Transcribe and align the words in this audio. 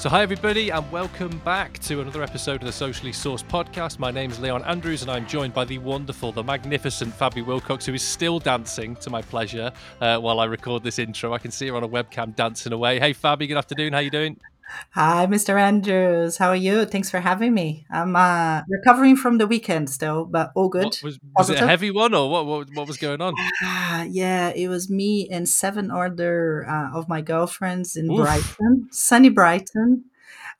So, 0.00 0.08
hi 0.08 0.22
everybody, 0.22 0.70
and 0.70 0.90
welcome 0.90 1.36
back 1.40 1.78
to 1.80 2.00
another 2.00 2.22
episode 2.22 2.62
of 2.62 2.66
the 2.66 2.72
Socially 2.72 3.12
Sourced 3.12 3.44
podcast. 3.44 3.98
My 3.98 4.10
name 4.10 4.30
is 4.30 4.40
Leon 4.40 4.64
Andrews, 4.64 5.02
and 5.02 5.10
I'm 5.10 5.26
joined 5.26 5.52
by 5.52 5.66
the 5.66 5.76
wonderful, 5.76 6.32
the 6.32 6.42
magnificent 6.42 7.12
Fabi 7.18 7.44
Wilcox, 7.44 7.84
who 7.84 7.92
is 7.92 8.02
still 8.02 8.38
dancing 8.38 8.96
to 8.96 9.10
my 9.10 9.20
pleasure 9.20 9.70
uh, 10.00 10.16
while 10.16 10.40
I 10.40 10.46
record 10.46 10.82
this 10.82 10.98
intro. 10.98 11.34
I 11.34 11.38
can 11.38 11.50
see 11.50 11.68
her 11.68 11.76
on 11.76 11.84
a 11.84 11.88
webcam 11.88 12.34
dancing 12.34 12.72
away. 12.72 12.98
Hey, 12.98 13.12
Fabi, 13.12 13.46
good 13.46 13.58
afternoon. 13.58 13.92
How 13.92 13.98
you 13.98 14.10
doing? 14.10 14.40
Hi, 14.92 15.26
Mr. 15.26 15.60
Andrews. 15.60 16.36
How 16.36 16.48
are 16.48 16.56
you? 16.56 16.84
Thanks 16.84 17.10
for 17.10 17.20
having 17.20 17.54
me. 17.54 17.86
I'm 17.90 18.16
uh, 18.16 18.62
recovering 18.68 19.16
from 19.16 19.38
the 19.38 19.46
weekend 19.46 19.90
still, 19.90 20.24
but 20.24 20.52
all 20.54 20.68
good. 20.68 20.84
What, 20.84 21.00
was, 21.02 21.18
was 21.36 21.50
it 21.50 21.60
a 21.60 21.66
heavy 21.66 21.90
one, 21.90 22.14
or 22.14 22.30
what? 22.30 22.46
What, 22.46 22.68
what 22.74 22.86
was 22.86 22.96
going 22.96 23.20
on? 23.20 23.34
Uh, 23.64 24.06
yeah, 24.08 24.48
it 24.50 24.68
was 24.68 24.90
me 24.90 25.28
and 25.30 25.48
seven 25.48 25.90
other 25.90 26.68
uh, 26.68 26.90
of 26.92 27.08
my 27.08 27.20
girlfriends 27.20 27.96
in 27.96 28.10
Oof. 28.10 28.18
Brighton, 28.18 28.88
sunny 28.90 29.28
Brighton. 29.28 30.04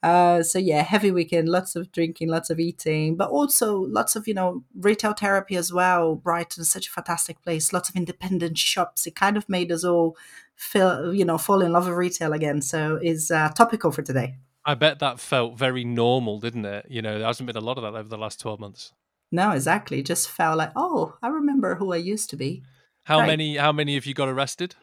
Uh, 0.02 0.42
so 0.42 0.58
yeah, 0.58 0.82
heavy 0.82 1.10
weekend, 1.10 1.48
lots 1.48 1.76
of 1.76 1.92
drinking, 1.92 2.28
lots 2.28 2.48
of 2.48 2.58
eating, 2.58 3.16
but 3.16 3.28
also 3.28 3.76
lots 3.76 4.16
of 4.16 4.26
you 4.26 4.32
know 4.32 4.64
retail 4.74 5.12
therapy 5.12 5.56
as 5.56 5.72
well. 5.72 6.14
Brighton, 6.14 6.64
such 6.64 6.86
a 6.86 6.90
fantastic 6.90 7.42
place, 7.42 7.72
lots 7.72 7.88
of 7.88 7.96
independent 7.96 8.56
shops. 8.56 9.06
It 9.06 9.14
kind 9.14 9.36
of 9.36 9.48
made 9.48 9.70
us 9.70 9.84
all 9.84 10.16
feel 10.60 11.14
you 11.14 11.24
know 11.24 11.38
fall 11.38 11.62
in 11.62 11.72
love 11.72 11.86
with 11.86 11.96
retail 11.96 12.32
again. 12.32 12.60
So 12.62 12.98
is 13.02 13.30
uh, 13.30 13.48
topical 13.50 13.90
for 13.90 14.02
today. 14.02 14.36
I 14.64 14.74
bet 14.74 14.98
that 14.98 15.18
felt 15.18 15.56
very 15.56 15.84
normal, 15.84 16.38
didn't 16.38 16.66
it? 16.66 16.86
You 16.88 17.00
know, 17.00 17.18
there 17.18 17.26
hasn't 17.26 17.46
been 17.46 17.56
a 17.56 17.60
lot 17.60 17.78
of 17.78 17.82
that 17.82 17.98
over 17.98 18.08
the 18.08 18.18
last 18.18 18.40
twelve 18.40 18.60
months. 18.60 18.92
No, 19.32 19.52
exactly. 19.52 20.02
Just 20.02 20.28
felt 20.28 20.58
like, 20.58 20.72
oh, 20.76 21.16
I 21.22 21.28
remember 21.28 21.76
who 21.76 21.92
I 21.92 21.96
used 21.96 22.30
to 22.30 22.36
be. 22.36 22.62
How 23.04 23.20
right. 23.20 23.26
many? 23.26 23.56
How 23.56 23.72
many 23.72 23.96
of 23.96 24.06
you 24.06 24.14
got 24.14 24.28
arrested? 24.28 24.76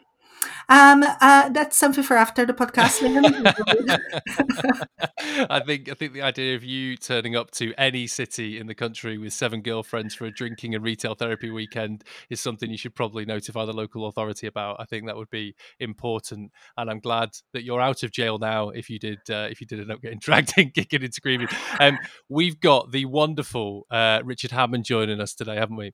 Um, 0.69 1.03
uh, 1.03 1.49
that's 1.49 1.77
something 1.77 2.03
for 2.03 2.17
after 2.17 2.45
the 2.45 2.53
podcast. 2.53 3.01
I 5.49 5.59
think 5.61 5.89
I 5.89 5.93
think 5.93 6.13
the 6.13 6.21
idea 6.21 6.55
of 6.55 6.63
you 6.63 6.97
turning 6.97 7.35
up 7.35 7.51
to 7.51 7.73
any 7.77 8.07
city 8.07 8.59
in 8.59 8.67
the 8.67 8.75
country 8.75 9.17
with 9.17 9.33
seven 9.33 9.61
girlfriends 9.61 10.13
for 10.15 10.25
a 10.25 10.31
drinking 10.31 10.75
and 10.75 10.83
retail 10.83 11.15
therapy 11.15 11.49
weekend 11.49 12.03
is 12.29 12.41
something 12.41 12.69
you 12.69 12.77
should 12.77 12.95
probably 12.95 13.25
notify 13.25 13.65
the 13.65 13.73
local 13.73 14.07
authority 14.07 14.47
about. 14.47 14.77
I 14.79 14.85
think 14.85 15.05
that 15.05 15.15
would 15.15 15.29
be 15.29 15.55
important, 15.79 16.51
and 16.75 16.89
I'm 16.89 16.99
glad 16.99 17.29
that 17.53 17.63
you're 17.63 17.81
out 17.81 18.03
of 18.03 18.11
jail 18.11 18.37
now. 18.37 18.69
If 18.69 18.89
you 18.89 18.99
did, 18.99 19.19
uh, 19.29 19.47
if 19.49 19.61
you 19.61 19.67
did 19.67 19.79
end 19.79 19.91
up 19.91 20.01
getting 20.01 20.19
dragged 20.21 20.53
in, 20.57 20.71
kicking 20.71 21.03
and 21.03 21.13
screaming, 21.13 21.47
um, 21.79 21.97
we've 22.29 22.59
got 22.59 22.91
the 22.91 23.05
wonderful 23.05 23.85
uh, 23.89 24.21
Richard 24.23 24.51
Hammond 24.51 24.85
joining 24.85 25.21
us 25.21 25.33
today, 25.33 25.55
haven't 25.55 25.77
we? 25.77 25.93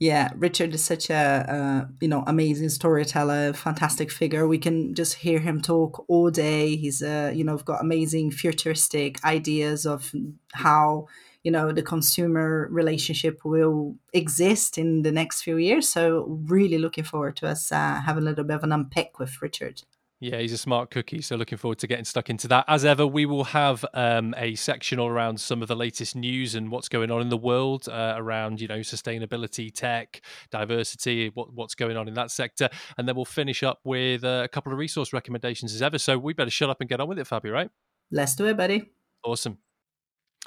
Yeah, 0.00 0.30
Richard 0.34 0.72
is 0.74 0.82
such 0.82 1.10
a, 1.10 1.86
you 2.00 2.08
know 2.08 2.24
amazing 2.26 2.70
storyteller, 2.70 3.52
fantastic 3.52 4.10
figure. 4.10 4.48
We 4.48 4.56
can 4.58 4.94
just 4.94 5.14
hear 5.16 5.40
him 5.40 5.60
talk 5.60 6.04
all 6.08 6.30
day. 6.30 6.76
He's 6.76 7.02
uh, 7.02 7.32
you 7.34 7.44
know 7.44 7.58
got 7.58 7.82
amazing 7.82 8.30
futuristic 8.30 9.22
ideas 9.24 9.84
of 9.84 10.10
how 10.54 11.06
you 11.44 11.50
know 11.52 11.70
the 11.72 11.82
consumer 11.82 12.66
relationship 12.70 13.44
will 13.44 13.96
exist 14.14 14.78
in 14.78 15.02
the 15.02 15.12
next 15.12 15.42
few 15.42 15.58
years. 15.58 15.86
So 15.88 16.24
really 16.48 16.78
looking 16.78 17.04
forward 17.04 17.36
to 17.36 17.48
us 17.48 17.70
uh, 17.70 18.00
having 18.06 18.22
a 18.22 18.30
little 18.30 18.44
bit 18.44 18.56
of 18.56 18.64
an 18.64 18.72
unpick 18.72 19.18
with 19.18 19.42
Richard. 19.42 19.82
Yeah, 20.22 20.38
he's 20.38 20.52
a 20.52 20.58
smart 20.58 20.90
cookie. 20.90 21.22
So 21.22 21.34
looking 21.36 21.56
forward 21.56 21.78
to 21.78 21.86
getting 21.86 22.04
stuck 22.04 22.28
into 22.28 22.46
that. 22.48 22.66
As 22.68 22.84
ever, 22.84 23.06
we 23.06 23.24
will 23.24 23.44
have 23.44 23.86
um, 23.94 24.34
a 24.36 24.54
section 24.54 24.98
all 24.98 25.08
around 25.08 25.40
some 25.40 25.62
of 25.62 25.68
the 25.68 25.74
latest 25.74 26.14
news 26.14 26.54
and 26.54 26.70
what's 26.70 26.90
going 26.90 27.10
on 27.10 27.22
in 27.22 27.30
the 27.30 27.38
world 27.38 27.88
uh, 27.88 28.14
around, 28.18 28.60
you 28.60 28.68
know, 28.68 28.80
sustainability, 28.80 29.72
tech, 29.72 30.20
diversity, 30.50 31.30
what, 31.32 31.54
what's 31.54 31.74
going 31.74 31.96
on 31.96 32.06
in 32.06 32.12
that 32.14 32.30
sector. 32.30 32.68
And 32.98 33.08
then 33.08 33.16
we'll 33.16 33.24
finish 33.24 33.62
up 33.62 33.80
with 33.82 34.22
uh, 34.22 34.42
a 34.44 34.48
couple 34.48 34.72
of 34.72 34.78
resource 34.78 35.14
recommendations 35.14 35.74
as 35.74 35.80
ever. 35.80 35.96
So 35.96 36.18
we 36.18 36.34
better 36.34 36.50
shut 36.50 36.68
up 36.68 36.82
and 36.82 36.90
get 36.90 37.00
on 37.00 37.08
with 37.08 37.18
it, 37.18 37.26
Fabi, 37.26 37.50
right? 37.50 37.70
Let's 38.10 38.34
do 38.34 38.44
it, 38.44 38.58
buddy. 38.58 38.90
Awesome. 39.24 39.56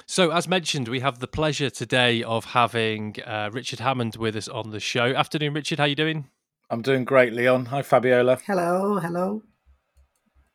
So, 0.06 0.30
as 0.30 0.46
mentioned, 0.46 0.88
we 0.88 1.00
have 1.00 1.18
the 1.18 1.28
pleasure 1.28 1.70
today 1.70 2.22
of 2.22 2.44
having 2.46 3.16
uh, 3.24 3.50
Richard 3.52 3.80
Hammond 3.80 4.16
with 4.16 4.36
us 4.36 4.48
on 4.48 4.70
the 4.70 4.80
show. 4.80 5.06
Afternoon, 5.06 5.54
Richard. 5.54 5.78
How 5.78 5.84
you 5.84 5.94
doing? 5.94 6.28
I'm 6.70 6.82
doing 6.82 7.04
great, 7.04 7.32
Leon. 7.32 7.66
Hi, 7.66 7.82
Fabiola. 7.82 8.38
Hello, 8.44 8.98
hello. 8.98 9.42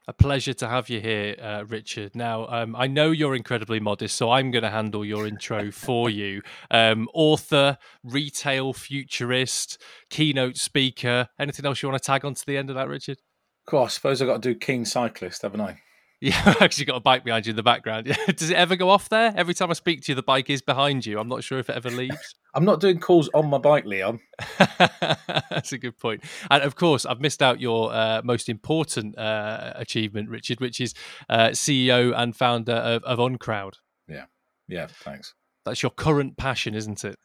A 0.09 0.13
pleasure 0.13 0.55
to 0.55 0.67
have 0.67 0.89
you 0.89 0.99
here, 0.99 1.35
uh, 1.39 1.65
Richard. 1.67 2.15
Now, 2.15 2.47
um, 2.47 2.75
I 2.75 2.87
know 2.87 3.11
you're 3.11 3.35
incredibly 3.35 3.79
modest, 3.79 4.17
so 4.17 4.31
I'm 4.31 4.49
going 4.49 4.63
to 4.63 4.71
handle 4.71 5.05
your 5.05 5.27
intro 5.27 5.69
for 5.71 6.09
you. 6.09 6.41
Um, 6.71 7.07
author, 7.13 7.77
retail 8.03 8.73
futurist, 8.73 9.79
keynote 10.09 10.57
speaker. 10.57 11.27
Anything 11.37 11.67
else 11.67 11.83
you 11.83 11.89
want 11.89 12.01
to 12.01 12.07
tag 12.07 12.25
on 12.25 12.33
to 12.33 12.43
the 12.43 12.57
end 12.57 12.71
of 12.71 12.75
that, 12.75 12.87
Richard? 12.87 13.19
Cool. 13.67 13.83
I 13.83 13.87
suppose 13.89 14.19
I've 14.19 14.27
got 14.27 14.41
to 14.41 14.51
do 14.51 14.57
keen 14.57 14.83
cyclist, 14.83 15.43
haven't 15.43 15.61
I? 15.61 15.79
Yeah, 16.21 16.41
I've 16.45 16.61
actually 16.61 16.83
got 16.83 16.97
a 16.97 16.99
bike 16.99 17.23
behind 17.23 17.45
you 17.45 17.51
in 17.51 17.55
the 17.55 17.63
background. 17.63 18.05
Does 18.35 18.49
it 18.49 18.57
ever 18.57 18.75
go 18.75 18.89
off 18.89 19.07
there? 19.07 19.33
Every 19.37 19.53
time 19.53 19.69
I 19.69 19.73
speak 19.73 20.01
to 20.01 20.11
you, 20.11 20.15
the 20.15 20.21
bike 20.21 20.49
is 20.49 20.61
behind 20.61 21.05
you. 21.05 21.17
I'm 21.17 21.29
not 21.29 21.45
sure 21.45 21.59
if 21.59 21.69
it 21.69 21.77
ever 21.77 21.89
leaves. 21.89 22.35
I'm 22.53 22.65
not 22.65 22.81
doing 22.81 22.99
calls 22.99 23.29
on 23.33 23.49
my 23.49 23.57
bike, 23.57 23.85
Leon. 23.85 24.19
That's 24.57 25.71
a 25.71 25.77
good 25.77 25.97
point. 25.97 26.25
And 26.51 26.61
of 26.61 26.75
course, 26.75 27.05
I've 27.05 27.21
missed 27.21 27.41
out 27.41 27.61
your 27.61 27.93
uh, 27.93 28.21
most 28.21 28.49
important 28.49 29.17
uh, 29.17 29.71
achievement, 29.75 30.27
Richard, 30.27 30.59
which 30.59 30.81
is 30.81 30.93
uh, 31.29 31.49
CEO 31.49 32.13
and 32.13 32.35
founder 32.35 32.73
of, 32.73 33.03
of 33.05 33.19
Uncrowd. 33.19 33.75
Yeah, 34.09 34.25
yeah. 34.67 34.87
Thanks. 34.87 35.35
That's 35.63 35.81
your 35.81 35.91
current 35.91 36.35
passion, 36.35 36.75
isn't 36.75 37.05
it? 37.05 37.17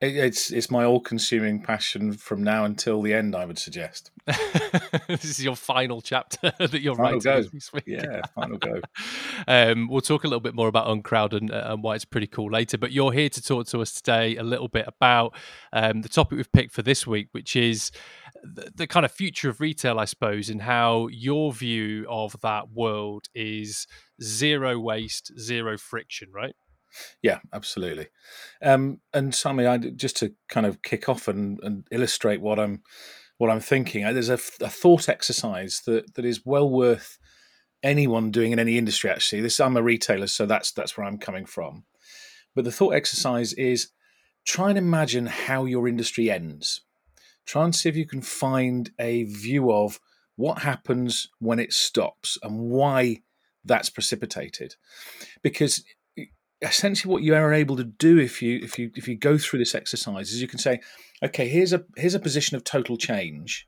It, 0.00 0.16
it's 0.16 0.52
it's 0.52 0.70
my 0.70 0.84
all-consuming 0.84 1.62
passion 1.62 2.12
from 2.12 2.44
now 2.44 2.64
until 2.64 3.02
the 3.02 3.12
end. 3.12 3.34
I 3.34 3.44
would 3.44 3.58
suggest. 3.58 4.12
this 5.08 5.24
is 5.24 5.42
your 5.42 5.56
final 5.56 6.00
chapter 6.00 6.52
that 6.58 6.80
you're 6.80 6.94
final 6.94 7.18
writing. 7.18 7.60
Go. 7.72 7.80
Yeah, 7.86 8.20
final 8.34 8.58
go. 8.58 8.80
um, 9.48 9.88
we'll 9.88 10.00
talk 10.00 10.22
a 10.22 10.28
little 10.28 10.40
bit 10.40 10.54
more 10.54 10.68
about 10.68 10.86
Uncrowd 10.86 11.32
and, 11.32 11.50
uh, 11.50 11.68
and 11.68 11.82
why 11.82 11.96
it's 11.96 12.04
pretty 12.04 12.26
cool 12.28 12.50
later. 12.50 12.78
But 12.78 12.92
you're 12.92 13.12
here 13.12 13.28
to 13.28 13.42
talk 13.42 13.66
to 13.68 13.80
us 13.80 13.92
today 13.92 14.36
a 14.36 14.42
little 14.42 14.68
bit 14.68 14.86
about 14.86 15.34
um, 15.72 16.02
the 16.02 16.08
topic 16.08 16.36
we've 16.36 16.52
picked 16.52 16.72
for 16.72 16.82
this 16.82 17.06
week, 17.06 17.28
which 17.32 17.56
is 17.56 17.90
the, 18.42 18.70
the 18.74 18.86
kind 18.86 19.04
of 19.04 19.10
future 19.10 19.48
of 19.48 19.60
retail, 19.60 19.98
I 19.98 20.04
suppose, 20.04 20.48
and 20.48 20.62
how 20.62 21.08
your 21.08 21.52
view 21.52 22.06
of 22.08 22.36
that 22.42 22.70
world 22.70 23.26
is 23.34 23.86
zero 24.22 24.78
waste, 24.78 25.32
zero 25.38 25.76
friction, 25.76 26.28
right? 26.32 26.54
Yeah, 27.22 27.40
absolutely. 27.52 28.08
Um, 28.62 29.00
and 29.12 29.34
Sammy, 29.34 29.66
I 29.66 29.78
just 29.78 30.16
to 30.18 30.34
kind 30.48 30.66
of 30.66 30.82
kick 30.82 31.08
off 31.08 31.28
and, 31.28 31.60
and 31.62 31.86
illustrate 31.90 32.40
what 32.40 32.58
I'm 32.58 32.82
what 33.38 33.50
I'm 33.50 33.60
thinking. 33.60 34.02
There's 34.02 34.28
a, 34.28 34.34
a, 34.34 34.68
thought 34.68 35.08
exercise 35.08 35.82
that 35.86 36.14
that 36.14 36.24
is 36.24 36.44
well 36.44 36.68
worth 36.68 37.18
anyone 37.82 38.30
doing 38.30 38.52
in 38.52 38.58
any 38.58 38.76
industry. 38.76 39.10
Actually, 39.10 39.42
this 39.42 39.60
I'm 39.60 39.76
a 39.76 39.82
retailer, 39.82 40.26
so 40.26 40.46
that's 40.46 40.72
that's 40.72 40.96
where 40.96 41.06
I'm 41.06 41.18
coming 41.18 41.46
from. 41.46 41.84
But 42.54 42.64
the 42.64 42.72
thought 42.72 42.94
exercise 42.94 43.52
is 43.52 43.90
try 44.44 44.70
and 44.70 44.78
imagine 44.78 45.26
how 45.26 45.64
your 45.64 45.86
industry 45.86 46.30
ends. 46.30 46.82
Try 47.46 47.64
and 47.64 47.74
see 47.74 47.88
if 47.88 47.96
you 47.96 48.06
can 48.06 48.22
find 48.22 48.90
a 48.98 49.24
view 49.24 49.72
of 49.72 50.00
what 50.36 50.60
happens 50.60 51.28
when 51.38 51.58
it 51.58 51.72
stops 51.72 52.38
and 52.42 52.70
why 52.70 53.22
that's 53.64 53.90
precipitated. 53.90 54.74
Because 55.42 55.84
essentially 56.62 57.12
what 57.12 57.22
you 57.22 57.34
are 57.34 57.52
able 57.52 57.76
to 57.76 57.84
do 57.84 58.18
if 58.18 58.42
you 58.42 58.58
if 58.62 58.78
you 58.78 58.90
if 58.96 59.06
you 59.06 59.16
go 59.16 59.38
through 59.38 59.60
this 59.60 59.74
exercise 59.74 60.32
is 60.32 60.42
you 60.42 60.48
can 60.48 60.58
say 60.58 60.80
okay 61.24 61.48
here's 61.48 61.72
a 61.72 61.84
here's 61.96 62.14
a 62.14 62.20
position 62.20 62.56
of 62.56 62.64
total 62.64 62.96
change. 62.96 63.66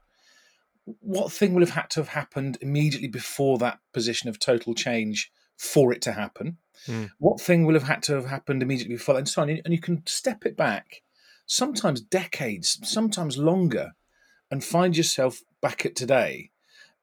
What 0.85 1.31
thing 1.31 1.55
would 1.55 1.63
have 1.63 1.77
had 1.77 1.91
to 1.91 2.01
have 2.01 2.09
happened 2.09 2.59
immediately 2.61 3.09
before 3.09 3.59
that 3.59 3.79
position 3.93 4.29
of 4.29 4.41
total 4.41 4.75
change 4.75 5.31
for 5.57 5.93
it 5.93 6.03
to 6.03 6.13
happen? 6.13 6.59
Mm. 6.87 7.11
what 7.19 7.39
thing 7.39 7.67
will 7.67 7.75
have 7.75 7.83
had 7.83 8.03
to 8.05 8.15
have 8.15 8.25
happened 8.25 8.63
immediately 8.63 8.95
before 8.95 9.15
that? 9.15 9.19
And 9.19 9.29
so 9.29 9.43
on. 9.43 9.51
And 9.51 9.75
you 9.75 9.79
can 9.79 10.03
step 10.07 10.47
it 10.47 10.57
back 10.57 11.03
sometimes 11.51 12.01
decades 12.01 12.79
sometimes 12.85 13.37
longer 13.37 13.93
and 14.53 14.65
find 14.65 14.97
yourself 14.97 15.43
back 15.61 15.85
at 15.85 15.97
today. 15.97 16.51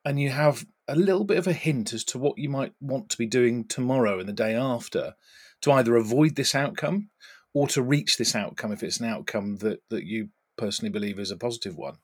And 0.06 0.20
you 0.20 0.30
have 0.30 0.66
a 0.88 0.96
little 0.96 1.26
bit 1.26 1.38
of 1.38 1.48
a 1.48 1.54
hint 1.54 1.94
as 1.94 2.06
to 2.06 2.18
what 2.18 2.38
you 2.38 2.48
might 2.48 2.74
want 2.80 3.10
to 3.10 3.18
be 3.18 3.26
doing 3.26 3.66
tomorrow 3.66 4.20
and 4.20 4.28
the 4.28 4.34
day 4.34 4.56
after 4.56 5.16
to 5.62 5.72
either 5.72 5.96
avoid 5.96 6.36
this 6.36 6.56
outcome 6.56 7.10
or 7.54 7.68
to 7.68 7.82
reach 7.82 8.18
this 8.18 8.36
outcome 8.36 8.72
if 8.72 8.84
it's 8.84 9.00
an 9.00 9.08
outcome 9.08 9.58
that, 9.58 9.80
that 9.90 10.06
you 10.06 10.30
personally 10.58 10.92
believe 10.92 11.20
is 11.20 11.32
a 11.32 11.38
positive 11.38 11.76
one. 11.76 11.98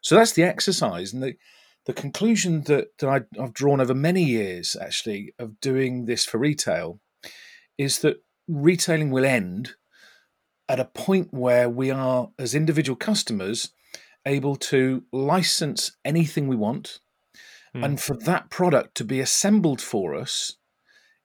So 0.00 0.14
that's 0.14 0.32
the 0.32 0.44
exercise. 0.44 1.12
And 1.12 1.22
the, 1.22 1.34
the 1.86 1.92
conclusion 1.92 2.62
that, 2.62 2.96
that 2.98 3.08
I, 3.08 3.42
I've 3.42 3.52
drawn 3.52 3.80
over 3.80 3.94
many 3.94 4.22
years, 4.22 4.76
actually, 4.80 5.34
of 5.38 5.60
doing 5.60 6.06
this 6.06 6.24
for 6.24 6.38
retail 6.38 7.00
is 7.78 8.00
that 8.00 8.22
retailing 8.48 9.10
will 9.10 9.24
end 9.24 9.74
at 10.68 10.80
a 10.80 10.84
point 10.84 11.28
where 11.32 11.68
we 11.68 11.90
are, 11.90 12.30
as 12.38 12.54
individual 12.54 12.96
customers, 12.96 13.72
able 14.24 14.56
to 14.56 15.04
license 15.12 15.96
anything 16.04 16.48
we 16.48 16.56
want 16.56 16.98
mm. 17.74 17.84
and 17.84 18.00
for 18.00 18.16
that 18.16 18.50
product 18.50 18.96
to 18.96 19.04
be 19.04 19.20
assembled 19.20 19.80
for 19.80 20.14
us 20.14 20.56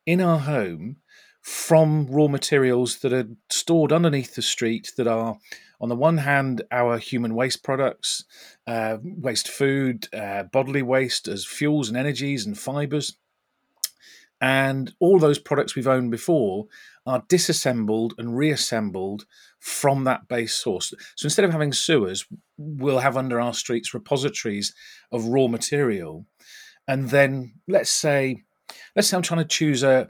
in 0.05 0.21
our 0.21 0.39
home 0.39 0.97
from 1.41 2.07
raw 2.07 2.27
materials 2.27 2.99
that 2.99 3.13
are 3.13 3.27
stored 3.49 3.91
underneath 3.91 4.35
the 4.35 4.41
street 4.41 4.91
that 4.97 5.07
are 5.07 5.37
on 5.79 5.89
the 5.89 5.95
one 5.95 6.19
hand 6.19 6.61
our 6.71 6.97
human 6.97 7.33
waste 7.33 7.63
products 7.63 8.25
uh, 8.67 8.97
waste 9.03 9.47
food 9.47 10.07
uh, 10.13 10.43
bodily 10.43 10.83
waste 10.83 11.27
as 11.27 11.45
fuels 11.45 11.89
and 11.89 11.97
energies 11.97 12.45
and 12.45 12.57
fibers 12.57 13.17
And 14.41 14.93
all 14.99 15.19
those 15.19 15.37
products 15.39 15.75
we've 15.75 15.87
owned 15.87 16.09
before 16.11 16.67
are 17.05 17.23
disassembled 17.29 18.15
and 18.17 18.35
reassembled 18.35 19.25
from 19.59 20.03
that 20.05 20.27
base 20.27 20.53
source. 20.53 20.93
So 21.15 21.25
instead 21.27 21.45
of 21.45 21.51
having 21.51 21.73
sewers, 21.73 22.25
we'll 22.57 22.99
have 22.99 23.17
under 23.17 23.39
our 23.39 23.53
streets 23.53 23.93
repositories 23.93 24.73
of 25.11 25.25
raw 25.25 25.47
material. 25.47 26.25
And 26.87 27.09
then 27.09 27.53
let's 27.67 27.91
say, 27.91 28.43
let's 28.95 29.07
say 29.07 29.15
I'm 29.17 29.23
trying 29.23 29.41
to 29.41 29.47
choose 29.47 29.83
a, 29.83 30.09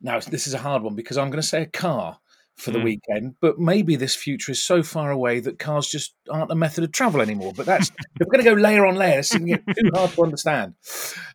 now 0.00 0.20
this 0.20 0.46
is 0.46 0.54
a 0.54 0.58
hard 0.58 0.82
one 0.82 0.94
because 0.94 1.18
I'm 1.18 1.30
going 1.30 1.42
to 1.42 1.46
say 1.46 1.62
a 1.62 1.66
car 1.66 2.18
for 2.56 2.72
the 2.72 2.78
mm. 2.78 2.84
weekend, 2.84 3.36
but 3.40 3.58
maybe 3.58 3.94
this 3.94 4.16
future 4.16 4.50
is 4.50 4.62
so 4.62 4.82
far 4.82 5.12
away 5.12 5.38
that 5.38 5.60
cars 5.60 5.88
just 5.88 6.14
aren't 6.28 6.50
a 6.50 6.56
method 6.56 6.82
of 6.82 6.90
travel 6.90 7.20
anymore. 7.20 7.52
But 7.56 7.66
that's 7.66 7.88
if 7.88 8.26
we're 8.26 8.32
going 8.32 8.44
to 8.44 8.50
go 8.50 8.60
layer 8.60 8.84
on 8.84 8.96
layer, 8.96 9.20
it's 9.20 9.30
too 9.30 9.60
hard 9.94 10.10
to 10.10 10.22
understand. 10.24 10.74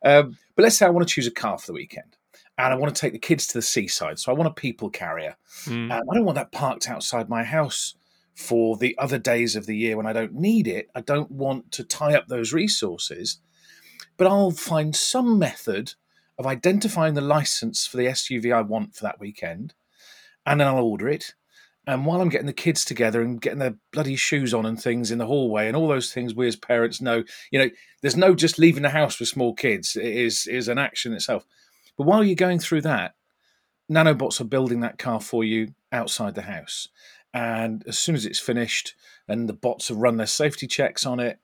Um, 0.04 0.38
but 0.56 0.64
let's 0.64 0.78
say 0.78 0.86
I 0.86 0.90
want 0.90 1.08
to 1.08 1.14
choose 1.14 1.28
a 1.28 1.32
car 1.32 1.58
for 1.58 1.68
the 1.68 1.74
weekend 1.74 2.18
and 2.58 2.74
I 2.74 2.76
want 2.76 2.94
to 2.94 3.00
take 3.00 3.14
the 3.14 3.20
kids 3.20 3.48
to 3.48 3.54
the 3.54 3.62
seaside. 3.62 4.20
So 4.20 4.32
I 4.32 4.36
want 4.36 4.50
a 4.50 4.54
people 4.54 4.90
carrier. 4.90 5.36
Mm. 5.64 5.92
Um, 5.92 6.02
I 6.10 6.14
don't 6.14 6.26
want 6.26 6.36
that 6.36 6.52
parked 6.52 6.90
outside 6.90 7.30
my 7.30 7.44
house 7.44 7.96
for 8.36 8.78
the 8.78 8.98
other 8.98 9.18
days 9.18 9.56
of 9.56 9.66
the 9.66 9.78
year 9.78 9.96
when 9.96 10.06
I 10.06 10.14
don't 10.14 10.34
need 10.34 10.68
it. 10.68 10.90
I 10.94 11.02
don't 11.02 11.32
want 11.32 11.72
to 11.74 11.84
tie 11.84 12.16
up 12.16 12.28
those 12.28 12.54
resources, 12.54 13.40
but 14.18 14.28
I'll 14.28 14.52
find 14.52 14.96
some 14.96 15.40
method 15.40 15.94
of 16.38 16.48
identifying 16.48 17.14
the 17.14 17.22
license 17.22 17.86
for 17.86 17.98
the 17.98 18.08
SUV 18.08 18.54
I 18.54 18.62
want 18.62 18.96
for 18.96 19.04
that 19.04 19.20
weekend, 19.20 19.74
and 20.46 20.60
then 20.60 20.68
I'll 20.68 20.84
order 20.84 21.08
it. 21.10 21.34
And 21.86 22.06
while 22.06 22.22
I'm 22.22 22.30
getting 22.30 22.48
the 22.48 22.54
kids 22.54 22.86
together 22.86 23.22
and 23.22 23.42
getting 23.42 23.60
their 23.60 23.76
bloody 23.92 24.16
shoes 24.16 24.54
on 24.54 24.66
and 24.66 24.82
things 24.82 25.12
in 25.12 25.18
the 25.18 25.26
hallway 25.26 25.68
and 25.68 25.76
all 25.76 25.90
those 25.90 26.14
things 26.14 26.34
we 26.34 26.48
as 26.48 26.56
parents 26.56 27.02
know, 27.02 27.24
you 27.52 27.60
know, 27.60 27.70
there's 28.02 28.16
no 28.16 28.36
just 28.36 28.58
leaving 28.58 28.84
the 28.84 28.90
house 28.90 29.20
with 29.20 29.28
small 29.28 29.54
kids. 29.54 29.98
It 29.98 30.06
is 30.06 30.48
is 30.48 30.70
an 30.70 30.78
action 30.78 31.14
itself. 31.14 31.46
But 31.98 32.08
while 32.08 32.24
you're 32.24 32.36
going 32.36 32.60
through 32.60 32.82
that, 32.82 33.16
nanobots 33.92 34.40
are 34.40 34.46
building 34.46 34.80
that 34.80 34.98
car 34.98 35.20
for 35.20 35.44
you 35.44 35.74
outside 35.92 36.36
the 36.36 36.44
house. 36.44 36.88
And 37.34 37.84
as 37.88 38.00
soon 38.00 38.16
as 38.16 38.26
it's 38.26 38.40
finished 38.40 38.96
and 39.28 39.50
the 39.50 39.54
bots 39.54 39.90
have 39.90 39.98
run 39.98 40.18
their 40.18 40.28
safety 40.28 40.68
checks 40.68 41.06
on 41.06 41.20
it, 41.20 41.40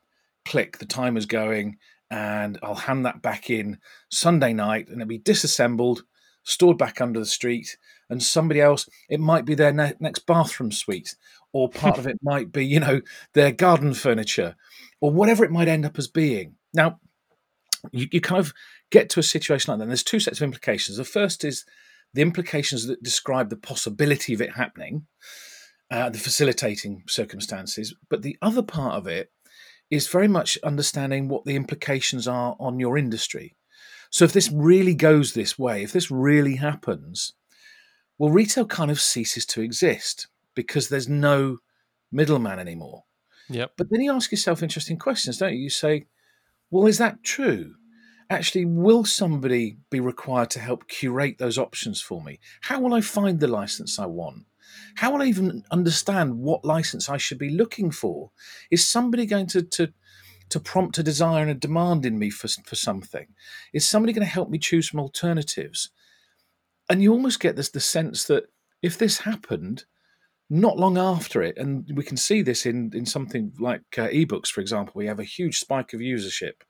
click, 0.45 0.77
the 0.77 0.85
timer's 0.85 1.25
going, 1.25 1.77
and 2.11 2.59
I'll 2.63 2.75
hand 2.75 3.06
that 3.06 3.21
back 3.21 3.50
in 3.50 3.79
Sunday 4.09 4.53
night 4.53 4.88
and 4.88 5.01
it'll 5.01 5.09
be 5.09 5.17
disassembled, 5.17 6.03
stored 6.44 6.77
back 6.77 7.01
under 7.01 7.19
the 7.19 7.25
street, 7.25 7.77
and 8.09 8.21
somebody 8.23 8.61
else, 8.61 8.89
it 9.09 9.19
might 9.19 9.45
be 9.45 9.56
their 9.56 9.71
ne- 9.71 9.94
next 10.00 10.25
bathroom 10.25 10.71
suite, 10.71 11.15
or 11.53 11.69
part 11.69 11.97
of 11.97 12.07
it 12.07 12.17
might 12.23 12.51
be, 12.51 12.65
you 12.65 12.79
know, 12.79 13.01
their 13.33 13.51
garden 13.51 13.94
furniture, 13.94 14.56
or 15.01 15.11
whatever 15.11 15.44
it 15.44 15.51
might 15.51 15.67
end 15.67 15.85
up 15.85 16.00
as 16.00 16.07
being. 16.07 16.56
Now, 16.73 17.00
you, 17.91 18.07
you 18.11 18.21
kind 18.21 18.39
of 18.39 18.53
get 18.91 19.09
to 19.11 19.19
a 19.19 19.23
situation 19.23 19.71
like 19.71 19.77
that. 19.77 19.83
And 19.83 19.91
there's 19.91 20.03
two 20.03 20.19
sets 20.19 20.39
of 20.39 20.44
implications. 20.44 20.97
The 20.97 21.03
first 21.03 21.44
is 21.44 21.65
the 22.13 22.21
implications 22.21 22.88
that 22.88 23.03
describe 23.03 23.50
the 23.50 23.56
possibility 23.56 24.33
of 24.33 24.41
it 24.41 24.56
happening, 24.56 25.06
uh, 25.91 26.09
the 26.09 26.17
facilitating 26.17 27.03
circumstances. 27.07 27.94
But 28.09 28.23
the 28.23 28.38
other 28.41 28.63
part 28.63 28.95
of 28.95 29.07
it 29.07 29.31
is 29.89 30.07
very 30.07 30.27
much 30.27 30.57
understanding 30.63 31.27
what 31.27 31.45
the 31.45 31.56
implications 31.56 32.27
are 32.27 32.56
on 32.59 32.80
your 32.80 32.97
industry. 32.97 33.56
So 34.12 34.25
if 34.25 34.33
this 34.33 34.51
really 34.51 34.95
goes 34.95 35.33
this 35.33 35.57
way, 35.57 35.83
if 35.83 35.91
this 35.91 36.09
really 36.12 36.56
happens, 36.56 37.33
well, 38.18 38.31
retail 38.31 38.65
kind 38.65 38.91
of 38.91 39.00
ceases 39.00 39.45
to 39.47 39.62
exist 39.62 40.27
because 40.56 40.89
there's 40.89 41.07
no 41.07 41.59
middleman 42.12 42.59
anymore. 42.59 43.03
Yep. 43.50 43.74
But 43.77 43.88
then 43.89 44.01
you 44.01 44.13
ask 44.13 44.31
yourself 44.31 44.62
interesting 44.62 44.97
questions, 44.97 45.38
don't 45.38 45.53
you? 45.53 45.59
You 45.59 45.69
say, 45.69 46.07
well, 46.69 46.85
is 46.85 46.97
that 46.97 47.24
true? 47.24 47.75
Actually, 48.30 48.65
will 48.65 49.06
somebody 49.06 49.77
be 49.89 50.00
required 50.00 50.51
to 50.51 50.59
help 50.59 50.88
curate 50.88 51.38
those 51.39 51.57
options 51.57 52.00
for 52.00 52.21
me? 52.21 52.39
How 52.62 52.80
will 52.80 52.94
I 52.94 53.01
find 53.01 53.39
the 53.39 53.47
license 53.47 53.97
I 53.97 54.06
want? 54.06 54.45
How 54.95 55.11
will 55.11 55.21
I 55.21 55.25
even 55.25 55.63
understand 55.71 56.37
what 56.37 56.65
license 56.65 57.09
I 57.09 57.17
should 57.17 57.37
be 57.37 57.49
looking 57.49 57.91
for? 57.91 58.31
Is 58.71 58.87
somebody 58.87 59.25
going 59.25 59.47
to, 59.47 59.61
to, 59.63 59.93
to 60.49 60.59
prompt 60.59 60.97
a 60.97 61.03
desire 61.03 61.41
and 61.41 61.51
a 61.51 61.55
demand 61.55 62.05
in 62.05 62.19
me 62.19 62.29
for, 62.29 62.47
for 62.47 62.75
something? 62.75 63.27
Is 63.73 63.87
somebody 63.87 64.13
going 64.13 64.25
to 64.25 64.31
help 64.31 64.49
me 64.49 64.57
choose 64.57 64.91
some 64.91 64.99
alternatives? 64.99 65.89
And 66.89 67.03
you 67.03 67.11
almost 67.11 67.39
get 67.39 67.55
this 67.55 67.69
the 67.69 67.79
sense 67.79 68.25
that 68.25 68.45
if 68.81 68.97
this 68.97 69.19
happened, 69.19 69.85
not 70.49 70.77
long 70.77 70.97
after 70.97 71.43
it, 71.43 71.57
and 71.57 71.89
we 71.93 72.03
can 72.03 72.17
see 72.17 72.41
this 72.41 72.65
in, 72.65 72.91
in 72.93 73.05
something 73.05 73.53
like 73.59 73.83
uh, 73.97 74.07
ebooks, 74.07 74.47
for 74.47 74.61
example, 74.61 74.93
we 74.95 75.05
have 75.05 75.19
a 75.19 75.23
huge 75.23 75.59
spike 75.59 75.93
of 75.93 75.99
usership 75.99 76.63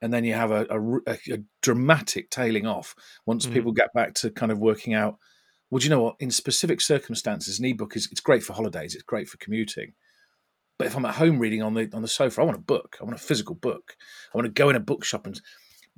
and 0.00 0.12
then 0.12 0.24
you 0.24 0.34
have 0.34 0.50
a, 0.50 0.66
a, 0.70 1.12
a 1.32 1.38
dramatic 1.62 2.30
tailing 2.30 2.66
off 2.66 2.94
once 3.26 3.46
mm. 3.46 3.52
people 3.52 3.72
get 3.72 3.92
back 3.92 4.14
to 4.14 4.30
kind 4.30 4.52
of 4.52 4.58
working 4.58 4.94
out 4.94 5.18
well, 5.70 5.78
do 5.78 5.84
you 5.84 5.90
know 5.90 6.02
what? 6.02 6.16
In 6.20 6.30
specific 6.30 6.80
circumstances, 6.80 7.58
an 7.58 7.66
ebook 7.66 7.96
is 7.96 8.08
it's 8.10 8.20
great 8.20 8.42
for 8.42 8.54
holidays, 8.54 8.94
it's 8.94 9.02
great 9.02 9.28
for 9.28 9.36
commuting. 9.38 9.92
But 10.78 10.86
if 10.86 10.96
I'm 10.96 11.04
at 11.04 11.16
home 11.16 11.38
reading 11.38 11.62
on 11.62 11.74
the 11.74 11.90
on 11.92 12.02
the 12.02 12.08
sofa, 12.08 12.40
I 12.40 12.44
want 12.44 12.56
a 12.56 12.60
book. 12.60 12.96
I 13.00 13.04
want 13.04 13.16
a 13.16 13.22
physical 13.22 13.54
book. 13.54 13.96
I 14.32 14.38
want 14.38 14.46
to 14.46 14.52
go 14.52 14.70
in 14.70 14.76
a 14.76 14.80
bookshop 14.80 15.26
and 15.26 15.40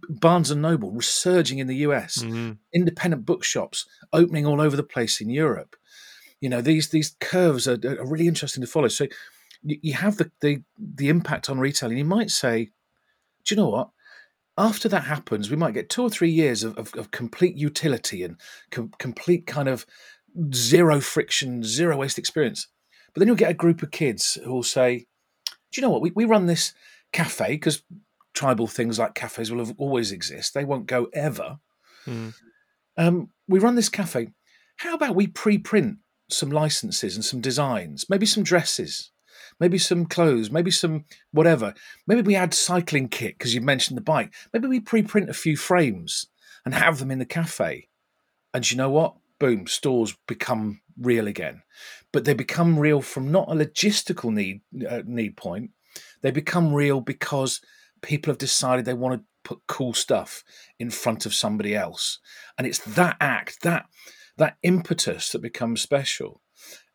Barnes 0.09 0.51
and 0.51 0.63
Noble 0.63 0.91
resurging 0.91 1.59
in 1.59 1.67
the 1.67 1.77
US, 1.77 2.23
mm-hmm. 2.23 2.53
independent 2.75 3.27
bookshops 3.27 3.87
opening 4.13 4.47
all 4.47 4.61
over 4.61 4.77
the 4.77 4.83
place 4.83 5.21
in 5.21 5.31
Europe. 5.31 5.77
You 6.41 6.49
know 6.49 6.63
these 6.63 6.89
these 6.89 7.17
curves 7.21 7.69
are, 7.69 7.79
are 7.85 8.07
really 8.07 8.27
interesting 8.27 8.63
to 8.63 8.67
follow. 8.67 8.89
So 8.89 9.07
you, 9.63 9.79
you 9.83 9.93
have 9.95 10.17
the, 10.17 10.31
the 10.41 10.63
the 10.79 11.11
impact 11.11 11.51
on 11.51 11.61
retail, 11.61 11.91
and 11.91 11.99
you 11.99 12.05
might 12.05 12.31
say, 12.31 12.71
do 13.45 13.55
you 13.55 13.57
know 13.57 13.69
what? 13.69 13.91
After 14.61 14.91
that 14.91 15.05
happens, 15.05 15.49
we 15.49 15.57
might 15.57 15.73
get 15.73 15.89
two 15.89 16.03
or 16.03 16.11
three 16.11 16.31
years 16.31 16.63
of, 16.63 16.77
of, 16.77 16.95
of 16.95 17.11
complete 17.11 17.57
utility 17.57 18.23
and 18.23 18.37
com- 18.71 18.93
complete 18.99 19.47
kind 19.47 19.69
of 19.71 19.87
zero 20.53 21.01
friction, 21.01 21.65
zero 21.65 21.97
waste 21.97 22.19
experience. 22.19 22.69
But 23.15 23.21
then 23.21 23.27
you'll 23.27 23.37
get 23.37 23.51
a 23.51 23.55
group 23.55 23.83
of 23.83 23.91
kids 23.91 24.39
who 24.45 24.53
will 24.53 24.63
say, 24.63 25.07
Do 25.73 25.81
you 25.81 25.83
know 25.83 25.89
what? 25.89 26.03
We, 26.03 26.11
we 26.11 26.27
run 26.27 26.45
this 26.45 26.75
cafe 27.11 27.53
because 27.53 27.83
tribal 28.35 28.67
things 28.67 28.99
like 28.99 29.15
cafes 29.15 29.51
will 29.51 29.65
have 29.65 29.75
always 29.79 30.13
exist. 30.13 30.53
They 30.53 30.67
won't 30.67 30.87
go 30.87 31.09
ever. 31.15 31.59
Mm. 32.07 32.35
Um, 32.99 33.31
we 33.49 33.61
run 33.61 33.77
this 33.77 33.89
cafe. 33.89 34.29
How 34.77 34.95
about 34.95 35.17
we 35.17 35.27
pre 35.27 35.57
print 35.57 36.01
some 36.29 36.51
licenses 36.51 37.17
and 37.17 37.25
some 37.25 37.41
designs, 37.41 38.11
maybe 38.11 38.27
some 38.27 38.43
dresses, 38.43 39.11
maybe 39.61 39.79
some 39.79 40.07
clothes, 40.07 40.51
maybe 40.51 40.71
some 40.71 41.05
whatever. 41.31 41.75
Maybe 42.07 42.23
we 42.23 42.35
add 42.35 42.55
cycling 42.55 43.09
kit 43.09 43.39
because 43.39 43.55
you 43.55 43.61
mentioned 43.61 43.97
the 43.97 44.03
bike. 44.03 44.33
Maybe 44.53 44.67
we 44.67 44.81
pre-print 44.81 45.31
a 45.31 45.35
few 45.35 45.57
frames 45.57 46.27
and 46.65 46.75
have 46.75 46.99
them 46.99 47.11
in 47.11 47.19
the 47.19 47.27
cafe. 47.27 47.89
And 48.53 48.69
you 48.69 48.77
know 48.77 48.91
what? 48.91 49.15
Boom, 49.39 49.67
stores 49.67 50.17
become 50.27 50.81
real 50.99 51.27
again. 51.27 51.63
But 52.13 52.25
they 52.25 52.35
become 52.35 52.79
real 52.79 53.01
from 53.01 53.31
not 53.31 53.49
a 53.49 53.55
logistical 53.55 54.33
need 54.33 54.63
uh, 54.89 55.03
need 55.07 55.37
point. 55.37 55.71
They 56.23 56.31
become 56.31 56.75
real 56.75 57.01
because 57.01 57.61
people 58.03 58.31
have 58.31 58.39
decided 58.39 58.85
they 58.85 58.95
want 58.95 59.21
to 59.21 59.27
put 59.43 59.67
cool 59.67 59.95
stuff 59.95 60.45
in 60.79 60.91
front 60.91 61.25
of 61.27 61.35
somebody 61.35 61.75
else, 61.75 62.19
and 62.59 62.67
it's 62.67 62.79
that 62.81 63.17
act, 63.21 63.63
that 63.63 63.87
that 64.37 64.57
impetus 64.63 65.31
that 65.33 65.43
becomes 65.43 65.81
special. 65.81 66.43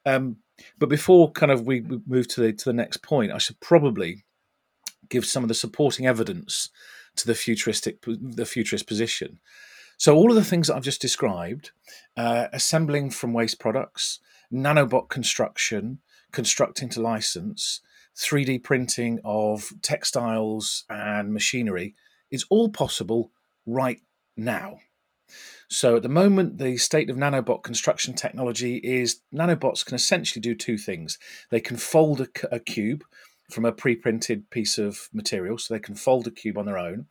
Um, 0.06 0.38
but 0.78 0.90
before 0.90 1.32
kind 1.32 1.52
of 1.52 1.66
we 1.66 1.82
move 2.06 2.28
to 2.30 2.42
the 2.42 2.54
to 2.54 2.66
the 2.66 2.74
next 2.74 2.98
point, 2.98 3.32
I 3.32 3.38
should 3.38 3.60
probably 3.60 4.24
give 5.10 5.26
some 5.26 5.44
of 5.44 5.48
the 5.50 5.54
supporting 5.56 6.06
evidence 6.08 6.70
to 7.18 7.28
the 7.28 7.36
futuristic 7.36 8.04
the 8.06 8.46
futurist 8.46 8.88
position. 8.88 9.40
So 9.98 10.16
all 10.16 10.30
of 10.30 10.36
the 10.36 10.44
things 10.44 10.68
that 10.68 10.76
I've 10.76 10.84
just 10.84 11.02
described, 11.02 11.72
uh, 12.18 12.48
assembling 12.52 13.12
from 13.12 13.34
waste 13.34 13.60
products, 13.60 14.20
nanobot 14.52 15.10
construction, 15.10 16.00
constructing 16.32 16.90
to 16.90 17.02
license, 17.02 17.82
3D 18.18 18.64
printing 18.64 19.20
of 19.24 19.72
textiles 19.82 20.84
and 20.90 21.34
machinery, 21.34 21.96
is 22.30 22.46
all 22.50 22.70
possible 22.70 23.32
right 23.66 24.02
now. 24.36 24.80
So 25.70 25.96
at 25.96 26.04
the 26.04 26.10
moment, 26.10 26.58
the 26.58 26.78
state 26.78 27.10
of 27.10 27.18
nanobot 27.18 27.64
construction 27.64 28.14
technology 28.14 28.78
is 28.78 29.22
nanobots 29.34 29.86
can 29.86 29.96
essentially 29.96 30.42
do 30.42 30.56
two 30.56 30.78
things. 30.78 31.18
They 31.50 31.60
can 31.60 31.78
fold 31.78 32.22
a, 32.22 32.28
a 32.52 32.60
cube 32.60 33.04
from 33.52 33.66
a 33.66 33.72
pre-printed 33.72 34.50
piece 34.50 34.78
of 34.78 35.10
material, 35.14 35.58
so 35.58 35.74
they 35.74 35.80
can 35.80 35.96
fold 35.96 36.28
a 36.28 36.32
cube 36.32 36.58
on 36.58 36.66
their 36.66 36.78
own. 36.78 37.08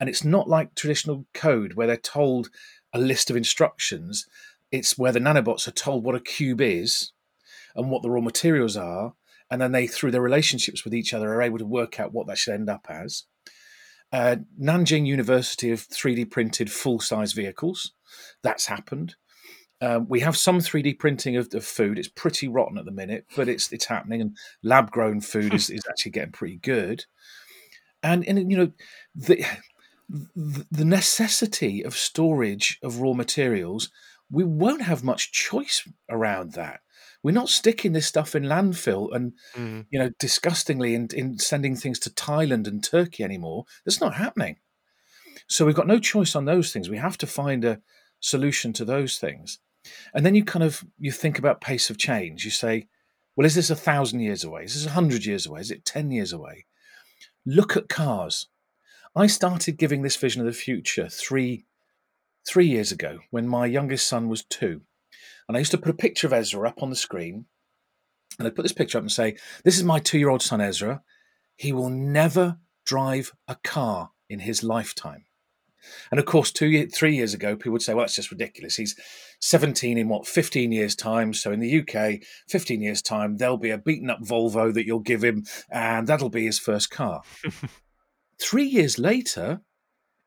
And 0.00 0.08
it's 0.08 0.24
not 0.24 0.48
like 0.48 0.74
traditional 0.74 1.26
code 1.34 1.74
where 1.74 1.86
they're 1.86 1.96
told 1.96 2.48
a 2.92 2.98
list 2.98 3.30
of 3.30 3.36
instructions. 3.36 4.26
It's 4.70 4.98
where 4.98 5.12
the 5.12 5.20
nanobots 5.20 5.68
are 5.68 5.72
told 5.72 6.04
what 6.04 6.14
a 6.14 6.20
cube 6.20 6.60
is 6.60 7.12
and 7.74 7.90
what 7.90 8.02
the 8.02 8.10
raw 8.10 8.20
materials 8.20 8.76
are, 8.76 9.14
and 9.50 9.60
then 9.60 9.72
they, 9.72 9.86
through 9.86 10.10
their 10.10 10.22
relationships 10.22 10.84
with 10.84 10.94
each 10.94 11.12
other, 11.12 11.32
are 11.34 11.42
able 11.42 11.58
to 11.58 11.66
work 11.66 12.00
out 12.00 12.12
what 12.12 12.26
that 12.26 12.38
should 12.38 12.54
end 12.54 12.70
up 12.70 12.86
as. 12.88 13.24
Uh, 14.14 14.36
Nanjing 14.62 15.06
University 15.06 15.70
have 15.70 15.88
3D 15.88 16.30
printed 16.30 16.70
full 16.70 17.00
size 17.00 17.32
vehicles. 17.32 17.94
That's 18.44 18.66
happened. 18.66 19.16
Um, 19.80 20.06
we 20.08 20.20
have 20.20 20.36
some 20.36 20.60
3D 20.60 21.00
printing 21.00 21.36
of, 21.36 21.52
of, 21.52 21.64
food. 21.64 21.98
It's 21.98 22.06
pretty 22.06 22.46
rotten 22.46 22.78
at 22.78 22.84
the 22.84 22.92
minute, 22.92 23.26
but 23.34 23.48
it's 23.48 23.72
it's 23.72 23.86
happening, 23.86 24.20
and 24.20 24.36
lab 24.62 24.92
grown 24.92 25.20
food 25.20 25.52
is, 25.52 25.68
is 25.68 25.82
actually 25.90 26.12
getting 26.12 26.30
pretty 26.30 26.58
good. 26.58 27.06
And 28.04 28.24
and 28.28 28.52
you 28.52 28.56
know, 28.56 28.72
the, 29.16 29.44
the 30.70 30.84
necessity 30.84 31.84
of 31.84 31.96
storage 31.96 32.78
of 32.84 33.00
raw 33.00 33.14
materials, 33.14 33.90
we 34.30 34.44
won't 34.44 34.82
have 34.82 35.02
much 35.02 35.32
choice 35.32 35.88
around 36.08 36.52
that. 36.52 36.82
We're 37.24 37.32
not 37.32 37.48
sticking 37.48 37.94
this 37.94 38.06
stuff 38.06 38.36
in 38.36 38.44
landfill 38.44 39.08
and, 39.16 39.32
mm. 39.54 39.86
you 39.90 39.98
know, 39.98 40.10
disgustingly 40.20 40.94
in, 40.94 41.08
in 41.14 41.38
sending 41.38 41.74
things 41.74 41.98
to 42.00 42.10
Thailand 42.10 42.68
and 42.68 42.84
Turkey 42.84 43.24
anymore. 43.24 43.64
That's 43.84 44.00
not 44.00 44.14
happening. 44.14 44.58
So 45.48 45.64
we've 45.64 45.74
got 45.74 45.86
no 45.86 45.98
choice 45.98 46.36
on 46.36 46.44
those 46.44 46.70
things. 46.70 46.90
We 46.90 46.98
have 46.98 47.16
to 47.18 47.26
find 47.26 47.64
a 47.64 47.80
solution 48.20 48.74
to 48.74 48.84
those 48.84 49.18
things. 49.18 49.58
And 50.12 50.24
then 50.24 50.34
you 50.34 50.44
kind 50.44 50.62
of 50.62 50.84
you 50.98 51.10
think 51.12 51.38
about 51.38 51.60
pace 51.62 51.88
of 51.88 51.98
change. 51.98 52.44
You 52.44 52.50
say, 52.50 52.88
well, 53.36 53.46
is 53.46 53.54
this 53.54 53.70
a 53.70 53.76
thousand 53.76 54.20
years 54.20 54.44
away? 54.44 54.64
Is 54.64 54.74
this 54.74 54.86
a 54.86 54.94
hundred 54.94 55.24
years 55.24 55.46
away? 55.46 55.60
Is 55.60 55.70
it 55.70 55.84
ten 55.84 56.10
years 56.10 56.32
away? 56.32 56.66
Look 57.46 57.76
at 57.76 57.88
cars. 57.88 58.48
I 59.16 59.26
started 59.28 59.78
giving 59.78 60.02
this 60.02 60.16
vision 60.16 60.40
of 60.40 60.46
the 60.46 60.52
future 60.52 61.08
three 61.08 61.64
three 62.46 62.66
years 62.66 62.92
ago 62.92 63.20
when 63.30 63.48
my 63.48 63.64
youngest 63.64 64.06
son 64.06 64.28
was 64.28 64.44
two. 64.44 64.82
And 65.48 65.56
I 65.56 65.60
used 65.60 65.70
to 65.72 65.78
put 65.78 65.90
a 65.90 65.94
picture 65.94 66.26
of 66.26 66.32
Ezra 66.32 66.68
up 66.68 66.82
on 66.82 66.90
the 66.90 66.96
screen. 66.96 67.46
And 68.38 68.46
I'd 68.46 68.56
put 68.56 68.62
this 68.62 68.72
picture 68.72 68.98
up 68.98 69.04
and 69.04 69.12
say, 69.12 69.36
This 69.64 69.76
is 69.76 69.84
my 69.84 69.98
two 69.98 70.18
year 70.18 70.30
old 70.30 70.42
son, 70.42 70.60
Ezra. 70.60 71.02
He 71.56 71.72
will 71.72 71.90
never 71.90 72.58
drive 72.84 73.32
a 73.46 73.56
car 73.62 74.10
in 74.28 74.40
his 74.40 74.62
lifetime. 74.62 75.24
And 76.10 76.18
of 76.18 76.26
course, 76.26 76.50
two, 76.50 76.86
three 76.88 77.16
years 77.16 77.34
ago, 77.34 77.56
people 77.56 77.72
would 77.72 77.82
say, 77.82 77.94
well, 77.94 78.04
that's 78.04 78.16
just 78.16 78.30
ridiculous. 78.30 78.76
He's 78.76 78.96
17 79.40 79.98
in 79.98 80.08
what, 80.08 80.26
15 80.26 80.72
years' 80.72 80.96
time. 80.96 81.34
So 81.34 81.52
in 81.52 81.60
the 81.60 81.80
UK, 81.80 82.22
15 82.48 82.80
years' 82.80 83.02
time, 83.02 83.36
there'll 83.36 83.56
be 83.56 83.70
a 83.70 83.78
beaten 83.78 84.10
up 84.10 84.20
Volvo 84.22 84.72
that 84.72 84.86
you'll 84.86 85.00
give 85.00 85.22
him, 85.22 85.44
and 85.70 86.06
that'll 86.06 86.30
be 86.30 86.46
his 86.46 86.58
first 86.58 86.90
car. 86.90 87.22
three 88.40 88.64
years 88.64 88.98
later, 88.98 89.60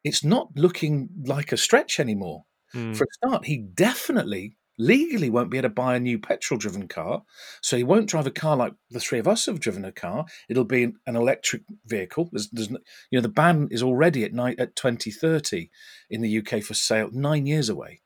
it's 0.04 0.24
not 0.24 0.50
looking 0.56 1.10
like 1.26 1.52
a 1.52 1.58
stretch 1.58 2.00
anymore. 2.00 2.46
Mm. 2.74 2.96
For 2.96 3.06
a 3.06 3.14
start, 3.14 3.46
he 3.46 3.58
definitely 3.58 4.56
legally 4.78 5.30
won't 5.30 5.50
be 5.50 5.58
able 5.58 5.70
to 5.70 5.74
buy 5.74 5.96
a 5.96 6.00
new 6.00 6.20
petrol 6.20 6.58
driven 6.58 6.88
car. 6.88 7.24
So 7.62 7.78
he 7.78 7.84
won't 7.84 8.10
drive 8.10 8.28
a 8.28 8.32
car 8.32 8.56
like 8.56 8.74
the 8.90 9.00
three 9.00 9.20
of 9.20 9.28
us 9.28 9.46
have 9.48 9.60
driven 9.60 9.86
a 9.86 9.92
car. 9.92 10.26
It'll 10.50 10.64
be 10.64 10.84
an 10.84 11.16
electric 11.16 11.64
vehicle. 11.86 12.30
There's, 12.32 12.50
there's 12.50 12.70
you 12.70 12.78
know, 13.14 13.22
the 13.22 13.30
ban 13.30 13.70
is 13.72 13.84
already 13.84 14.24
at 14.24 14.34
night 14.34 14.60
at 14.60 14.76
2030 14.76 15.70
in 16.10 16.22
the 16.22 16.38
UK 16.38 16.62
for 16.62 16.74
sale, 16.74 17.10
nine 17.12 17.46
years 17.46 17.70
away. 17.70 18.02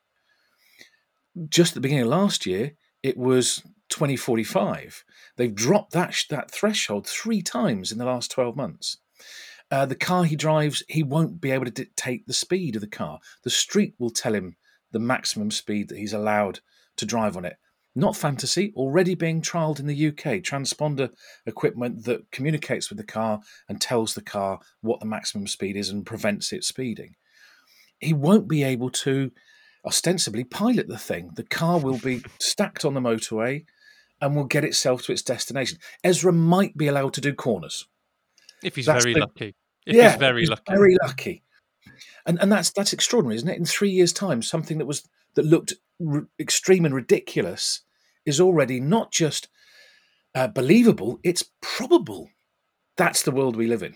Just 1.48 1.72
at 1.72 1.74
the 1.74 1.80
beginning 1.80 2.04
of 2.04 2.10
last 2.10 2.46
year, 2.46 2.72
it 3.02 3.16
was 3.16 3.62
2045. 3.88 5.04
They've 5.36 5.54
dropped 5.54 5.92
that, 5.92 6.24
that 6.30 6.50
threshold 6.50 7.06
three 7.06 7.42
times 7.42 7.92
in 7.92 7.98
the 7.98 8.04
last 8.04 8.30
12 8.30 8.56
months. 8.56 8.98
Uh, 9.70 9.86
the 9.86 9.94
car 9.94 10.24
he 10.24 10.36
drives, 10.36 10.82
he 10.88 11.02
won't 11.02 11.40
be 11.40 11.50
able 11.50 11.64
to 11.64 11.70
dictate 11.70 12.26
the 12.26 12.34
speed 12.34 12.74
of 12.74 12.82
the 12.82 12.86
car. 12.86 13.20
The 13.42 13.50
street 13.50 13.94
will 13.98 14.10
tell 14.10 14.34
him 14.34 14.56
the 14.92 14.98
maximum 14.98 15.50
speed 15.50 15.88
that 15.88 15.98
he's 15.98 16.12
allowed 16.12 16.60
to 16.96 17.06
drive 17.06 17.36
on 17.36 17.44
it. 17.44 17.56
Not 17.94 18.16
fantasy, 18.16 18.72
already 18.74 19.14
being 19.14 19.42
trialled 19.42 19.78
in 19.78 19.86
the 19.86 20.08
UK. 20.08 20.40
Transponder 20.40 21.10
equipment 21.44 22.04
that 22.04 22.30
communicates 22.30 22.88
with 22.88 22.96
the 22.96 23.04
car 23.04 23.40
and 23.68 23.80
tells 23.80 24.14
the 24.14 24.22
car 24.22 24.60
what 24.80 25.00
the 25.00 25.06
maximum 25.06 25.46
speed 25.46 25.76
is 25.76 25.90
and 25.90 26.06
prevents 26.06 26.52
it 26.52 26.64
speeding. 26.64 27.16
He 27.98 28.14
won't 28.14 28.48
be 28.48 28.62
able 28.62 28.90
to 28.90 29.30
ostensibly 29.84 30.44
pilot 30.44 30.88
the 30.88 30.98
thing. 30.98 31.32
The 31.34 31.42
car 31.42 31.78
will 31.78 31.98
be 31.98 32.22
stacked 32.40 32.84
on 32.84 32.94
the 32.94 33.00
motorway 33.00 33.66
and 34.20 34.34
will 34.34 34.44
get 34.44 34.64
itself 34.64 35.02
to 35.02 35.12
its 35.12 35.22
destination. 35.22 35.78
Ezra 36.02 36.32
might 36.32 36.76
be 36.76 36.86
allowed 36.86 37.12
to 37.14 37.20
do 37.20 37.34
corners. 37.34 37.86
If 38.62 38.76
he's 38.76 38.86
that's 38.86 39.04
very 39.04 39.14
the, 39.14 39.20
lucky. 39.20 39.54
If 39.84 39.96
yeah, 39.96 40.10
he's 40.10 40.18
very 40.18 40.46
lucky. 40.46 40.62
Very 40.72 40.96
lucky 41.02 41.42
and 42.26 42.40
and 42.40 42.50
that's 42.50 42.70
that's 42.70 42.92
extraordinary, 42.92 43.36
isn't 43.36 43.48
it? 43.48 43.58
In 43.58 43.64
three 43.64 43.90
years' 43.90 44.12
time, 44.12 44.42
something 44.42 44.78
that 44.78 44.86
was 44.86 45.08
that 45.34 45.44
looked 45.44 45.74
r- 46.06 46.26
extreme 46.38 46.84
and 46.84 46.94
ridiculous 46.94 47.82
is 48.24 48.40
already 48.40 48.80
not 48.80 49.12
just 49.12 49.48
uh, 50.34 50.48
believable; 50.48 51.18
it's 51.22 51.44
probable. 51.60 52.30
That's 52.96 53.22
the 53.22 53.30
world 53.30 53.56
we 53.56 53.66
live 53.66 53.82
in. 53.82 53.94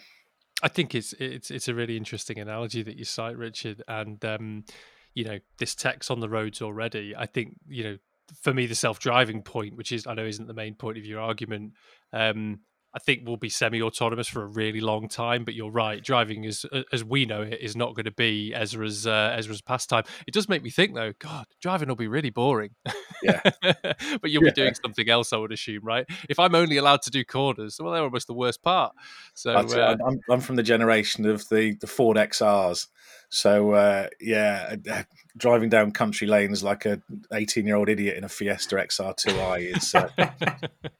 I 0.62 0.68
think 0.68 0.94
it's 0.94 1.12
it's 1.14 1.50
it's 1.50 1.68
a 1.68 1.74
really 1.74 1.96
interesting 1.96 2.38
analogy 2.38 2.82
that 2.82 2.96
you 2.96 3.04
cite, 3.04 3.36
Richard, 3.36 3.82
and 3.88 4.22
um, 4.24 4.64
you 5.14 5.24
know 5.24 5.38
this 5.58 5.74
tech's 5.74 6.10
on 6.10 6.20
the 6.20 6.28
roads 6.28 6.62
already. 6.62 7.14
I 7.16 7.26
think 7.26 7.56
you 7.68 7.84
know 7.84 7.96
for 8.42 8.52
me 8.52 8.66
the 8.66 8.74
self-driving 8.74 9.42
point, 9.42 9.76
which 9.76 9.92
is 9.92 10.06
I 10.06 10.14
know 10.14 10.24
isn't 10.24 10.46
the 10.46 10.54
main 10.54 10.74
point 10.74 10.98
of 10.98 11.04
your 11.04 11.20
argument. 11.20 11.72
Um, 12.12 12.60
I 12.96 12.98
think 12.98 13.26
will 13.26 13.36
be 13.36 13.50
semi-autonomous 13.50 14.26
for 14.26 14.42
a 14.42 14.46
really 14.46 14.80
long 14.80 15.06
time. 15.06 15.44
But 15.44 15.52
you're 15.52 15.70
right, 15.70 16.02
driving 16.02 16.44
is 16.44 16.64
as 16.90 17.04
we 17.04 17.26
know 17.26 17.42
it 17.42 17.58
is 17.60 17.76
not 17.76 17.94
going 17.94 18.06
to 18.06 18.10
be 18.10 18.54
Ezra's 18.54 19.06
uh, 19.06 19.34
Ezra's 19.36 19.60
pastime. 19.60 20.04
It 20.26 20.32
does 20.32 20.48
make 20.48 20.62
me 20.62 20.70
think 20.70 20.94
though. 20.94 21.12
God, 21.18 21.44
driving 21.60 21.88
will 21.88 21.96
be 21.96 22.08
really 22.08 22.30
boring. 22.30 22.70
Yeah, 23.22 23.40
but 23.62 24.30
you'll 24.30 24.44
yeah. 24.44 24.50
be 24.50 24.52
doing 24.52 24.74
something 24.82 25.10
else, 25.10 25.34
I 25.34 25.36
would 25.36 25.52
assume, 25.52 25.84
right? 25.84 26.06
If 26.30 26.38
I'm 26.38 26.54
only 26.54 26.78
allowed 26.78 27.02
to 27.02 27.10
do 27.10 27.22
corners, 27.22 27.78
well, 27.78 27.92
they're 27.92 28.02
almost 28.02 28.28
the 28.28 28.34
worst 28.34 28.62
part. 28.62 28.94
So 29.34 29.52
uh, 29.52 29.96
I'm, 30.06 30.20
I'm 30.30 30.40
from 30.40 30.56
the 30.56 30.62
generation 30.62 31.26
of 31.26 31.46
the 31.50 31.76
the 31.78 31.86
Ford 31.86 32.16
XRs. 32.16 32.86
So 33.28 33.72
uh, 33.72 34.08
yeah, 34.22 34.76
uh, 34.90 35.02
driving 35.36 35.68
down 35.68 35.90
country 35.90 36.26
lanes 36.26 36.64
like 36.64 36.86
a 36.86 37.02
18 37.30 37.66
year 37.66 37.76
old 37.76 37.90
idiot 37.90 38.16
in 38.16 38.24
a 38.24 38.28
Fiesta 38.30 38.76
XR2i 38.76 39.76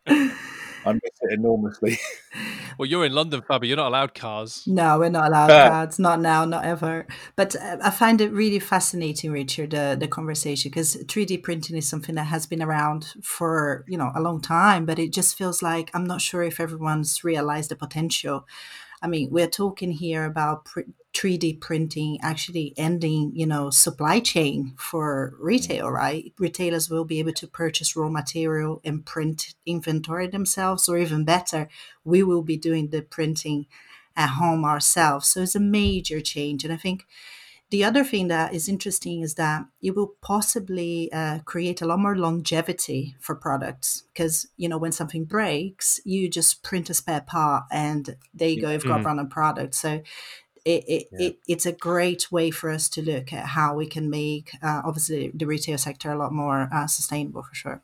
is. 0.06 0.32
I 0.86 0.92
miss 0.92 1.12
it 1.20 1.32
enormously. 1.32 1.98
well, 2.78 2.86
you're 2.86 3.04
in 3.04 3.12
London, 3.12 3.42
Fabi. 3.42 3.66
You're 3.66 3.76
not 3.76 3.88
allowed 3.88 4.14
cars. 4.14 4.62
No, 4.66 4.98
we're 4.98 5.08
not 5.08 5.28
allowed 5.28 5.50
uh, 5.50 5.68
cars. 5.68 5.98
Not 5.98 6.20
now, 6.20 6.44
not 6.44 6.64
ever. 6.64 7.06
But 7.34 7.56
uh, 7.56 7.78
I 7.82 7.90
find 7.90 8.20
it 8.20 8.32
really 8.32 8.60
fascinating, 8.60 9.32
Richard, 9.32 9.74
uh, 9.74 9.96
the 9.96 10.06
conversation 10.06 10.70
because 10.70 10.96
3D 10.96 11.42
printing 11.42 11.76
is 11.76 11.88
something 11.88 12.14
that 12.14 12.24
has 12.24 12.46
been 12.46 12.62
around 12.62 13.14
for 13.22 13.84
you 13.88 13.98
know 13.98 14.12
a 14.14 14.20
long 14.20 14.40
time, 14.40 14.86
but 14.86 14.98
it 14.98 15.12
just 15.12 15.36
feels 15.36 15.62
like 15.62 15.90
I'm 15.92 16.04
not 16.04 16.20
sure 16.20 16.42
if 16.42 16.60
everyone's 16.60 17.24
realized 17.24 17.70
the 17.70 17.76
potential. 17.76 18.46
I 19.06 19.08
mean, 19.08 19.28
we're 19.30 19.46
talking 19.46 19.92
here 19.92 20.24
about 20.24 20.64
pr- 20.64 20.80
3D 21.14 21.60
printing 21.60 22.18
actually 22.22 22.74
ending, 22.76 23.30
you 23.36 23.46
know, 23.46 23.70
supply 23.70 24.18
chain 24.18 24.74
for 24.76 25.32
retail, 25.38 25.86
mm. 25.86 25.92
right? 25.92 26.32
Retailers 26.40 26.90
will 26.90 27.04
be 27.04 27.20
able 27.20 27.32
to 27.34 27.46
purchase 27.46 27.94
raw 27.94 28.08
material 28.08 28.80
and 28.84 29.06
print 29.06 29.54
inventory 29.64 30.26
themselves, 30.26 30.88
or 30.88 30.98
even 30.98 31.24
better, 31.24 31.68
we 32.02 32.24
will 32.24 32.42
be 32.42 32.56
doing 32.56 32.88
the 32.88 33.00
printing 33.00 33.66
at 34.16 34.30
home 34.30 34.64
ourselves. 34.64 35.28
So 35.28 35.42
it's 35.42 35.54
a 35.54 35.60
major 35.60 36.20
change. 36.20 36.64
And 36.64 36.72
I 36.72 36.76
think 36.76 37.06
the 37.70 37.84
other 37.84 38.04
thing 38.04 38.28
that 38.28 38.54
is 38.54 38.68
interesting 38.68 39.22
is 39.22 39.34
that 39.34 39.64
it 39.82 39.96
will 39.96 40.14
possibly 40.22 41.10
uh, 41.12 41.40
create 41.40 41.82
a 41.82 41.86
lot 41.86 41.98
more 41.98 42.16
longevity 42.16 43.16
for 43.20 43.34
products 43.34 44.04
because 44.12 44.46
you 44.56 44.68
know 44.68 44.78
when 44.78 44.92
something 44.92 45.24
breaks, 45.24 46.00
you 46.04 46.28
just 46.28 46.62
print 46.62 46.90
a 46.90 46.94
spare 46.94 47.22
part 47.22 47.64
and 47.72 48.16
there 48.32 48.48
you 48.48 48.60
go, 48.60 48.70
you've 48.70 48.84
got 48.84 48.98
mm-hmm. 48.98 49.06
run 49.06 49.18
a 49.18 49.24
product. 49.24 49.74
So 49.74 50.02
it, 50.64 50.84
it, 50.88 51.08
yeah. 51.12 51.28
it, 51.28 51.38
it's 51.48 51.66
a 51.66 51.72
great 51.72 52.30
way 52.30 52.50
for 52.50 52.70
us 52.70 52.88
to 52.90 53.02
look 53.02 53.32
at 53.32 53.46
how 53.46 53.74
we 53.74 53.86
can 53.86 54.10
make 54.10 54.52
uh, 54.62 54.82
obviously 54.84 55.30
the 55.34 55.46
retail 55.46 55.78
sector 55.78 56.10
a 56.10 56.18
lot 56.18 56.32
more 56.32 56.68
uh, 56.72 56.86
sustainable 56.86 57.42
for 57.42 57.54
sure 57.54 57.82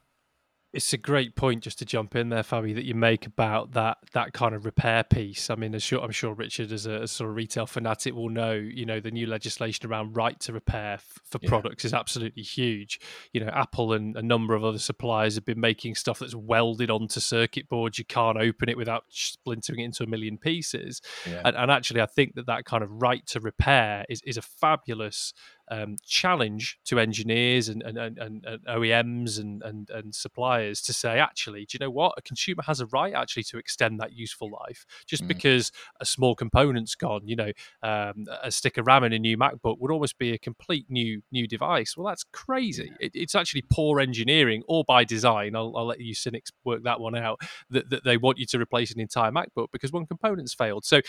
it's 0.73 0.93
a 0.95 0.97
great 0.97 1.37
point 1.37 1.63
just 1.63 1.79
to 1.81 1.85
jump 1.85 2.17
in 2.17 2.31
there, 2.31 2.43
Fabi, 2.43 2.75
that 2.75 2.85
you 2.85 2.95
make 2.95 3.27
about 3.27 3.73
that 3.73 3.99
that 4.13 4.33
kind 4.33 4.55
of 4.55 4.65
repair 4.65 5.05
piece. 5.05 5.51
I 5.51 5.55
mean, 5.55 5.79
sure, 5.79 6.01
I'm 6.01 6.13
sure 6.13 6.33
Richard, 6.33 6.73
as 6.73 6.87
a, 6.87 7.07
sort 7.07 7.29
of 7.29 7.37
retail 7.37 7.67
fanatic, 7.67 8.15
will 8.15 8.31
know. 8.31 8.53
You 8.53 8.87
know, 8.87 8.99
the 8.99 9.11
new 9.11 9.27
legislation 9.27 9.91
around 9.91 10.17
right 10.17 10.39
to 10.41 10.53
repair 10.53 10.95
f- 10.95 11.19
for 11.25 11.39
yeah. 11.43 11.49
products 11.49 11.85
is 11.85 11.93
absolutely 11.93 12.43
huge. 12.43 13.01
You 13.33 13.45
know, 13.45 13.51
Apple 13.53 13.93
and 13.93 14.17
a 14.17 14.23
number 14.23 14.55
of 14.55 14.65
other 14.65 14.79
suppliers 14.79 15.35
have 15.35 15.45
been 15.45 15.61
making 15.61 15.95
stuff 15.95 16.21
that's 16.21 16.35
welded 16.35 16.91
onto 16.91 17.21
circuit 17.21 17.69
boards. 17.69 17.99
You 17.99 18.07
can't 18.07 18.39
open 18.39 18.71
it 18.71 18.77
without 18.79 19.05
splintering 19.11 19.81
it 19.81 19.85
into 19.85 20.05
a 20.05 20.07
million 20.07 20.39
pieces. 20.39 21.03
Yeah. 21.29 21.43
And, 21.45 21.55
and 21.55 21.71
actually, 21.71 22.01
I 22.01 22.07
think 22.07 22.35
that 22.37 22.47
that 22.47 22.65
kind 22.65 22.83
of 22.83 22.91
right 22.91 23.27
to 23.27 23.41
repair 23.41 24.07
is 24.09 24.23
is 24.25 24.39
a 24.39 24.43
fabulous 24.43 25.35
um, 25.73 25.97
challenge 26.05 26.79
to 26.85 27.01
engineers 27.01 27.71
and, 27.71 27.83
and, 27.83 27.97
and, 27.97 28.19
and 28.19 28.45
OEMs 28.67 29.41
and, 29.41 29.63
and, 29.63 29.89
and 29.89 30.15
suppliers 30.15 30.83
to 30.83 30.93
say, 30.93 31.19
actually, 31.19 31.65
do 31.65 31.77
you 31.77 31.87
know 31.87 31.91
what? 31.91 32.13
A 32.19 32.23
consumer 32.23 32.63
has 32.67 32.81
a 32.81 32.87
right 32.87 33.15
actually 33.15 33.45
to 33.45 33.57
extend 33.57 33.99
that 33.99 34.13
useful 34.13 34.51
life. 34.51 34.85
Just 35.07 35.25
mm. 35.25 35.29
because 35.29 35.73
a 35.99 36.05
small 36.05 36.35
component's 36.35 36.95
gone, 36.95 37.27
you 37.27 37.37
know, 37.37 37.53
um, 37.83 38.27
a 38.43 38.51
stick 38.51 38.77
of 38.77 38.87
RAM 38.87 39.03
in 39.05 39.15
a 39.15 39.19
new 39.19 39.39
MacBook 39.39 39.79
would 39.79 39.91
almost 39.91 40.19
be 40.19 40.35
a 40.35 40.39
complete 40.39 40.85
new 40.91 41.23
new 41.33 41.49
device. 41.49 41.97
Well, 41.97 42.07
that's 42.07 42.25
crazy. 42.25 42.93
It, 43.01 43.13
it's 43.15 43.35
actually 43.35 43.63
poor 43.71 43.99
engineering 43.99 44.63
or 44.69 44.85
by 44.85 45.05
design. 45.05 45.57
I'll, 45.57 45.73
I'll 45.75 45.87
let 45.87 46.01
you 46.01 46.15
cynics 46.15 46.53
work 46.65 46.83
that 46.83 47.01
one 47.01 47.17
out. 47.17 47.41
That, 47.71 47.89
that 47.89 48.05
they 48.05 48.19
want 48.19 48.37
you 48.37 48.45
to 48.47 48.61
replace 48.61 48.93
an 48.93 49.01
entire 49.01 49.31
MacBook 49.31 49.69
because 49.73 49.91
one 49.91 50.05
component's 50.05 50.53
failed. 50.53 50.85
So 50.85 51.01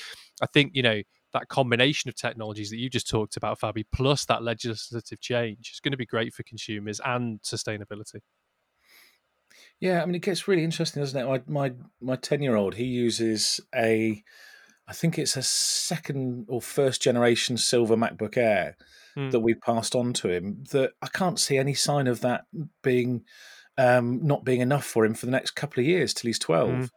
I 0.41 0.45
think 0.45 0.71
you 0.73 0.83
know 0.83 1.01
that 1.33 1.47
combination 1.49 2.09
of 2.09 2.15
technologies 2.15 2.69
that 2.69 2.77
you 2.77 2.89
just 2.89 3.09
talked 3.09 3.37
about, 3.37 3.59
Fabi, 3.59 3.83
plus 3.91 4.25
that 4.25 4.43
legislative 4.43 5.19
change 5.19 5.71
is 5.73 5.79
going 5.79 5.91
to 5.91 5.97
be 5.97 6.05
great 6.05 6.33
for 6.33 6.43
consumers 6.43 7.01
and 7.03 7.41
sustainability. 7.41 8.21
Yeah, 9.79 10.01
I 10.01 10.05
mean, 10.05 10.15
it 10.15 10.21
gets 10.21 10.47
really 10.47 10.63
interesting, 10.63 11.01
doesn't 11.01 11.19
it? 11.19 11.25
My 11.25 11.41
my 11.47 11.73
my 12.01 12.15
ten 12.15 12.41
year 12.41 12.55
old 12.55 12.75
he 12.75 12.85
uses 12.85 13.59
a 13.75 14.23
I 14.87 14.93
think 14.93 15.17
it's 15.17 15.37
a 15.37 15.43
second 15.43 16.45
or 16.49 16.61
first 16.61 17.01
generation 17.01 17.57
silver 17.57 17.95
MacBook 17.95 18.37
Air 18.37 18.77
mm. 19.17 19.31
that 19.31 19.39
we 19.39 19.53
passed 19.53 19.95
on 19.95 20.13
to 20.13 20.29
him. 20.29 20.63
That 20.71 20.91
I 21.01 21.07
can't 21.07 21.39
see 21.39 21.57
any 21.57 21.73
sign 21.73 22.07
of 22.07 22.21
that 22.21 22.45
being 22.81 23.23
um, 23.77 24.25
not 24.25 24.45
being 24.45 24.61
enough 24.61 24.85
for 24.85 25.05
him 25.05 25.13
for 25.13 25.25
the 25.25 25.31
next 25.31 25.51
couple 25.51 25.81
of 25.81 25.87
years 25.87 26.13
till 26.13 26.29
he's 26.29 26.39
twelve. 26.39 26.69
Mm. 26.69 26.89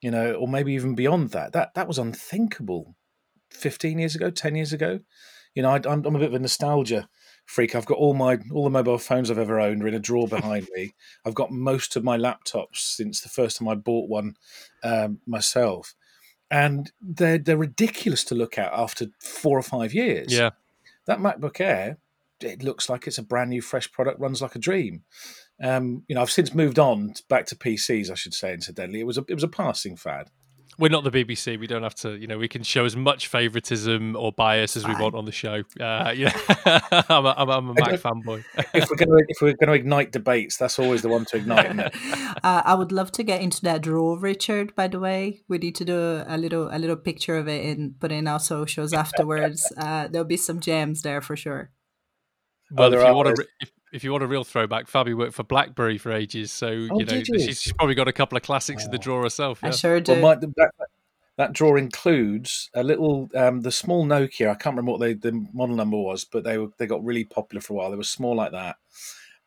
You 0.00 0.10
know, 0.10 0.34
or 0.34 0.48
maybe 0.48 0.74
even 0.74 0.94
beyond 0.94 1.30
that. 1.30 1.52
That 1.52 1.74
that 1.74 1.88
was 1.88 1.98
unthinkable 1.98 2.94
fifteen 3.54 3.98
years 3.98 4.14
ago, 4.14 4.30
ten 4.30 4.54
years 4.54 4.72
ago. 4.72 5.00
You 5.54 5.62
know, 5.62 5.70
I, 5.70 5.76
I'm, 5.76 6.04
I'm 6.04 6.16
a 6.16 6.18
bit 6.18 6.28
of 6.28 6.34
a 6.34 6.38
nostalgia 6.40 7.08
freak. 7.46 7.74
I've 7.74 7.86
got 7.86 7.98
all 7.98 8.14
my 8.14 8.38
all 8.52 8.64
the 8.64 8.70
mobile 8.70 8.98
phones 8.98 9.30
I've 9.30 9.38
ever 9.38 9.60
owned 9.60 9.82
are 9.82 9.88
in 9.88 9.94
a 9.94 10.00
drawer 10.00 10.28
behind 10.28 10.68
me. 10.74 10.94
I've 11.24 11.34
got 11.34 11.50
most 11.50 11.96
of 11.96 12.04
my 12.04 12.16
laptops 12.16 12.76
since 12.76 13.20
the 13.20 13.28
first 13.28 13.58
time 13.58 13.68
I 13.68 13.74
bought 13.74 14.08
one 14.08 14.36
um, 14.82 15.20
myself, 15.26 15.94
and 16.50 16.90
they're 17.00 17.38
they're 17.38 17.56
ridiculous 17.56 18.24
to 18.24 18.34
look 18.34 18.58
at 18.58 18.72
after 18.72 19.06
four 19.20 19.58
or 19.58 19.62
five 19.62 19.94
years. 19.94 20.32
Yeah, 20.32 20.50
that 21.06 21.18
MacBook 21.18 21.60
Air, 21.60 21.98
it 22.40 22.62
looks 22.62 22.88
like 22.88 23.06
it's 23.06 23.18
a 23.18 23.22
brand 23.22 23.50
new, 23.50 23.62
fresh 23.62 23.90
product. 23.92 24.20
Runs 24.20 24.42
like 24.42 24.54
a 24.54 24.60
dream. 24.60 25.04
Um, 25.62 26.02
you 26.08 26.14
know, 26.14 26.22
I've 26.22 26.30
since 26.30 26.54
moved 26.54 26.78
on 26.78 27.14
back 27.28 27.46
to 27.46 27.56
PCs. 27.56 28.10
I 28.10 28.14
should 28.14 28.34
say, 28.34 28.52
incidentally, 28.52 29.00
it 29.00 29.06
was 29.06 29.18
a 29.18 29.24
it 29.28 29.34
was 29.34 29.44
a 29.44 29.48
passing 29.48 29.96
fad. 29.96 30.30
We're 30.78 30.90
not 30.90 31.04
the 31.04 31.10
BBC. 31.10 31.58
We 31.58 31.66
don't 31.66 31.82
have 31.82 31.94
to, 31.96 32.16
you 32.16 32.26
know, 32.26 32.38
we 32.38 32.48
can 32.48 32.62
show 32.62 32.84
as 32.84 32.96
much 32.96 33.28
favoritism 33.28 34.16
or 34.16 34.32
bias 34.32 34.76
as 34.76 34.86
we 34.86 34.94
want 34.94 35.14
on 35.14 35.24
the 35.24 35.32
show. 35.32 35.62
Uh, 35.80 36.12
yeah, 36.16 36.32
I'm 37.08 37.26
a, 37.26 37.34
I'm 37.36 37.48
a, 37.48 37.52
I'm 37.52 37.68
a 37.70 37.74
Mac 37.74 38.00
fanboy. 38.00 38.44
if 38.74 38.90
we're 38.90 38.96
going 38.96 39.10
to 39.10 39.24
if 39.28 39.40
we're 39.40 39.54
going 39.54 39.68
to 39.68 39.72
ignite 39.72 40.12
debates, 40.12 40.56
that's 40.56 40.78
always 40.78 41.02
the 41.02 41.08
one 41.08 41.24
to 41.26 41.36
ignite. 41.36 41.94
uh, 42.42 42.62
I 42.64 42.74
would 42.74 42.92
love 42.92 43.12
to 43.12 43.22
get 43.22 43.40
into 43.40 43.62
that 43.62 43.82
draw, 43.82 44.16
Richard. 44.18 44.74
By 44.74 44.88
the 44.88 44.98
way, 44.98 45.42
we 45.48 45.58
need 45.58 45.74
to 45.76 45.84
do 45.84 46.24
a 46.26 46.36
little 46.36 46.68
a 46.72 46.78
little 46.78 46.96
picture 46.96 47.36
of 47.36 47.48
it 47.48 47.64
and 47.64 47.98
put 48.00 48.12
it 48.12 48.16
in 48.16 48.26
our 48.26 48.40
socials 48.40 48.92
afterwards. 48.92 49.72
uh, 49.78 50.08
there'll 50.08 50.26
be 50.26 50.36
some 50.36 50.60
gems 50.60 51.02
there 51.02 51.20
for 51.20 51.36
sure. 51.36 51.70
Well, 52.70 52.92
if 52.92 53.06
you 53.06 53.14
want 53.14 53.36
to, 53.36 53.46
if, 53.60 53.70
if 53.94 54.02
you 54.02 54.10
want 54.10 54.24
a 54.24 54.26
real 54.26 54.42
throwback, 54.42 54.90
Fabi 54.90 55.16
worked 55.16 55.34
for 55.34 55.44
BlackBerry 55.44 55.98
for 55.98 56.10
ages, 56.10 56.50
so 56.50 56.66
oh, 56.66 56.98
you 56.98 57.04
know 57.06 57.14
you? 57.14 57.38
She's, 57.38 57.72
probably 57.72 57.94
got 57.94 58.08
a 58.08 58.12
couple 58.12 58.36
of 58.36 58.42
classics 58.42 58.84
in 58.84 58.90
the 58.90 58.98
drawer 58.98 59.22
herself. 59.22 59.60
Yeah. 59.62 59.68
I 59.68 59.72
sure 59.72 60.00
do. 60.00 60.12
Well, 60.14 60.20
my, 60.20 60.34
that, 60.34 60.70
that, 61.36 61.52
drawer 61.52 61.78
includes 61.78 62.70
a 62.74 62.82
little 62.82 63.30
um, 63.36 63.60
the 63.60 63.70
small 63.70 64.04
Nokia. 64.04 64.50
I 64.50 64.54
can't 64.56 64.74
remember 64.74 64.90
what 64.90 65.00
they, 65.00 65.14
the 65.14 65.46
model 65.52 65.76
number 65.76 65.96
was, 65.96 66.24
but 66.24 66.42
they 66.42 66.58
were 66.58 66.70
they 66.76 66.86
got 66.88 67.04
really 67.04 67.22
popular 67.22 67.60
for 67.60 67.74
a 67.74 67.76
while. 67.76 67.90
They 67.90 67.96
were 67.96 68.02
small 68.02 68.34
like 68.34 68.50
that, 68.50 68.76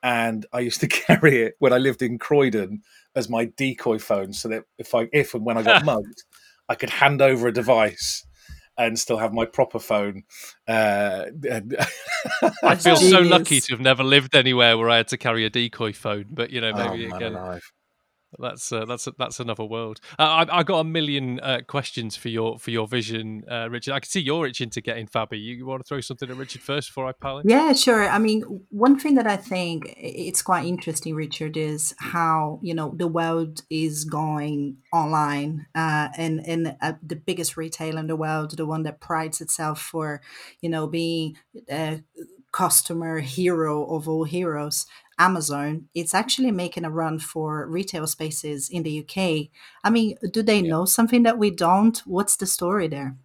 and 0.02 0.46
I 0.54 0.62
used 0.62 0.80
to 0.80 0.88
carry 0.88 1.42
it 1.42 1.56
when 1.60 1.74
I 1.74 1.78
lived 1.78 2.02
in 2.02 2.18
Croydon 2.18 2.84
as 3.16 3.30
my 3.30 3.46
decoy 3.58 4.00
phone, 4.00 4.32
so 4.32 4.48
that 4.48 4.64
if 4.78 4.96
I 4.96 5.10
if 5.12 5.34
and 5.34 5.46
when 5.46 5.58
I 5.58 5.62
got 5.64 5.84
mugged, 5.86 6.24
I 6.70 6.76
could 6.76 6.90
hand 6.90 7.22
over 7.22 7.50
a 7.50 7.54
device 7.54 8.26
and 8.78 8.98
still 8.98 9.18
have 9.18 9.34
my 9.34 9.46
proper 9.46 9.80
phone. 9.80 10.24
Uh, 10.68 11.26
I 12.64 12.76
feel 12.76 12.96
so 12.96 13.20
lucky 13.20 13.60
to 13.62 13.74
have 13.74 13.82
never 13.82 14.04
lived 14.04 14.36
anywhere 14.36 14.78
where 14.78 14.90
I 14.90 14.98
had 14.98 15.08
to 15.10 15.18
carry 15.18 15.46
a 15.46 15.50
decoy 15.50 15.94
phone, 15.94 16.26
but 16.30 16.52
you 16.52 16.62
know, 16.62 16.74
maybe 16.74 17.12
oh, 17.12 17.16
again. 17.16 17.34
Alive. 17.34 17.72
That's 18.40 18.72
uh, 18.72 18.86
that's 18.86 19.08
that's 19.18 19.40
another 19.40 19.64
world. 19.64 20.00
Uh, 20.20 20.46
I 20.46 20.60
I 20.60 20.64
got 20.64 20.80
a 20.80 20.84
million 20.84 21.40
uh, 21.40 21.60
questions 21.68 22.16
for 22.16 22.30
your 22.30 22.60
for 22.60 22.72
your 22.72 22.88
vision, 22.88 23.44
uh, 23.50 23.70
Richard. 23.70 23.94
I 23.94 24.00
can 24.00 24.10
see 24.10 24.20
you're 24.20 24.46
itching 24.46 24.70
to 24.72 24.82
get 24.82 24.98
in 24.98 25.08
Fabi. 25.08 25.42
You, 25.42 25.56
you, 25.56 25.66
want 25.66 25.84
to 25.84 25.88
throw 25.88 26.02
something 26.02 26.30
at 26.30 26.36
Richard 26.36 26.62
first 26.62 26.90
before 26.90 27.08
I 27.08 27.14
pile 27.14 27.40
in? 27.40 27.50
Yeah, 27.50 27.74
sure. 27.74 28.08
I 28.08 28.20
mean, 28.20 28.42
one 28.70 29.00
thing 29.00 29.16
that 29.16 29.28
I 29.28 29.38
think 29.38 29.94
it's 29.98 30.42
quite 30.42 30.66
interesting, 30.66 31.16
Richard, 31.16 31.56
is 31.56 31.96
how 32.00 32.60
you 32.62 32.74
know 32.74 32.94
the 32.96 33.08
world 33.08 33.64
is 33.70 34.04
going 34.04 34.78
online, 34.92 35.68
uh, 35.74 36.10
and 36.18 36.46
and 36.46 36.76
uh, 36.82 36.94
the 37.02 37.16
biggest 37.16 37.56
retailer 37.56 38.00
in 38.00 38.08
the 38.08 38.16
world, 38.16 38.58
the 38.58 38.66
one 38.66 38.84
that 38.84 39.00
prides 39.00 39.42
itself 39.42 39.80
for, 39.80 40.22
you 40.62 40.70
know, 40.70 40.86
being 40.88 41.38
customer 42.58 43.20
hero 43.20 43.86
of 43.86 44.10
all 44.10 44.24
heroes 44.24 44.88
Amazon, 45.20 45.90
it's 45.96 46.14
actually 46.14 46.52
making 46.52 46.86
a 46.86 46.92
run 46.92 47.20
for 47.20 47.68
retail 47.68 48.06
spaces 48.08 48.70
in 48.70 48.84
the 48.84 49.00
UK. 49.00 49.50
I 49.84 49.90
mean, 49.90 50.16
do 50.32 50.44
they 50.44 50.60
yeah. 50.60 50.70
know 50.70 50.86
something 50.86 51.24
that 51.24 51.40
we 51.40 51.50
don't? 51.50 51.98
What's 52.06 52.36
the 52.36 52.46
story 52.46 52.88
there? 52.88 53.16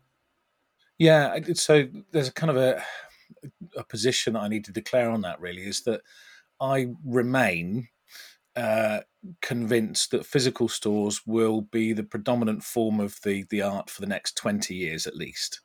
Yeah, 0.98 1.38
so 1.54 1.86
there's 2.10 2.28
a 2.28 2.32
kind 2.32 2.50
of 2.50 2.56
a 2.56 2.82
a 3.76 3.84
position 3.84 4.34
that 4.34 4.42
I 4.42 4.48
need 4.48 4.64
to 4.66 4.72
declare 4.72 5.10
on 5.10 5.22
that. 5.22 5.40
Really, 5.40 5.64
is 5.64 5.82
that 5.82 6.00
I 6.60 6.88
remain 7.04 7.88
uh, 8.56 9.00
convinced 9.40 10.12
that 10.12 10.26
physical 10.26 10.68
stores 10.68 11.22
will 11.26 11.62
be 11.62 11.92
the 11.92 12.04
predominant 12.04 12.62
form 12.62 13.00
of 13.00 13.18
the 13.22 13.44
the 13.50 13.62
art 13.62 13.90
for 13.90 14.00
the 14.00 14.06
next 14.14 14.36
twenty 14.36 14.74
years 14.74 15.06
at 15.06 15.16
least 15.16 15.60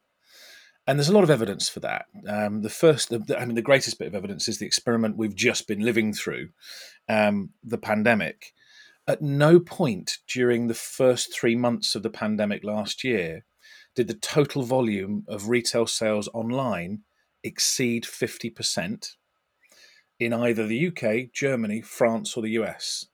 and 0.88 0.97
there's 0.97 1.10
a 1.10 1.13
lot 1.13 1.26
of 1.26 1.30
evidence 1.30 1.67
for 1.67 1.82
that. 1.82 2.06
Um, 2.28 2.62
the 2.62 2.69
first, 2.69 3.10
the, 3.10 3.38
I 3.38 3.43
mean, 3.45 3.56
the 3.56 3.62
greatest 3.62 4.00
bit 4.00 4.08
of 4.08 4.15
evidence 4.15 4.47
is 4.47 4.58
the 4.58 4.65
experiment 4.65 5.17
we've 5.17 5.36
just 5.36 5.67
been 5.67 5.82
living 5.82 6.13
through, 6.13 6.50
um, 7.10 7.50
the 7.62 7.78
pandemic. 7.78 8.54
At 9.06 9.21
no 9.21 9.60
point 9.60 10.19
during 10.28 10.67
the 10.67 10.73
first 10.73 11.34
three 11.34 11.56
months 11.56 11.93
of 11.93 12.04
the 12.04 12.10
pandemic 12.10 12.63
last 12.63 13.04
year 13.04 13.45
did 13.95 14.08
the 14.08 14.13
total 14.13 14.63
volume 14.63 15.26
of 15.28 15.50
retail 15.50 15.88
sales 15.88 16.30
online 16.34 17.02
exceed 17.43 18.04
50% 18.04 19.15
in 20.19 20.34
either 20.34 20.65
the 20.65 20.88
UK, 20.88 21.32
Germany, 21.34 21.82
France, 21.82 22.38
or 22.38 22.41
the 22.41 22.52
US. 22.52 23.06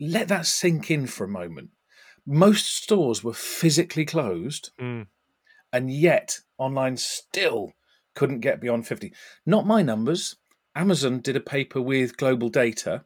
Let 0.00 0.28
that 0.28 0.46
sink 0.46 0.90
in 0.90 1.06
for 1.06 1.24
a 1.24 1.28
moment. 1.28 1.70
Most 2.26 2.66
stores 2.82 3.22
were 3.22 3.32
physically 3.32 4.04
closed. 4.04 4.70
Mm 4.80 5.06
and 5.72 5.90
yet 5.90 6.40
online 6.58 6.96
still 6.96 7.72
couldn't 8.14 8.40
get 8.40 8.60
beyond 8.60 8.86
50. 8.86 9.12
Not 9.46 9.66
my 9.66 9.82
numbers. 9.82 10.36
Amazon 10.74 11.20
did 11.20 11.36
a 11.36 11.40
paper 11.40 11.80
with 11.80 12.16
Global 12.16 12.48
Data, 12.48 13.04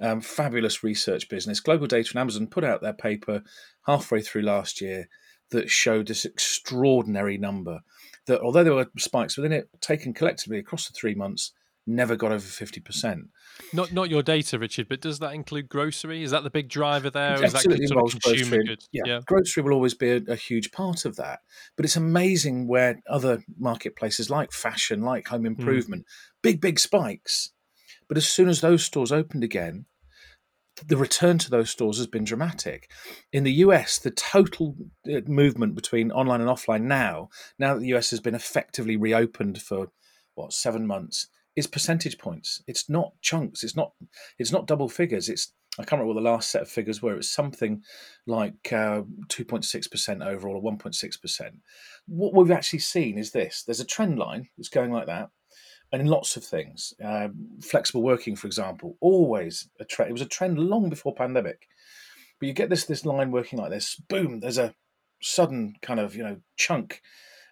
um, 0.00 0.20
fabulous 0.20 0.82
research 0.82 1.28
business. 1.28 1.60
Global 1.60 1.86
Data 1.86 2.10
and 2.12 2.20
Amazon 2.20 2.46
put 2.46 2.64
out 2.64 2.82
their 2.82 2.92
paper 2.92 3.42
halfway 3.86 4.20
through 4.20 4.42
last 4.42 4.80
year 4.80 5.08
that 5.50 5.70
showed 5.70 6.08
this 6.08 6.24
extraordinary 6.24 7.38
number. 7.38 7.80
That 8.26 8.40
although 8.40 8.64
there 8.64 8.74
were 8.74 8.90
spikes 8.98 9.36
within 9.36 9.52
it, 9.52 9.68
taken 9.80 10.14
collectively 10.14 10.58
across 10.58 10.88
the 10.88 10.94
three 10.94 11.14
months, 11.14 11.52
never 11.86 12.16
got 12.16 12.32
over 12.32 12.44
50%. 12.44 13.28
Not 13.72 13.92
not 13.92 14.08
your 14.08 14.22
data, 14.22 14.58
Richard, 14.58 14.88
but 14.88 15.00
does 15.00 15.18
that 15.18 15.34
include 15.34 15.68
grocery? 15.68 16.22
Is 16.22 16.30
that 16.30 16.42
the 16.42 16.50
big 16.50 16.68
driver 16.68 17.10
there? 17.10 17.42
It 17.42 17.54
absolutely 17.54 17.84
involves 17.84 18.14
grocery. 18.14 18.78
Yeah. 18.92 19.02
yeah. 19.06 19.20
grocery 19.26 19.62
will 19.62 19.72
always 19.72 19.94
be 19.94 20.10
a, 20.10 20.22
a, 20.28 20.36
huge 20.36 20.72
part 20.72 21.04
of 21.04 21.16
that. 21.16 21.40
But 21.76 21.84
it's 21.84 21.96
amazing 21.96 22.68
where 22.68 23.00
other 23.08 23.42
marketplaces 23.58 24.30
like 24.30 24.52
fashion, 24.52 25.02
like 25.02 25.28
home 25.28 25.40
hmm. 25.40 25.46
improvement, 25.46 26.02
mm. 26.02 26.42
big, 26.42 26.60
big 26.60 26.78
spikes. 26.78 27.50
But 28.08 28.16
as 28.16 28.28
soon 28.28 28.48
as 28.48 28.60
those 28.60 28.84
stores 28.84 29.12
opened 29.12 29.44
again, 29.44 29.86
the 30.86 30.96
return 30.96 31.38
to 31.38 31.50
those 31.50 31.70
stores 31.70 31.98
has 31.98 32.06
been 32.06 32.24
dramatic. 32.24 32.90
In 33.32 33.44
the 33.44 33.52
US, 33.52 33.98
the 33.98 34.10
total 34.10 34.76
uh, 35.06 35.20
movement 35.26 35.74
between 35.74 36.10
online 36.10 36.40
and 36.40 36.50
offline 36.50 36.82
now, 36.82 37.28
now 37.58 37.74
that 37.74 37.80
the 37.80 37.94
US 37.94 38.10
has 38.10 38.20
been 38.20 38.34
effectively 38.34 38.96
reopened 38.96 39.60
for 39.60 39.88
what 40.34 40.52
seven 40.52 40.86
months, 40.86 41.28
is 41.56 41.66
percentage 41.66 42.18
points. 42.18 42.62
It's 42.66 42.88
not 42.88 43.12
chunks. 43.20 43.62
It's 43.62 43.76
not. 43.76 43.92
It's 44.38 44.52
not 44.52 44.66
double 44.66 44.88
figures. 44.88 45.28
It's 45.28 45.52
I 45.78 45.84
can't 45.84 45.92
remember 46.00 46.14
what 46.14 46.22
the 46.22 46.30
last 46.30 46.50
set 46.50 46.62
of 46.62 46.68
figures 46.68 47.00
were. 47.00 47.14
It 47.14 47.18
was 47.18 47.32
something 47.32 47.82
like 48.26 48.72
uh, 48.72 49.02
two 49.28 49.44
point 49.44 49.64
six 49.64 49.86
percent 49.86 50.22
overall, 50.22 50.56
or 50.56 50.60
one 50.60 50.78
point 50.78 50.94
six 50.94 51.16
percent. 51.16 51.54
What 52.06 52.34
we've 52.34 52.50
actually 52.50 52.80
seen 52.80 53.18
is 53.18 53.32
this: 53.32 53.62
there's 53.64 53.80
a 53.80 53.86
trend 53.86 54.18
line 54.18 54.48
that's 54.56 54.68
going 54.68 54.92
like 54.92 55.06
that, 55.06 55.30
and 55.90 56.02
in 56.02 56.08
lots 56.08 56.36
of 56.36 56.44
things, 56.44 56.92
uh, 57.02 57.28
flexible 57.62 58.02
working, 58.02 58.36
for 58.36 58.46
example, 58.46 58.96
always 59.00 59.68
a 59.80 59.84
trend. 59.84 60.10
It 60.10 60.14
was 60.14 60.22
a 60.22 60.26
trend 60.26 60.58
long 60.58 60.90
before 60.90 61.14
pandemic, 61.14 61.66
but 62.38 62.48
you 62.48 62.52
get 62.52 62.68
this 62.68 62.84
this 62.84 63.06
line 63.06 63.30
working 63.30 63.58
like 63.58 63.70
this. 63.70 63.96
Boom! 64.08 64.40
There's 64.40 64.58
a 64.58 64.74
sudden 65.22 65.76
kind 65.80 66.00
of 66.00 66.14
you 66.14 66.22
know 66.22 66.36
chunk 66.56 67.00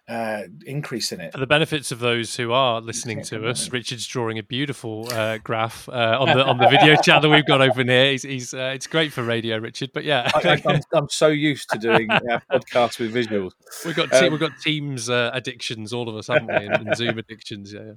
uh, 0.07 0.43
increase 0.65 1.11
in 1.11 1.21
it. 1.21 1.31
For 1.31 1.39
the 1.39 1.47
benefits 1.47 1.91
of 1.91 1.99
those 1.99 2.35
who 2.35 2.51
are 2.51 2.81
listening 2.81 3.23
to 3.23 3.47
us, 3.47 3.71
Richard's 3.71 4.05
drawing 4.05 4.37
a 4.37 4.43
beautiful 4.43 5.07
uh, 5.11 5.37
graph 5.37 5.87
uh, 5.87 6.17
on 6.19 6.37
the 6.37 6.45
on 6.45 6.57
the 6.57 6.67
video 6.67 6.95
chat 7.01 7.21
that 7.21 7.29
we've 7.29 7.45
got 7.45 7.61
open 7.61 7.87
here. 7.87 8.11
He's, 8.11 8.23
he's 8.23 8.53
uh, 8.53 8.71
it's 8.75 8.87
great 8.87 9.13
for 9.13 9.23
radio, 9.23 9.57
Richard. 9.57 9.91
But 9.93 10.03
yeah, 10.03 10.29
I, 10.33 10.61
am 10.93 11.07
so 11.09 11.27
used 11.27 11.69
to 11.69 11.77
doing 11.77 12.07
podcasts 12.07 12.99
with 12.99 13.13
visuals. 13.13 13.51
We've 13.85 13.95
got 13.95 14.11
te- 14.11 14.25
um, 14.25 14.31
we've 14.31 14.39
got 14.39 14.51
Teams 14.61 15.09
uh, 15.09 15.31
addictions, 15.33 15.93
all 15.93 16.09
of 16.09 16.15
us, 16.15 16.27
haven't 16.27 16.47
we? 16.47 16.65
And, 16.65 16.87
and 16.87 16.95
Zoom 16.95 17.17
addictions. 17.17 17.73
Yeah. 17.73 17.93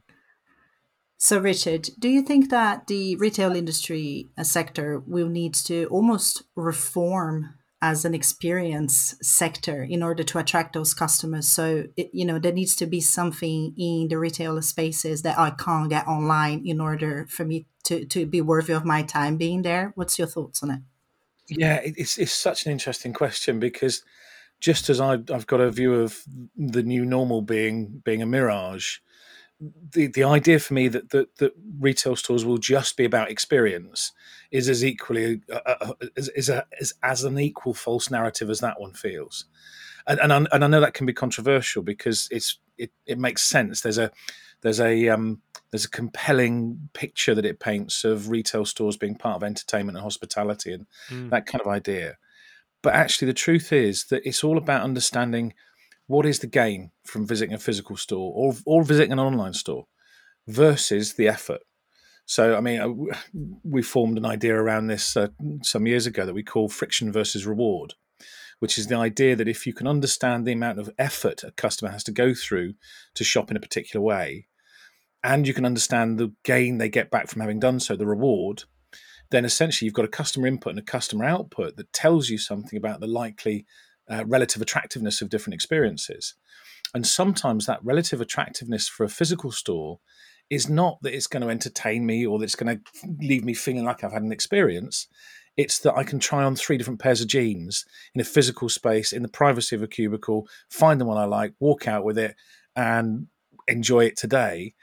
So, 1.16 1.38
Richard, 1.38 1.88
do 1.98 2.08
you 2.08 2.22
think 2.22 2.50
that 2.50 2.86
the 2.86 3.16
retail 3.16 3.56
industry 3.56 4.28
uh, 4.36 4.42
sector 4.42 5.02
will 5.06 5.28
need 5.28 5.54
to 5.54 5.86
almost 5.86 6.42
reform 6.54 7.54
as 7.84 8.06
an 8.06 8.14
experience 8.14 9.14
sector 9.20 9.82
in 9.82 10.02
order 10.02 10.22
to 10.22 10.38
attract 10.38 10.72
those 10.72 10.94
customers. 10.94 11.46
So, 11.46 11.84
it, 11.98 12.08
you 12.14 12.24
know, 12.24 12.38
there 12.38 12.50
needs 12.60 12.74
to 12.76 12.86
be 12.86 13.02
something 13.02 13.74
in 13.76 14.08
the 14.08 14.16
retail 14.16 14.60
spaces 14.62 15.20
that 15.20 15.38
I 15.38 15.50
can't 15.50 15.90
get 15.90 16.08
online 16.08 16.66
in 16.66 16.80
order 16.80 17.26
for 17.28 17.44
me 17.44 17.66
to, 17.84 18.06
to 18.06 18.24
be 18.24 18.40
worthy 18.40 18.72
of 18.72 18.86
my 18.86 19.02
time 19.02 19.36
being 19.36 19.60
there. 19.60 19.92
What's 19.96 20.18
your 20.18 20.28
thoughts 20.28 20.62
on 20.62 20.70
it? 20.70 20.80
Yeah, 21.46 21.80
it's, 21.84 22.16
it's 22.16 22.32
such 22.32 22.64
an 22.64 22.72
interesting 22.72 23.12
question 23.12 23.60
because 23.60 24.02
just 24.60 24.88
as 24.88 24.98
I've, 24.98 25.30
I've 25.30 25.46
got 25.46 25.60
a 25.60 25.70
view 25.70 25.92
of 25.92 26.22
the 26.56 26.82
new 26.82 27.04
normal 27.04 27.42
being 27.42 28.00
being 28.02 28.22
a 28.22 28.26
mirage, 28.26 28.96
the, 29.60 30.08
the 30.08 30.24
idea 30.24 30.58
for 30.58 30.74
me 30.74 30.88
that, 30.88 31.10
that 31.10 31.36
that 31.36 31.52
retail 31.78 32.16
stores 32.16 32.44
will 32.44 32.58
just 32.58 32.96
be 32.96 33.04
about 33.04 33.30
experience 33.30 34.12
is 34.50 34.68
as 34.68 34.84
equally 34.84 35.40
uh, 35.52 35.60
uh, 35.66 35.76
uh 35.80 35.92
is, 36.16 36.28
is, 36.30 36.48
a, 36.48 36.66
is 36.80 36.94
as 37.02 37.24
an 37.24 37.38
equal 37.38 37.74
false 37.74 38.10
narrative 38.10 38.50
as 38.50 38.60
that 38.60 38.80
one 38.80 38.92
feels, 38.92 39.46
and 40.06 40.20
and 40.20 40.32
I, 40.32 40.36
and 40.52 40.64
I 40.64 40.66
know 40.66 40.80
that 40.80 40.94
can 40.94 41.06
be 41.06 41.12
controversial 41.12 41.82
because 41.82 42.28
it's 42.30 42.58
it, 42.76 42.90
it 43.06 43.18
makes 43.18 43.42
sense. 43.42 43.80
There's 43.80 43.98
a 43.98 44.10
there's 44.62 44.80
a 44.80 45.08
um, 45.08 45.40
there's 45.70 45.84
a 45.84 45.90
compelling 45.90 46.88
picture 46.92 47.34
that 47.34 47.44
it 47.44 47.60
paints 47.60 48.04
of 48.04 48.30
retail 48.30 48.64
stores 48.64 48.96
being 48.96 49.14
part 49.14 49.36
of 49.36 49.44
entertainment 49.44 49.96
and 49.96 50.04
hospitality 50.04 50.72
and 50.72 50.86
mm. 51.08 51.30
that 51.30 51.46
kind 51.46 51.60
of 51.60 51.68
idea. 51.68 52.16
But 52.82 52.94
actually, 52.94 53.26
the 53.26 53.34
truth 53.34 53.72
is 53.72 54.04
that 54.06 54.26
it's 54.26 54.44
all 54.44 54.58
about 54.58 54.82
understanding 54.82 55.54
what 56.06 56.26
is 56.26 56.40
the 56.40 56.46
gain 56.46 56.90
from 57.04 57.26
visiting 57.26 57.54
a 57.54 57.58
physical 57.58 57.96
store 57.96 58.32
or, 58.34 58.54
or 58.66 58.84
visiting 58.84 59.12
an 59.12 59.18
online 59.18 59.54
store 59.54 59.86
versus 60.46 61.14
the 61.14 61.28
effort. 61.28 61.62
So, 62.26 62.56
I 62.56 62.60
mean, 62.60 62.80
uh, 62.80 63.14
we 63.62 63.82
formed 63.82 64.16
an 64.16 64.24
idea 64.24 64.54
around 64.54 64.86
this 64.86 65.16
uh, 65.16 65.28
some 65.62 65.86
years 65.86 66.06
ago 66.06 66.24
that 66.24 66.34
we 66.34 66.42
call 66.42 66.68
friction 66.68 67.12
versus 67.12 67.46
reward, 67.46 67.94
which 68.60 68.78
is 68.78 68.86
the 68.86 68.96
idea 68.96 69.36
that 69.36 69.48
if 69.48 69.66
you 69.66 69.74
can 69.74 69.86
understand 69.86 70.46
the 70.46 70.52
amount 70.52 70.78
of 70.78 70.90
effort 70.98 71.44
a 71.44 71.50
customer 71.50 71.90
has 71.90 72.04
to 72.04 72.12
go 72.12 72.32
through 72.32 72.74
to 73.14 73.24
shop 73.24 73.50
in 73.50 73.56
a 73.56 73.60
particular 73.60 74.02
way, 74.02 74.46
and 75.22 75.46
you 75.46 75.54
can 75.54 75.66
understand 75.66 76.18
the 76.18 76.32
gain 76.44 76.78
they 76.78 76.88
get 76.88 77.10
back 77.10 77.28
from 77.28 77.40
having 77.40 77.60
done 77.60 77.80
so, 77.80 77.96
the 77.96 78.06
reward, 78.06 78.64
then 79.30 79.44
essentially 79.44 79.86
you've 79.86 79.94
got 79.94 80.04
a 80.04 80.08
customer 80.08 80.46
input 80.46 80.70
and 80.70 80.78
a 80.78 80.82
customer 80.82 81.24
output 81.24 81.76
that 81.76 81.92
tells 81.92 82.28
you 82.28 82.38
something 82.38 82.76
about 82.76 83.00
the 83.00 83.06
likely 83.06 83.66
uh, 84.10 84.24
relative 84.26 84.62
attractiveness 84.62 85.22
of 85.22 85.30
different 85.30 85.54
experiences. 85.54 86.34
And 86.94 87.06
sometimes 87.06 87.66
that 87.66 87.84
relative 87.84 88.20
attractiveness 88.20 88.88
for 88.88 89.04
a 89.04 89.08
physical 89.08 89.50
store 89.50 90.00
is 90.50 90.68
not 90.68 90.98
that 91.02 91.14
it's 91.14 91.26
going 91.26 91.42
to 91.42 91.48
entertain 91.48 92.06
me 92.06 92.26
or 92.26 92.38
that 92.38 92.44
it's 92.44 92.54
going 92.54 92.78
to 92.78 92.82
leave 93.20 93.44
me 93.44 93.54
feeling 93.54 93.84
like 93.84 94.04
I've 94.04 94.12
had 94.12 94.22
an 94.22 94.32
experience. 94.32 95.08
It's 95.56 95.78
that 95.80 95.96
I 95.96 96.04
can 96.04 96.18
try 96.18 96.44
on 96.44 96.56
three 96.56 96.76
different 96.76 97.00
pairs 97.00 97.20
of 97.20 97.28
jeans 97.28 97.84
in 98.14 98.20
a 98.20 98.24
physical 98.24 98.68
space 98.68 99.12
in 99.12 99.22
the 99.22 99.28
privacy 99.28 99.74
of 99.74 99.82
a 99.82 99.88
cubicle, 99.88 100.46
find 100.68 101.00
the 101.00 101.04
one 101.04 101.16
I 101.16 101.24
like, 101.24 101.54
walk 101.60 101.88
out 101.88 102.04
with 102.04 102.18
it, 102.18 102.36
and 102.76 103.28
enjoy 103.68 104.04
it 104.04 104.16
today 104.16 104.74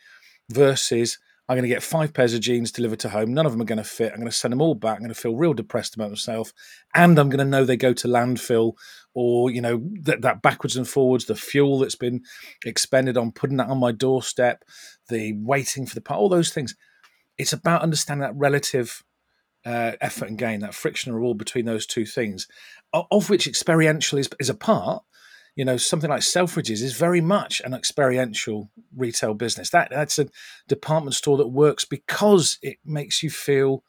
versus 0.50 1.20
I'm 1.52 1.58
going 1.58 1.64
to 1.64 1.76
get 1.76 1.84
five 1.84 2.14
pairs 2.14 2.34
of 2.34 2.40
jeans 2.40 2.72
delivered 2.72 3.02
to 3.02 3.10
home. 3.10 3.34
None 3.34 3.46
of 3.46 3.52
them 3.52 3.62
are 3.62 3.66
going 3.66 3.78
to 3.78 3.84
fit. 3.84 4.14
I'm 4.14 4.20
going 4.20 4.32
to 4.32 4.38
send 4.38 4.54
them 4.54 4.62
all 4.62 4.74
back. 4.74 4.96
I'm 4.96 5.02
going 5.02 5.14
to 5.14 5.20
feel 5.20 5.36
real 5.36 5.54
depressed 5.54 5.96
about 5.96 6.10
myself. 6.10 6.54
And 6.96 7.20
I'm 7.20 7.28
going 7.28 7.40
to 7.40 7.44
know 7.44 7.66
they 7.66 7.76
go 7.76 7.92
to 7.92 8.08
landfill 8.08 8.76
or, 9.14 9.52
you 9.52 9.60
know, 9.60 9.84
that, 10.04 10.22
that 10.22 10.42
backwards 10.42 10.78
and 10.78 10.88
forwards, 10.88 11.26
the 11.26 11.36
fuel 11.36 11.80
that's 11.80 11.96
been 11.96 12.22
expended 12.66 13.18
on 13.18 13.34
putting 13.34 13.58
that 13.58 13.68
on 13.68 13.80
my 13.80 13.92
doorstep, 13.92 14.64
the 15.10 15.34
waiting 15.34 15.86
for 15.86 15.94
the 15.94 16.00
part, 16.00 16.22
all 16.22 16.30
those 16.30 16.54
things. 16.54 16.74
It's 17.38 17.52
about 17.52 17.82
understanding 17.82 18.22
that 18.22 18.38
relative 18.38 19.04
uh, 19.66 19.92
effort 20.00 20.30
and 20.30 20.38
gain, 20.38 20.62
that 20.62 20.74
friction 20.74 21.10
and 21.10 21.18
reward 21.18 21.38
between 21.38 21.66
those 21.66 21.86
two 21.86 22.06
things, 22.06 22.48
of 22.94 23.30
which 23.30 23.46
experiential 23.46 24.18
is, 24.18 24.30
is 24.40 24.50
a 24.50 24.56
part 24.56 25.04
you 25.56 25.66
know 25.66 25.78
something 25.78 26.10
like 26.10 26.22
Selfridges 26.22 26.82
is 26.82 26.94
very 26.94 27.22
much 27.22 27.62
an 27.62 27.74
experiential 27.74 28.70
retail 28.96 29.34
business. 29.34 29.70
That 29.70 29.90
that's 29.90 30.20
a 30.20 30.28
department 30.68 31.16
store 31.16 31.38
that 31.38 31.48
works 31.48 31.86
because 31.86 32.58
it 32.62 32.78
makes 32.86 33.22
you 33.24 33.30
feel 33.30 33.84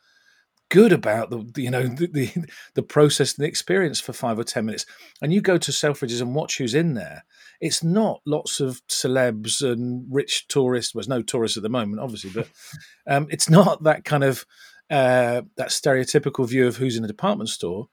good 0.72 0.92
about 0.92 1.29
the 1.29 1.62
you 1.62 1.70
know 1.70 1.87
the, 1.87 2.07
the, 2.07 2.31
the 2.75 2.83
process 2.83 3.35
and 3.35 3.44
the 3.44 3.48
experience 3.48 4.01
for 4.01 4.12
five 4.12 4.38
or 4.38 4.44
ten 4.44 4.64
minutes. 4.64 4.87
And 5.20 5.33
you 5.33 5.40
go 5.40 5.59
to 5.59 5.70
Selfridges 5.70 6.20
and 6.20 6.35
watch 6.35 6.59
who's 6.59 6.75
in 6.75 6.94
there. 6.94 7.25
It's 7.61 7.85
not 7.85 8.22
lots 8.27 8.59
of 8.59 8.81
celebs 8.88 9.62
and 9.62 10.07
rich 10.11 10.48
tourists. 10.48 10.94
Well, 10.94 11.01
there's 11.01 11.09
no 11.09 11.22
tourists 11.22 11.57
at 11.57 11.62
the 11.62 11.68
moment, 11.68 12.01
obviously, 12.01 12.31
but 12.31 12.48
um, 13.07 13.29
it's 13.31 13.48
not 13.48 13.85
that 13.85 14.05
kind 14.05 14.25
of 14.25 14.46
uh, 14.90 15.42
that 15.57 15.68
stereotypical 15.68 16.48
view 16.48 16.66
of 16.66 16.77
who's 16.77 16.96
in 16.96 17.05
a 17.05 17.09
department 17.09 17.51
store. 17.51 17.88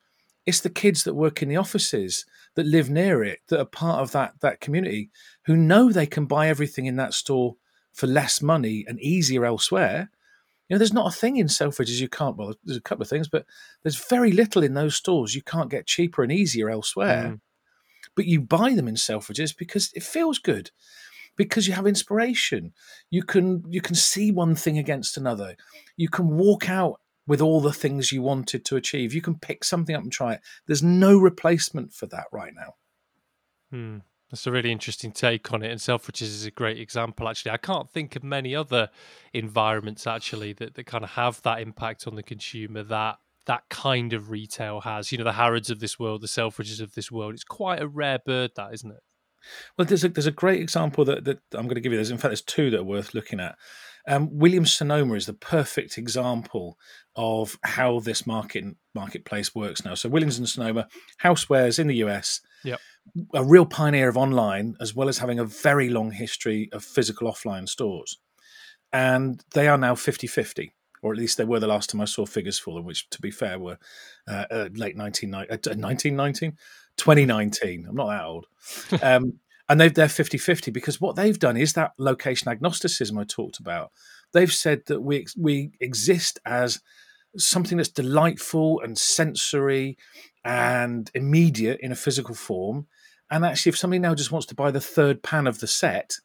It's 0.50 0.62
the 0.62 0.72
kids 0.72 1.04
that 1.04 1.14
work 1.14 1.44
in 1.44 1.50
the 1.50 1.58
offices 1.58 2.26
that 2.56 2.66
live 2.66 2.90
near 2.90 3.24
it 3.24 3.42
that 3.50 3.60
are 3.60 3.66
part 3.66 4.02
of 4.02 4.14
that 4.14 4.34
that 4.42 4.60
community 4.60 5.12
who 5.46 5.56
know 5.56 5.92
they 5.92 6.08
can 6.08 6.26
buy 6.26 6.48
everything 6.48 6.88
in 6.88 6.96
that 6.96 7.14
store 7.14 7.56
for 7.94 8.08
less 8.08 8.42
money 8.42 8.84
and 8.88 9.00
easier 9.00 9.46
elsewhere. 9.46 10.10
You 10.68 10.74
know, 10.74 10.80
there's 10.80 10.92
not 10.92 11.06
a 11.06 11.16
thing 11.16 11.38
in 11.38 11.46
Selfridges 11.46 12.02
you 12.02 12.10
can't. 12.10 12.36
Well, 12.36 12.56
there's 12.64 12.80
a 12.80 12.82
couple 12.82 13.04
of 13.04 13.10
things, 13.10 13.28
but 13.28 13.46
there's 13.84 14.04
very 14.04 14.32
little 14.32 14.64
in 14.64 14.74
those 14.74 14.96
stores 14.96 15.36
you 15.36 15.44
can't 15.44 15.70
get 15.70 15.86
cheaper 15.86 16.24
and 16.24 16.32
easier 16.32 16.72
elsewhere. 16.72 17.34
Mm. 17.34 17.42
But 18.16 18.26
you 18.26 18.42
buy 18.42 18.74
them 18.74 18.88
in 18.88 18.96
Selfridges 18.96 19.56
because 19.56 19.92
it 19.94 20.02
feels 20.02 20.40
good, 20.40 20.72
because 21.36 21.68
you 21.68 21.74
have 21.74 21.86
inspiration. 21.86 22.74
You 23.12 23.22
can 23.22 23.64
you 23.70 23.82
can 23.82 23.94
see 23.94 24.32
one 24.32 24.56
thing 24.56 24.80
against 24.80 25.16
another. 25.16 25.56
You 25.96 26.10
can 26.10 26.38
walk 26.38 26.72
out 26.72 27.02
with 27.30 27.42
all 27.42 27.62
the 27.62 27.72
things 27.72 28.12
you 28.12 28.24
wanted 28.24 28.66
to 28.66 28.76
achieve. 28.76 29.14
You 29.14 29.22
can 29.22 29.38
pick 29.38 29.64
something 29.64 29.96
up 29.96 30.02
and 30.02 30.12
try 30.12 30.34
it. 30.34 30.42
There's 30.66 30.82
no 30.82 31.20
replacement 31.20 31.94
for 31.94 32.08
that 32.08 32.26
right 32.32 32.54
now. 32.56 32.74
Hmm. 33.70 33.98
That's 34.32 34.48
a 34.48 34.52
really 34.52 34.72
interesting 34.72 35.12
take 35.12 35.54
on 35.54 35.64
it, 35.64 35.72
and 35.72 35.80
Selfridges 35.80 36.24
is 36.24 36.46
a 36.46 36.52
great 36.52 36.80
example. 36.80 37.28
Actually, 37.28 37.52
I 37.52 37.58
can't 37.58 37.90
think 37.90 38.16
of 38.16 38.24
many 38.24 38.56
other 38.56 38.90
environments 39.34 40.06
actually 40.06 40.54
that, 40.54 40.74
that 40.74 40.86
kind 40.86 41.04
of 41.04 41.12
have 41.12 41.42
that 41.44 41.62
impact 41.62 42.08
on 42.08 42.16
the 42.16 42.24
consumer 42.24 42.84
that 42.84 43.18
that 43.46 43.64
kind 43.70 44.14
of 44.14 44.30
retail 44.30 44.82
has. 44.82 45.12
You 45.12 45.20
know, 45.20 45.24
the 45.24 45.34
Harrods 45.34 45.70
of 45.70 45.80
this 45.80 46.00
world, 46.00 46.22
the 46.22 46.28
Selfridges 46.28 46.82
of 46.82 46.94
this 46.94 47.12
world. 47.12 47.34
It's 47.34 47.44
quite 47.44 47.82
a 47.82 47.88
rare 47.88 48.20
bird, 48.24 48.52
that 48.56 48.74
isn't 48.74 48.92
it? 48.92 49.02
Well, 49.78 49.86
there's 49.86 50.04
a 50.04 50.10
there's 50.10 50.28
a 50.28 50.32
great 50.32 50.62
example 50.62 51.06
that, 51.06 51.26
that 51.26 51.40
I'm 51.54 51.66
going 51.66 51.76
to 51.76 51.82
give 51.82 51.92
you. 51.92 51.98
There's 51.98 52.12
in 52.12 52.18
fact 52.18 52.30
there's 52.30 52.42
two 52.42 52.72
that 52.72 52.80
are 52.80 52.84
worth 52.84 53.14
looking 53.14 53.40
at. 53.40 53.56
Um, 54.10 54.28
Williams 54.32 54.74
Sonoma 54.74 55.14
is 55.14 55.28
the 55.28 55.34
perfect 55.34 55.98
example 55.98 56.78
of 57.16 57.58
how 57.64 58.00
this 58.00 58.26
market 58.26 58.66
marketplace 58.96 59.54
works 59.54 59.86
now. 59.86 59.94
So 59.94 60.10
Williams 60.10 60.40
and 60.40 60.50
Sonoma 60.50 60.88
housewares 61.24 61.80
in 61.80 61.88
the 61.88 61.98
US, 61.98 62.42
yep. 62.64 62.80
a 63.34 63.44
real 63.44 63.66
pioneer 63.66 64.10
of 64.10 64.18
online, 64.18 64.76
as 64.82 64.96
well 64.96 65.10
as 65.10 65.20
having 65.20 65.40
a 65.40 65.46
very 65.46 65.90
long 65.90 66.12
history 66.12 66.70
of 66.74 66.84
physical 66.84 67.32
offline 67.32 67.70
stores. 67.70 68.18
And 68.92 69.42
they 69.54 69.68
are 69.68 69.78
now 69.78 69.94
50-50 69.94 70.72
or 71.02 71.14
at 71.14 71.18
least 71.18 71.38
they 71.38 71.46
were 71.46 71.60
the 71.60 71.68
last 71.68 71.90
time 71.90 72.02
I 72.02 72.06
saw 72.06 72.26
figures 72.26 72.60
for 72.60 72.74
them, 72.74 72.86
which, 72.86 73.10
to 73.12 73.22
be 73.22 73.32
fair, 73.32 73.58
were 73.58 73.78
uh, 74.28 74.46
uh, 74.52 74.70
late 74.74 74.98
1990, 74.98 75.50
uh, 75.50 75.76
1919, 75.76 76.58
2019. 76.98 77.86
I'm 77.88 77.96
not 77.96 78.08
that 78.08 78.26
old. 78.26 78.48
Um, 79.02 79.40
and 79.70 79.80
they've, 79.80 79.94
they're 79.94 80.10
50 80.10 80.38
50 80.38 80.72
because 80.72 81.00
what 81.00 81.16
they've 81.16 81.38
done 81.38 81.56
is 81.56 81.74
that 81.74 81.94
location 81.98 82.50
agnosticism 82.50 83.18
I 83.18 83.24
talked 83.24 83.60
about. 83.60 83.92
They've 84.34 84.52
said 84.52 84.82
that 84.88 85.02
we, 85.02 85.28
we 85.38 85.72
exist 85.80 86.40
as 86.46 86.82
something 87.38 87.78
that's 87.78 87.90
delightful 87.90 88.82
and 88.82 88.98
sensory 88.98 89.98
and 90.44 91.10
immediate 91.14 91.80
in 91.82 91.92
a 91.92 91.96
physical 91.96 92.34
form. 92.34 92.88
And 93.30 93.46
actually, 93.46 93.70
if 93.70 93.78
somebody 93.78 94.00
now 94.00 94.16
just 94.16 94.32
wants 94.32 94.48
to 94.48 94.56
buy 94.56 94.72
the 94.72 94.82
third 94.82 95.22
pan 95.22 95.46
of 95.46 95.60
the 95.60 95.68
set, 95.68 96.16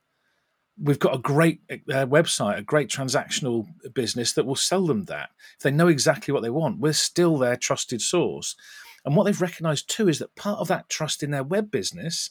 we've 0.80 0.98
got 0.98 1.14
a 1.14 1.18
great 1.18 1.61
uh, 1.70 2.07
website, 2.07 2.59
a 2.59 2.62
great 2.62 2.88
transactional 2.88 3.66
business 3.92 4.33
that 4.33 4.46
will 4.46 4.57
sell 4.57 4.87
them 4.87 5.04
that. 5.04 5.30
If 5.59 5.62
they 5.62 5.70
know 5.70 5.88
exactly 5.88 6.33
what 6.33 6.42
they 6.42 6.50
want, 6.50 6.80
we're 6.80 6.94
still 6.94 7.37
their 7.37 7.57
trusted 7.57 8.00
source. 8.00 8.57
And 9.04 9.14
what 9.14 9.24
they've 9.24 9.40
recognized 9.40 9.90
too 9.90 10.09
is 10.09 10.18
that 10.20 10.35
part 10.35 10.61
of 10.61 10.68
that 10.68 10.88
trust 10.88 11.22
in 11.22 11.30
their 11.30 11.44
web 11.44 11.70
business 11.70 12.30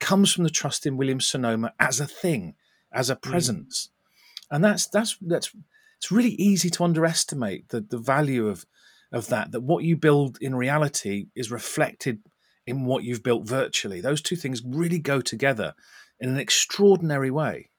comes 0.00 0.32
from 0.32 0.44
the 0.44 0.50
trust 0.50 0.86
in 0.86 0.96
William 0.96 1.20
Sonoma 1.20 1.72
as 1.78 2.00
a 2.00 2.06
thing, 2.06 2.54
as 2.92 3.10
a 3.10 3.16
mm. 3.16 3.22
presence. 3.22 3.88
Mm. 3.88 4.56
And 4.56 4.64
that's 4.64 4.86
that's 4.86 5.16
that's 5.20 5.54
it's 5.98 6.12
really 6.12 6.32
easy 6.32 6.70
to 6.70 6.84
underestimate 6.84 7.68
the, 7.70 7.80
the 7.80 7.98
value 7.98 8.48
of 8.48 8.66
of 9.12 9.28
that, 9.28 9.52
that 9.52 9.62
what 9.62 9.84
you 9.84 9.96
build 9.96 10.38
in 10.40 10.54
reality 10.54 11.26
is 11.36 11.50
reflected 11.50 12.20
in 12.66 12.84
what 12.84 13.04
you've 13.04 13.22
built 13.22 13.46
virtually. 13.46 14.00
Those 14.00 14.20
two 14.20 14.36
things 14.36 14.62
really 14.64 14.98
go 14.98 15.20
together 15.20 15.74
in 16.18 16.28
an 16.28 16.38
extraordinary 16.38 17.30
way. 17.30 17.70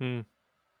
Hmm. 0.00 0.20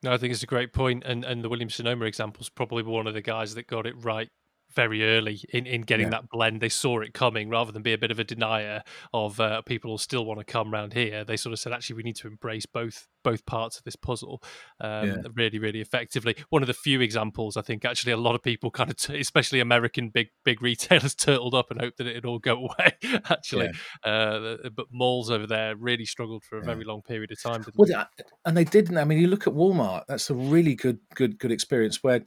No, 0.02 0.12
I 0.12 0.18
think 0.18 0.32
it's 0.32 0.42
a 0.42 0.46
great 0.46 0.72
point, 0.72 1.02
and 1.06 1.24
and 1.24 1.42
the 1.42 1.48
William 1.48 1.70
Sonoma 1.70 2.04
example 2.04 2.42
is 2.42 2.48
probably 2.48 2.82
one 2.82 3.06
of 3.06 3.14
the 3.14 3.22
guys 3.22 3.54
that 3.54 3.66
got 3.66 3.86
it 3.86 3.94
right 4.02 4.30
very 4.74 5.04
early 5.04 5.40
in, 5.50 5.66
in 5.66 5.82
getting 5.82 6.06
yeah. 6.06 6.10
that 6.10 6.30
blend. 6.30 6.60
They 6.60 6.68
saw 6.68 7.00
it 7.00 7.14
coming 7.14 7.48
rather 7.48 7.72
than 7.72 7.82
be 7.82 7.92
a 7.92 7.98
bit 7.98 8.10
of 8.10 8.18
a 8.18 8.24
denier 8.24 8.82
of 9.12 9.40
uh, 9.40 9.62
people 9.62 9.96
still 9.98 10.24
want 10.24 10.40
to 10.40 10.44
come 10.44 10.72
around 10.72 10.92
here. 10.92 11.24
They 11.24 11.36
sort 11.36 11.52
of 11.52 11.58
said, 11.58 11.72
actually, 11.72 11.96
we 11.96 12.02
need 12.02 12.16
to 12.16 12.28
embrace 12.28 12.66
both 12.66 13.08
both 13.22 13.46
parts 13.46 13.78
of 13.78 13.84
this 13.84 13.96
puzzle 13.96 14.42
um, 14.80 15.08
yeah. 15.08 15.16
really, 15.34 15.58
really 15.58 15.80
effectively. 15.80 16.36
One 16.50 16.62
of 16.62 16.66
the 16.66 16.74
few 16.74 17.00
examples, 17.00 17.56
I 17.56 17.62
think, 17.62 17.84
actually, 17.84 18.12
a 18.12 18.18
lot 18.18 18.34
of 18.34 18.42
people 18.42 18.70
kind 18.70 18.90
of, 18.90 18.96
t- 18.96 19.18
especially 19.18 19.60
American 19.60 20.10
big 20.10 20.28
big 20.44 20.60
retailers, 20.62 21.14
turtled 21.14 21.54
up 21.54 21.70
and 21.70 21.80
hoped 21.80 21.98
that 21.98 22.06
it'd 22.06 22.26
all 22.26 22.38
go 22.38 22.54
away. 22.68 23.20
actually, 23.30 23.70
yeah. 24.04 24.10
uh, 24.10 24.68
but 24.74 24.86
malls 24.92 25.30
over 25.30 25.46
there 25.46 25.74
really 25.76 26.04
struggled 26.04 26.44
for 26.44 26.58
a 26.58 26.62
very 26.62 26.84
long 26.84 27.02
period 27.02 27.32
of 27.32 27.42
time. 27.42 27.64
well, 27.74 27.88
they? 27.88 28.24
and 28.44 28.56
they 28.56 28.64
didn't. 28.64 28.98
I 28.98 29.04
mean, 29.04 29.18
you 29.18 29.26
look 29.26 29.46
at 29.46 29.54
Walmart. 29.54 30.04
That's 30.06 30.30
a 30.30 30.34
really 30.34 30.74
good 30.74 30.98
good 31.14 31.38
good 31.38 31.50
experience 31.50 32.02
where 32.02 32.22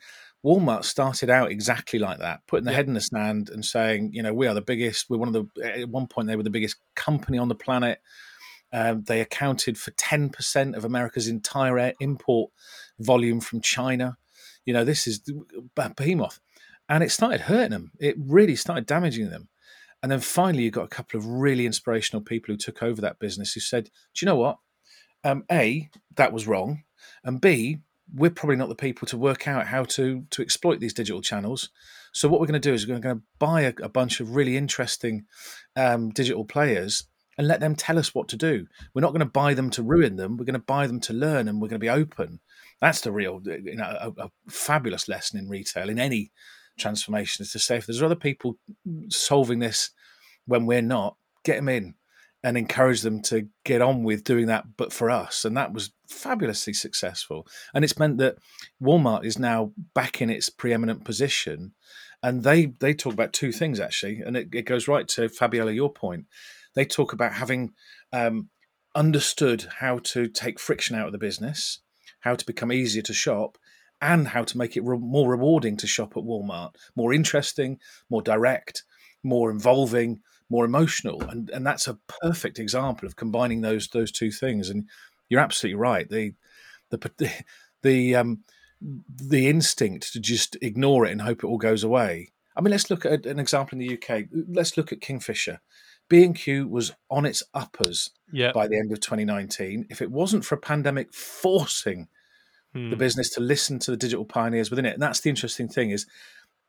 Walmart 0.46 0.84
started 0.84 1.30
out 1.30 1.52
exactly 1.52 2.00
like 2.00 2.20
that, 2.20 2.42
putting 2.48 2.66
their 2.66 2.74
Yeah. 2.74 2.78
head 2.78 2.88
in 2.88 2.94
the 2.94 3.02
sand 3.02 3.50
and 3.50 3.66
saying, 3.66 4.12
you 4.14 4.22
know, 4.22 4.34
we 4.34 4.48
are 4.48 4.54
the 4.54 4.62
biggest. 4.62 5.10
We're 5.10 5.18
one 5.18 5.34
of 5.34 5.34
the. 5.34 5.64
At 5.64 5.90
one 5.90 6.08
point, 6.08 6.28
they 6.28 6.36
were 6.36 6.44
the 6.44 6.50
biggest 6.50 6.78
company 6.96 7.38
on 7.38 7.48
the 7.50 7.56
planet. 7.56 8.00
Um, 8.74 9.04
they 9.04 9.22
accounted 9.22 9.78
for 9.78 9.92
ten 9.92 10.30
percent 10.30 10.76
of 10.76 10.86
America's 10.86 11.28
entire 11.28 11.80
air- 11.80 11.94
import 12.00 12.52
volume 13.00 13.40
from 13.40 13.62
China. 13.62 14.18
You 14.66 14.74
know, 14.74 14.84
this 14.84 15.08
is 15.08 15.22
behemoth, 15.76 16.40
and 16.90 17.04
it 17.04 17.12
started 17.12 17.42
hurting 17.42 17.72
them. 17.72 17.92
It 18.00 18.16
really 18.20 18.56
started 18.56 18.86
damaging 18.86 19.30
them. 19.30 19.50
And 20.04 20.12
then 20.12 20.20
finally, 20.20 20.64
you 20.64 20.72
got 20.72 20.84
a 20.86 20.90
couple 20.90 21.18
of 21.18 21.26
really 21.26 21.66
inspirational 21.66 22.22
people 22.22 22.54
who 22.54 22.58
took 22.58 22.84
over 22.84 23.02
that 23.02 23.20
business 23.20 23.54
who 23.54 23.60
said, 23.62 23.86
"Do 23.86 23.92
you 24.22 24.26
know 24.28 24.36
what? 24.36 24.60
Um, 25.24 25.44
a, 25.52 25.90
that 26.16 26.32
was 26.32 26.46
wrong, 26.48 26.84
and 27.24 27.42
B, 27.42 27.80
we're 28.14 28.32
probably 28.32 28.56
not 28.56 28.70
the 28.70 28.76
people 28.76 29.08
to 29.08 29.18
work 29.18 29.48
out 29.48 29.68
how 29.68 29.84
to 29.84 30.26
to 30.30 30.42
exploit 30.42 30.80
these 30.80 30.94
digital 30.94 31.22
channels. 31.22 31.70
So 32.14 32.28
what 32.28 32.40
we're 32.40 32.48
going 32.48 32.62
to 32.62 32.70
do 32.70 32.74
is 32.74 32.88
we're 32.88 33.00
going 33.00 33.18
to 33.18 33.24
buy 33.38 33.62
a, 33.62 33.74
a 33.84 33.90
bunch 33.90 34.20
of 34.20 34.36
really 34.36 34.58
interesting 34.58 35.26
um, 35.76 36.10
digital 36.10 36.46
players 36.46 37.04
and 37.38 37.48
let 37.48 37.60
them 37.60 37.76
tell 37.76 38.00
us 38.00 38.16
what 38.16 38.28
to 38.30 38.36
do. 38.36 38.66
We're 38.94 39.02
not 39.02 39.12
going 39.12 39.20
to 39.20 39.26
buy 39.26 39.54
them 39.54 39.70
to 39.72 39.84
ruin 39.84 40.16
them. 40.16 40.38
We're 40.38 40.46
going 40.46 40.54
to 40.54 40.60
buy 40.60 40.88
them 40.88 41.00
to 41.02 41.14
learn, 41.14 41.48
and 41.48 41.62
we're 41.62 41.68
going 41.68 41.80
to 41.80 41.86
be 41.86 41.90
open. 41.90 42.40
That's 42.82 43.02
the 43.02 43.12
real, 43.12 43.42
you 43.46 43.76
know, 43.76 43.98
a, 44.18 44.24
a 44.24 44.32
fabulous 44.50 45.08
lesson 45.08 45.40
in 45.40 45.50
retail 45.50 45.90
in 45.90 46.00
any 46.00 46.32
transformation 46.80 47.44
is 47.44 47.52
to 47.52 47.60
say 47.60 47.78
if 47.78 47.86
there's 47.86 48.02
other 48.02 48.16
people 48.16 48.58
solving 49.10 49.60
this 49.60 49.92
when 50.46 50.66
we're 50.66 50.82
not, 50.82 51.18
get 51.44 51.58
them 51.58 51.70
in 51.70 51.96
and 52.44 52.58
encourage 52.58 53.02
them 53.02 53.22
to 53.24 53.48
get 53.64 53.82
on 53.82 54.04
with 54.04 54.24
doing 54.24 54.46
that, 54.48 54.78
but 54.78 54.94
for 54.94 55.10
us. 55.10 55.44
And 55.44 55.58
that 55.58 55.74
was 55.74 55.92
fabulously 56.08 56.74
successful. 56.74 57.48
And 57.74 57.84
it's 57.84 57.98
meant 57.98 58.18
that 58.20 58.38
Walmart 58.82 59.26
is 59.26 59.40
now 59.40 59.72
back 59.94 60.22
in 60.22 60.30
its 60.30 60.50
preeminent 60.50 61.04
position. 61.04 61.74
And 62.24 62.44
they 62.44 62.68
they 62.80 62.94
talk 62.94 63.14
about 63.14 63.34
two 63.34 63.52
things 63.52 63.80
actually, 63.80 64.22
and 64.22 64.36
it, 64.36 64.50
it 64.54 64.64
goes 64.64 64.88
right 64.88 65.08
to 65.10 65.30
Fabiola, 65.30 65.72
your 65.72 65.92
point. 65.92 66.26
They 66.74 66.86
talk 66.86 67.14
about 67.14 67.34
having 67.34 67.74
um, 68.12 68.50
understood 68.96 69.68
how 69.80 70.00
to 70.00 70.28
take 70.28 70.60
friction 70.60 70.96
out 70.96 71.08
of 71.08 71.12
the 71.12 71.20
business, 71.20 71.80
how 72.22 72.36
to 72.36 72.46
become 72.46 72.72
easier 72.72 73.04
to 73.04 73.14
shop, 73.14 73.58
and 74.02 74.30
how 74.30 74.44
to 74.44 74.58
make 74.58 74.76
it 74.76 74.84
re- 74.84 74.98
more 74.98 75.30
rewarding 75.30 75.78
to 75.78 75.88
shop 75.88 76.18
at 76.18 76.24
Walmart, 76.24 76.76
more 76.96 77.14
interesting, 77.14 77.80
more 78.10 78.22
direct, 78.22 78.84
more 79.24 79.52
involving, 79.52 80.22
more 80.50 80.66
emotional, 80.66 81.22
and 81.24 81.50
and 81.50 81.66
that's 81.66 81.88
a 81.88 82.00
perfect 82.22 82.60
example 82.60 83.08
of 83.08 83.16
combining 83.16 83.62
those 83.62 83.88
those 83.90 84.12
two 84.12 84.32
things. 84.32 84.70
And 84.70 84.88
you're 85.30 85.42
absolutely 85.42 85.80
right. 85.80 86.10
The 86.10 86.34
the 86.90 87.32
the, 87.84 88.16
um 88.16 88.44
the 88.82 89.48
instinct 89.48 90.14
to 90.14 90.20
just 90.20 90.56
ignore 90.62 91.06
it 91.06 91.12
and 91.12 91.22
hope 91.22 91.44
it 91.44 91.48
all 91.48 91.58
goes 91.58 91.84
away. 91.84 92.30
I 92.56 92.62
mean, 92.62 92.72
let's 92.72 92.90
look 92.90 93.06
at 93.06 93.26
an 93.26 93.40
example 93.40 93.78
in 93.80 93.86
the 93.88 93.94
UK. 93.98 94.26
Let's 94.50 94.78
look 94.78 94.92
at 94.92 95.02
Kingfisher. 95.02 95.60
B 96.10 96.24
and 96.24 96.36
Q 96.36 96.68
was 96.68 96.94
on 97.10 97.26
its 97.26 97.44
uppers 97.54 98.12
Yeah. 98.32 98.52
by 98.54 98.68
the 98.68 98.78
end 98.78 98.92
of 98.92 99.00
2019. 99.00 99.88
If 99.90 100.02
it 100.02 100.12
wasn't 100.12 100.46
for 100.46 100.56
a 100.56 100.60
pandemic 100.60 101.14
forcing 101.14 102.08
Hmm. 102.74 102.90
the 102.90 102.98
business 102.98 103.30
to 103.32 103.40
listen 103.40 103.80
to 103.80 103.92
the 103.92 103.98
digital 103.98 104.26
pioneers 104.26 104.70
within 104.70 104.86
it. 104.86 104.94
And 104.94 105.02
that's 105.02 105.22
the 105.22 105.30
interesting 105.30 105.70
thing 105.70 105.92
is 105.92 106.06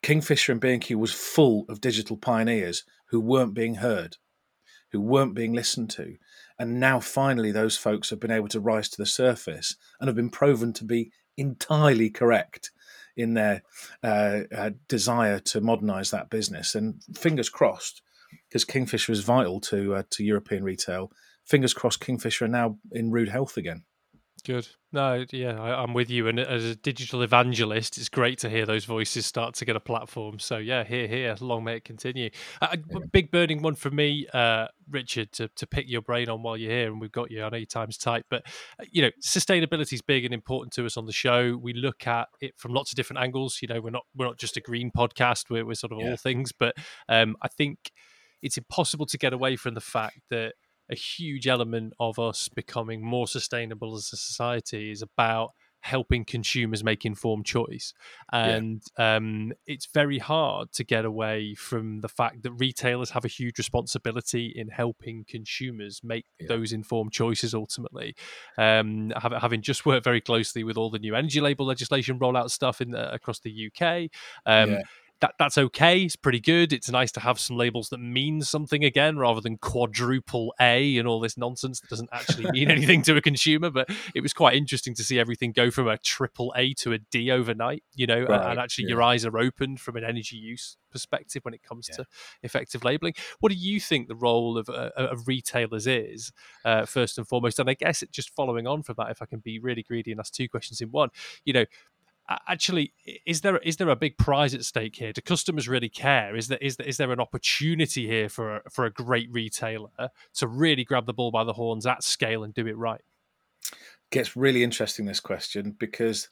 Kingfisher 0.03 0.53
and 0.53 0.61
B&Q 0.61 0.99
was 0.99 1.13
full 1.13 1.65
of 1.69 1.81
digital 1.81 2.17
pioneers 2.17 2.85
who 3.11 3.21
weren't 3.21 3.55
being 3.55 3.77
heard, 3.77 4.17
who 4.93 5.01
weren't 5.01 5.35
being 5.35 5.53
listened 5.53 5.91
to. 5.91 6.17
And 6.59 6.81
now 6.81 7.01
finally 7.01 7.53
those 7.53 7.77
folks 7.77 8.11
have 8.11 8.21
been 8.21 8.31
able 8.31 8.49
to 8.49 8.61
rise 8.61 8.89
to 8.91 8.97
the 8.97 9.07
surface 9.07 9.77
and 10.01 10.09
have 10.09 10.17
been 10.17 10.31
proven 10.31 10.73
to 10.75 10.85
be 10.85 11.11
entirely 11.37 12.11
correct 12.11 12.71
in 13.17 13.35
their 13.35 13.63
uh, 14.03 14.41
uh, 14.57 14.71
desire 14.89 15.41
to 15.41 15.61
modernize 15.61 16.11
that 16.11 16.31
business. 16.31 16.75
And 16.75 17.03
fingers 17.17 17.49
crossed, 17.49 18.03
because 18.49 18.65
Kingfisher 18.65 19.13
is 19.13 19.21
vital 19.21 19.61
to 19.63 19.97
uh, 19.97 20.03
to 20.11 20.25
European 20.25 20.63
retail. 20.63 21.11
Fingers 21.45 21.75
crossed, 21.75 22.01
Kingfisher 22.01 22.45
are 22.45 22.49
now 22.49 22.79
in 22.93 23.11
rude 23.11 23.31
health 23.31 23.57
again. 23.57 23.85
Good. 24.45 24.69
No, 24.93 25.25
yeah, 25.33 25.61
I, 25.61 25.83
I'm 25.83 25.93
with 25.93 26.09
you. 26.09 26.29
And 26.29 26.39
as 26.41 26.65
a 26.65 26.75
digital 26.75 27.23
evangelist, 27.23 27.99
it's 27.99 28.09
great 28.09 28.39
to 28.39 28.49
hear 28.49 28.65
those 28.65 28.85
voices 28.85 29.27
start 29.27 29.55
to 29.57 29.65
get 29.65 29.77
a 29.77 29.81
platform. 29.81 30.39
So 30.39 30.57
yeah, 30.57 30.85
here, 30.85 31.07
here, 31.07 31.37
long 31.41 31.65
may 31.65 31.77
it 31.77 31.85
continue. 31.85 32.31
Uh, 32.63 32.77
a 32.95 33.01
big 33.13 33.31
burning 33.31 33.61
one 33.61 33.75
for 33.75 33.91
me, 33.91 34.27
uh, 34.33 34.69
Richard, 34.91 35.33
to, 35.33 35.49
to 35.57 35.67
pick 35.67 35.91
your 35.91 36.01
brain 36.03 36.29
on 36.31 36.43
while 36.43 36.57
you're 36.57 36.71
here, 36.71 36.87
and 36.91 37.01
we've 37.01 37.13
got 37.13 37.31
you. 37.31 37.43
I 37.45 37.51
know 37.51 37.57
your 37.59 37.67
time's 37.67 37.99
tight, 37.99 38.25
but 38.31 38.43
uh, 38.81 38.85
you 38.91 39.03
know, 39.03 39.11
sustainability 39.23 39.93
is 39.95 40.03
big 40.03 40.25
and 40.25 40.33
important 40.33 40.73
to 40.75 40.87
us 40.87 40.97
on 40.97 41.05
the 41.05 41.13
show. 41.13 41.59
We 41.61 41.75
look 41.75 42.07
at 42.07 42.29
it 42.41 42.55
from 42.57 42.73
lots 42.73 42.93
of 42.93 42.97
different 42.97 43.21
angles. 43.21 43.59
You 43.61 43.69
know, 43.69 43.81
we're 43.81 43.91
not 43.91 44.05
we're 44.17 44.27
not 44.27 44.39
just 44.39 44.57
a 44.57 44.61
green 44.61 44.91
podcast. 44.97 45.51
We're 45.51 45.67
we're 45.67 45.75
sort 45.75 45.93
of 45.93 45.99
Yeah. 46.01 46.11
all 46.11 46.17
things, 46.17 46.53
but 46.53 46.75
um, 47.09 47.37
I 47.43 47.49
think 47.49 47.93
it's 48.41 48.57
impossible 48.57 49.07
to 49.07 49.19
get 49.19 49.33
away 49.33 49.57
from 49.57 49.75
the 49.75 49.81
fact 49.81 50.21
that 50.31 50.55
a 50.91 50.95
huge 50.95 51.47
element 51.47 51.93
of 52.01 52.19
us 52.19 52.49
becoming 52.49 53.05
more 53.05 53.27
sustainable 53.29 53.95
as 53.95 54.11
a 54.13 54.17
society 54.17 54.91
is 54.91 55.03
about 55.03 55.51
helping 55.81 56.25
consumers 56.25 56.83
make 56.83 57.05
informed 57.07 57.47
choice 57.47 57.95
and 58.33 58.83
um, 58.99 59.53
it's 59.65 59.87
very 59.87 60.19
hard 60.19 60.73
to 60.73 60.83
get 60.83 61.05
away 61.05 61.55
from 61.55 62.01
the 62.01 62.09
fact 62.09 62.43
that 62.43 62.51
retailers 62.53 63.11
have 63.11 63.25
a 63.25 63.29
huge 63.29 63.59
responsibility 63.59 64.53
in 64.57 64.69
helping 64.69 65.25
consumers 65.29 66.01
make 66.03 66.27
Yeah. 66.41 66.49
those 66.49 66.73
informed 66.73 67.13
choices 67.13 67.55
ultimately 67.55 68.17
um, 68.59 69.13
having 69.41 69.63
just 69.63 69.87
worked 69.87 70.05
very 70.05 70.21
closely 70.21 70.65
with 70.65 70.77
all 70.77 70.91
the 70.91 70.99
new 70.99 71.15
energy 71.15 71.41
label 71.41 71.67
legislation 71.67 72.19
rollout 72.19 72.51
stuff 72.51 72.81
in 72.81 72.91
the, 72.91 73.13
across 73.15 73.39
the 73.39 73.71
uk 73.71 73.83
um, 74.47 74.71
Yeah. 74.71 74.79
That 75.21 75.35
that's 75.39 75.59
okay. 75.59 76.03
It's 76.03 76.17
pretty 76.17 76.41
good. 76.41 76.73
It's 76.73 76.91
nice 76.91 77.11
to 77.13 77.21
have 77.21 77.41
some 77.41 77.57
labels 77.57 77.89
that 77.89 77.99
mean 77.99 78.41
something 78.43 78.85
again, 78.85 79.19
rather 79.19 79.41
than 79.41 79.57
quadruple 79.59 80.55
A 80.61 80.97
and 80.97 81.09
all 81.09 81.21
this 81.21 81.37
nonsense 81.37 81.81
that 81.81 81.91
doesn't 81.91 82.09
actually 82.13 82.51
mean 82.53 82.71
anything 82.77 83.03
to 83.03 83.17
a 83.17 83.21
consumer. 83.21 83.71
But 83.71 83.89
it 84.15 84.21
was 84.21 84.33
quite 84.33 84.55
interesting 84.55 84.95
to 84.95 85.03
see 85.05 85.19
everything 85.19 85.53
go 85.53 85.71
from 85.71 85.89
a 85.89 85.99
triple 85.99 86.53
A 86.57 86.73
to 86.75 86.93
a 86.93 86.99
D 86.99 87.31
overnight. 87.31 87.83
You 87.95 88.07
know, 88.07 88.19
and- 88.19 88.29
Right, 88.29 88.51
and 88.51 88.59
actually 88.61 88.85
yeah. 88.85 88.91
your 88.91 89.03
eyes 89.03 89.25
are 89.25 89.39
opened 89.39 89.81
from 89.81 89.97
an 89.97 90.05
energy 90.05 90.37
use 90.37 90.77
perspective 90.91 91.45
when 91.45 91.55
it 91.55 91.63
comes 91.63 91.89
Yeah. 91.91 91.97
to 91.97 92.05
effective 92.43 92.85
labeling. 92.85 93.15
What 93.41 93.51
do 93.53 93.59
you 93.59 93.81
think 93.81 94.09
the 94.09 94.15
role 94.17 94.57
of, 94.57 94.69
uh, 94.69 94.91
of 94.97 95.27
retailers 95.29 95.87
is 95.87 96.33
uh, 96.65 96.87
first 96.87 97.19
and 97.19 97.27
foremost? 97.27 97.59
And 97.59 97.69
I 97.69 97.75
guess 97.75 98.03
it 98.03 98.11
just 98.13 98.31
following 98.35 98.67
on 98.67 98.83
from 98.83 98.95
that, 98.99 99.11
if 99.11 99.21
I 99.21 99.27
can 99.27 99.41
be 99.41 99.59
really 99.59 99.83
greedy 99.83 100.13
and 100.13 100.21
ask 100.21 100.33
two 100.33 100.49
questions 100.49 100.81
in 100.81 100.91
one, 100.91 101.11
you 101.45 101.53
know 101.53 101.65
actually 102.47 102.93
is 103.27 103.41
there 103.41 103.57
is 103.59 103.77
there 103.77 103.89
a 103.89 103.97
big 103.97 104.19
prize 104.19 104.55
at 104.55 104.65
stake 104.65 104.97
here? 104.97 105.13
Do 105.13 105.21
customers 105.21 105.69
really 105.69 105.89
care? 105.89 106.37
Is 106.37 106.49
there 106.49 106.59
is 106.61 106.77
there, 106.77 106.87
is 106.87 106.97
there 106.99 107.11
an 107.13 107.21
opportunity 107.21 108.07
here 108.07 108.29
for 108.29 108.57
a, 108.57 108.71
for 108.71 108.85
a 108.85 108.91
great 108.91 109.29
retailer 109.33 110.11
to 110.35 110.47
really 110.47 110.85
grab 110.85 111.07
the 111.07 111.15
ball 111.15 111.31
by 111.31 111.45
the 111.45 111.55
horns 111.55 111.87
at 111.87 112.03
scale 112.03 112.45
and 112.45 112.53
do 112.53 112.67
it 112.67 112.77
right? 112.77 113.01
Gets 114.11 114.37
really 114.37 114.63
interesting 114.63 115.07
this 115.07 115.21
question 115.21 115.75
because 115.79 116.29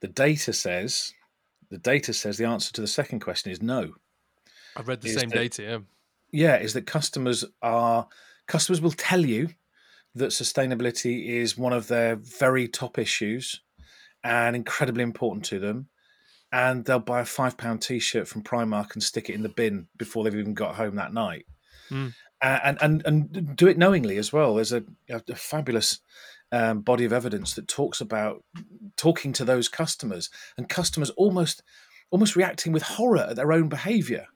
the 0.00 0.08
data 0.08 0.52
says 0.52 1.12
the 1.70 1.78
data 1.78 2.12
says 2.12 2.36
the 2.36 2.44
answer 2.46 2.72
to 2.74 2.80
the 2.80 2.86
second 2.86 3.20
question 3.20 3.50
is 3.50 3.62
no. 3.62 3.94
I've 4.76 4.88
read 4.88 5.00
the 5.00 5.08
Is 5.08 5.18
same 5.20 5.28
that- 5.30 5.36
data 5.36 5.62
yeah. 5.62 5.78
Yeah 6.30 6.56
is 6.56 6.74
that 6.74 6.86
customers 6.86 7.44
are 7.62 8.06
customers 8.46 8.80
will 8.80 8.92
tell 8.92 9.24
you 9.24 9.48
that 10.14 10.30
sustainability 10.30 11.28
is 11.28 11.56
one 11.56 11.72
of 11.72 11.88
their 11.88 12.16
very 12.16 12.66
top 12.68 12.98
issues 12.98 13.60
and 14.24 14.56
incredibly 14.56 15.02
important 15.02 15.44
to 15.46 15.58
them. 15.58 15.88
And 16.50 16.84
they'll 16.84 16.98
buy 16.98 17.20
a 17.20 17.26
five 17.26 17.56
pound 17.56 17.82
t-shirt 17.82 18.26
from 18.26 18.42
primark 18.42 18.94
and 18.94 19.02
stick 19.02 19.28
it 19.28 19.34
in 19.34 19.42
the 19.42 19.50
bin 19.50 19.88
before 19.98 20.24
they've 20.24 20.34
even 20.34 20.54
got 20.54 20.76
home 20.76 20.96
that 20.96 21.12
night. 21.12 21.46
Mm. 21.90 22.14
Uh, 22.40 22.58
and, 22.62 22.78
and 22.80 23.06
and 23.06 23.56
do 23.56 23.66
it 23.66 23.76
knowingly 23.76 24.16
as 24.16 24.32
well. 24.32 24.54
There's 24.54 24.72
a, 24.72 24.84
a 25.10 25.34
fabulous 25.34 26.00
um, 26.52 26.80
body 26.80 27.04
of 27.04 27.12
evidence 27.12 27.54
that 27.54 27.68
talks 27.68 28.00
about 28.00 28.44
talking 28.96 29.32
to 29.34 29.44
those 29.44 29.68
customers 29.68 30.30
and 30.56 30.68
customers 30.68 31.10
almost 31.10 31.62
almost 32.10 32.36
reacting 32.36 32.72
with 32.72 32.82
horror 32.82 33.26
at 33.28 33.36
their 33.36 33.52
own 33.52 33.68
behavior 33.68 34.26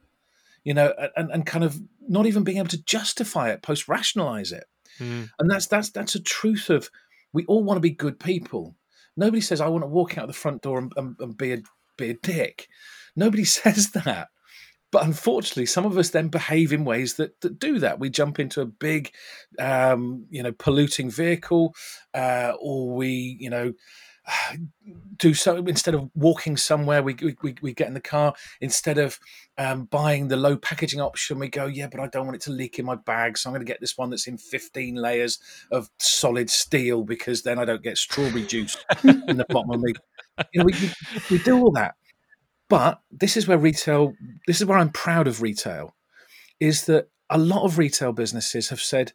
you 0.64 0.74
know 0.74 0.92
and, 1.16 1.30
and 1.30 1.46
kind 1.46 1.64
of 1.64 1.80
not 2.06 2.26
even 2.26 2.44
being 2.44 2.58
able 2.58 2.68
to 2.68 2.82
justify 2.84 3.50
it 3.50 3.62
post 3.62 3.88
rationalize 3.88 4.52
it. 4.52 4.64
Mm. 4.98 5.30
and 5.38 5.50
that's 5.50 5.66
that's 5.66 5.90
that's 5.90 6.14
a 6.14 6.22
truth 6.22 6.68
of 6.68 6.90
we 7.32 7.44
all 7.46 7.64
want 7.64 7.76
to 7.76 7.80
be 7.80 7.90
good 7.90 8.20
people 8.20 8.76
nobody 9.16 9.40
says 9.40 9.60
i 9.60 9.68
want 9.68 9.82
to 9.82 9.88
walk 9.88 10.18
out 10.18 10.26
the 10.26 10.32
front 10.32 10.62
door 10.62 10.78
and, 10.78 10.92
and, 10.96 11.16
and 11.20 11.36
be 11.36 11.52
a 11.52 11.62
be 11.96 12.10
a 12.10 12.14
dick. 12.14 12.68
Nobody 13.16 13.44
says 13.58 13.90
that. 13.92 14.28
But 14.90 15.04
unfortunately 15.04 15.66
some 15.66 15.86
of 15.86 15.96
us 15.96 16.10
then 16.10 16.28
behave 16.28 16.70
in 16.72 16.84
ways 16.84 17.14
that, 17.14 17.40
that 17.40 17.58
do 17.58 17.78
that. 17.78 17.98
We 17.98 18.10
jump 18.10 18.38
into 18.38 18.60
a 18.60 18.66
big 18.66 19.10
um, 19.58 20.26
you 20.28 20.42
know 20.42 20.52
polluting 20.52 21.10
vehicle 21.10 21.74
uh, 22.12 22.52
or 22.60 22.90
we 22.90 23.38
you 23.40 23.48
know 23.48 23.72
do 25.16 25.34
so 25.34 25.56
instead 25.56 25.94
of 25.94 26.08
walking 26.14 26.56
somewhere 26.56 27.02
we, 27.02 27.16
we, 27.42 27.54
we 27.60 27.74
get 27.74 27.88
in 27.88 27.94
the 27.94 28.00
car. 28.00 28.34
Instead 28.60 28.98
of 28.98 29.18
um, 29.58 29.84
buying 29.86 30.28
the 30.28 30.36
low 30.36 30.56
packaging 30.56 31.00
option 31.00 31.38
we 31.38 31.48
go 31.48 31.66
yeah 31.66 31.88
but 31.90 32.00
i 32.00 32.06
don't 32.06 32.24
want 32.26 32.36
it 32.36 32.40
to 32.42 32.50
leak 32.50 32.78
in 32.78 32.86
my 32.86 32.94
bag 32.94 33.36
so 33.36 33.48
i'm 33.48 33.52
going 33.54 33.64
to 33.64 33.70
get 33.70 33.80
this 33.80 33.98
one 33.98 34.10
that's 34.10 34.26
in 34.26 34.38
15 34.38 34.94
layers 34.94 35.38
of 35.70 35.90
solid 35.98 36.48
steel 36.48 37.02
because 37.02 37.42
then 37.42 37.58
i 37.58 37.64
don't 37.64 37.82
get 37.82 37.98
strawberry 37.98 38.46
juice 38.46 38.76
in 39.04 39.36
the 39.36 39.46
bottom 39.50 39.70
of 39.70 39.80
me. 39.80 39.92
You 40.52 40.60
know 40.60 40.64
we, 40.64 40.72
we, 40.72 40.90
we 41.30 41.38
do 41.38 41.58
all 41.58 41.72
that. 41.72 41.94
But 42.72 43.00
this 43.10 43.36
is 43.36 43.46
where 43.46 43.58
retail, 43.58 44.14
this 44.46 44.62
is 44.62 44.66
where 44.66 44.78
I'm 44.78 44.88
proud 44.88 45.28
of 45.28 45.42
retail, 45.42 45.94
is 46.58 46.86
that 46.86 47.10
a 47.28 47.36
lot 47.36 47.64
of 47.64 47.76
retail 47.76 48.12
businesses 48.12 48.70
have 48.70 48.80
said, 48.80 49.12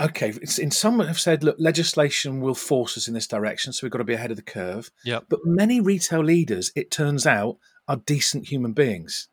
okay, 0.00 0.32
in 0.58 0.70
some 0.70 1.00
have 1.00 1.18
said, 1.18 1.42
look, 1.42 1.56
legislation 1.58 2.40
will 2.40 2.54
force 2.54 2.96
us 2.96 3.08
in 3.08 3.14
this 3.14 3.26
direction, 3.26 3.72
so 3.72 3.84
we've 3.84 3.92
got 3.92 3.98
to 3.98 4.04
be 4.04 4.14
ahead 4.14 4.30
of 4.30 4.36
the 4.36 4.42
curve. 4.42 4.90
Yeah. 5.04 5.20
But 5.28 5.40
many 5.44 5.80
retail 5.80 6.22
leaders, 6.22 6.70
it 6.76 6.90
turns 6.90 7.26
out, 7.26 7.58
are 7.88 7.96
decent 7.96 8.48
human 8.48 8.72
beings 8.72 9.28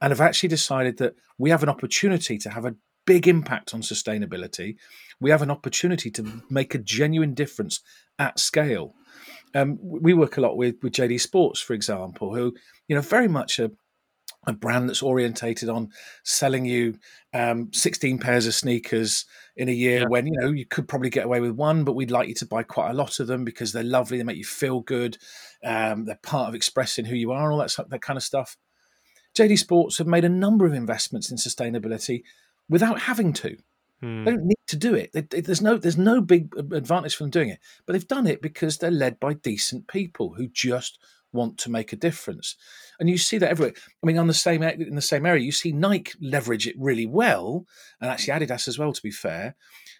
and 0.00 0.10
have 0.10 0.20
actually 0.20 0.48
decided 0.48 0.98
that 0.98 1.14
we 1.36 1.50
have 1.50 1.62
an 1.62 1.68
opportunity 1.68 2.38
to 2.38 2.50
have 2.50 2.64
a 2.64 2.76
big 3.04 3.26
impact 3.26 3.74
on 3.74 3.82
sustainability. 3.82 4.76
We 5.20 5.30
have 5.30 5.42
an 5.42 5.50
opportunity 5.50 6.10
to 6.12 6.42
make 6.48 6.74
a 6.74 6.78
genuine 6.78 7.34
difference 7.34 7.80
at 8.18 8.38
scale. 8.38 8.94
Um, 9.54 9.78
we 9.80 10.14
work 10.14 10.36
a 10.36 10.40
lot 10.40 10.56
with, 10.56 10.76
with 10.82 10.92
JD 10.92 11.20
Sports, 11.20 11.60
for 11.60 11.72
example, 11.72 12.34
who, 12.34 12.54
you 12.86 12.94
know, 12.94 13.02
very 13.02 13.28
much 13.28 13.58
a, 13.58 13.70
a 14.46 14.52
brand 14.52 14.88
that's 14.88 15.02
orientated 15.02 15.68
on 15.68 15.90
selling 16.24 16.64
you 16.64 16.98
um, 17.34 17.70
16 17.72 18.18
pairs 18.18 18.46
of 18.46 18.54
sneakers 18.54 19.26
in 19.56 19.68
a 19.68 19.72
year 19.72 20.00
yeah. 20.00 20.06
when 20.06 20.26
you 20.26 20.32
know 20.40 20.50
you 20.50 20.64
could 20.64 20.88
probably 20.88 21.10
get 21.10 21.26
away 21.26 21.40
with 21.40 21.52
one 21.52 21.84
but 21.84 21.94
we'd 21.94 22.10
like 22.10 22.28
you 22.28 22.34
to 22.34 22.46
buy 22.46 22.62
quite 22.62 22.90
a 22.90 22.94
lot 22.94 23.20
of 23.20 23.26
them 23.26 23.44
because 23.44 23.72
they're 23.72 23.82
lovely 23.82 24.16
they 24.16 24.24
make 24.24 24.36
you 24.36 24.44
feel 24.44 24.80
good 24.80 25.18
um, 25.64 26.04
they're 26.04 26.18
part 26.22 26.48
of 26.48 26.54
expressing 26.54 27.04
who 27.04 27.16
you 27.16 27.32
are 27.32 27.44
and 27.44 27.52
all 27.52 27.58
that, 27.58 27.90
that 27.90 28.02
kind 28.02 28.16
of 28.16 28.22
stuff 28.22 28.56
jd 29.36 29.58
sports 29.58 29.98
have 29.98 30.06
made 30.06 30.24
a 30.24 30.28
number 30.28 30.64
of 30.64 30.72
investments 30.72 31.30
in 31.30 31.36
sustainability 31.36 32.22
without 32.68 33.00
having 33.00 33.32
to 33.32 33.56
hmm. 34.00 34.24
they 34.24 34.30
don't 34.30 34.44
need 34.44 34.56
to 34.66 34.76
do 34.76 34.94
it 34.94 35.12
they, 35.12 35.20
they, 35.22 35.40
there's 35.40 35.62
no 35.62 35.76
there's 35.76 35.98
no 35.98 36.20
big 36.20 36.54
advantage 36.72 37.16
for 37.16 37.24
them 37.24 37.30
doing 37.30 37.50
it 37.50 37.58
but 37.84 37.92
they've 37.92 38.08
done 38.08 38.26
it 38.26 38.40
because 38.40 38.78
they're 38.78 38.90
led 38.90 39.18
by 39.18 39.34
decent 39.34 39.88
people 39.88 40.34
who 40.34 40.46
just 40.48 40.98
want 41.32 41.58
to 41.58 41.70
make 41.70 41.92
a 41.92 41.96
difference. 41.96 42.56
And 42.98 43.08
you 43.08 43.18
see 43.18 43.38
that 43.38 43.50
everywhere. 43.50 43.74
I 44.02 44.06
mean, 44.06 44.18
on 44.18 44.26
the 44.26 44.34
same 44.34 44.62
in 44.62 44.94
the 44.94 45.02
same 45.02 45.26
area, 45.26 45.44
you 45.44 45.52
see 45.52 45.72
Nike 45.72 46.12
leverage 46.20 46.66
it 46.66 46.76
really 46.78 47.06
well, 47.06 47.66
and 48.00 48.10
actually 48.10 48.34
Adidas 48.34 48.68
as 48.68 48.78
well. 48.78 48.92
To 48.92 49.02
be 49.02 49.10
fair, 49.10 49.56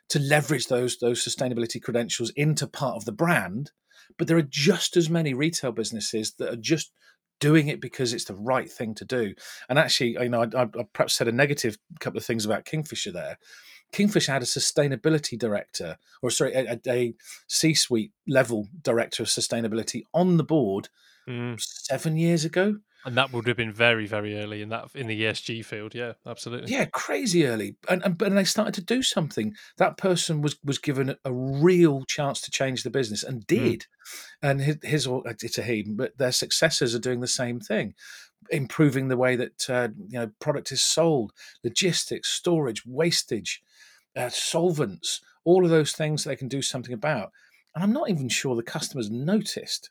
to 0.08 0.18
leverage 0.18 0.68
those 0.68 0.98
those 0.98 1.24
sustainability 1.24 1.82
credentials 1.82 2.30
into 2.30 2.66
part 2.66 2.96
of 2.96 3.04
the 3.04 3.12
brand. 3.12 3.72
But 4.16 4.26
there 4.26 4.38
are 4.38 4.42
just 4.42 4.96
as 4.96 5.10
many 5.10 5.34
retail 5.34 5.70
businesses 5.70 6.32
that 6.38 6.52
are 6.52 6.56
just 6.56 6.92
doing 7.40 7.68
it 7.68 7.80
because 7.80 8.12
it's 8.12 8.24
the 8.24 8.34
right 8.34 8.70
thing 8.70 8.94
to 8.96 9.04
do. 9.04 9.34
And 9.68 9.78
actually, 9.78 10.12
you 10.20 10.28
know, 10.28 10.42
I, 10.42 10.62
I 10.62 10.84
perhaps 10.92 11.14
said 11.14 11.28
a 11.28 11.32
negative 11.32 11.78
couple 12.00 12.18
of 12.18 12.24
things 12.24 12.44
about 12.44 12.64
Kingfisher 12.64 13.12
there. 13.12 13.38
Kingfisher 13.92 14.32
had 14.32 14.42
a 14.42 14.46
sustainability 14.46 15.38
director, 15.38 15.96
or 16.20 16.30
sorry, 16.30 16.52
a, 16.52 16.78
a 16.86 17.14
C-suite 17.46 18.12
level 18.26 18.68
director 18.82 19.22
of 19.22 19.28
sustainability 19.28 20.02
on 20.12 20.36
the 20.36 20.44
board 20.44 20.88
mm. 21.28 21.60
seven 21.60 22.16
years 22.16 22.44
ago. 22.44 22.76
And 23.04 23.16
that 23.16 23.32
would 23.32 23.46
have 23.46 23.56
been 23.56 23.72
very, 23.72 24.06
very 24.06 24.36
early 24.38 24.60
in 24.60 24.70
that 24.70 24.88
in 24.94 25.06
the 25.06 25.22
ESG 25.22 25.64
field. 25.64 25.94
Yeah, 25.94 26.14
absolutely. 26.26 26.72
Yeah, 26.72 26.86
crazy 26.86 27.46
early, 27.46 27.76
and 27.88 28.02
and, 28.04 28.20
and 28.20 28.36
they 28.36 28.44
started 28.44 28.74
to 28.74 28.80
do 28.80 29.02
something. 29.02 29.54
That 29.76 29.96
person 29.96 30.42
was 30.42 30.56
was 30.64 30.78
given 30.78 31.14
a 31.24 31.32
real 31.32 32.04
chance 32.06 32.40
to 32.42 32.50
change 32.50 32.82
the 32.82 32.90
business 32.90 33.22
and 33.22 33.42
mm. 33.42 33.46
did. 33.46 33.80
Mm. 33.80 33.86
And 34.42 34.60
his, 34.60 34.76
his 34.82 35.08
it's 35.26 35.58
a 35.58 35.62
he, 35.62 35.84
but 35.84 36.18
their 36.18 36.32
successors 36.32 36.94
are 36.94 36.98
doing 37.00 37.20
the 37.20 37.28
same 37.28 37.60
thing, 37.60 37.94
improving 38.50 39.08
the 39.08 39.16
way 39.16 39.36
that 39.36 39.70
uh, 39.70 39.88
you 40.08 40.18
know 40.18 40.30
product 40.40 40.72
is 40.72 40.82
sold, 40.82 41.32
logistics, 41.62 42.28
storage, 42.28 42.84
wastage, 42.84 43.62
uh, 44.16 44.28
solvents, 44.28 45.20
all 45.44 45.64
of 45.64 45.70
those 45.70 45.92
things 45.92 46.24
they 46.24 46.36
can 46.36 46.48
do 46.48 46.62
something 46.62 46.92
about. 46.92 47.30
And 47.74 47.84
I'm 47.84 47.92
not 47.92 48.10
even 48.10 48.28
sure 48.28 48.56
the 48.56 48.62
customers 48.62 49.08
noticed 49.08 49.90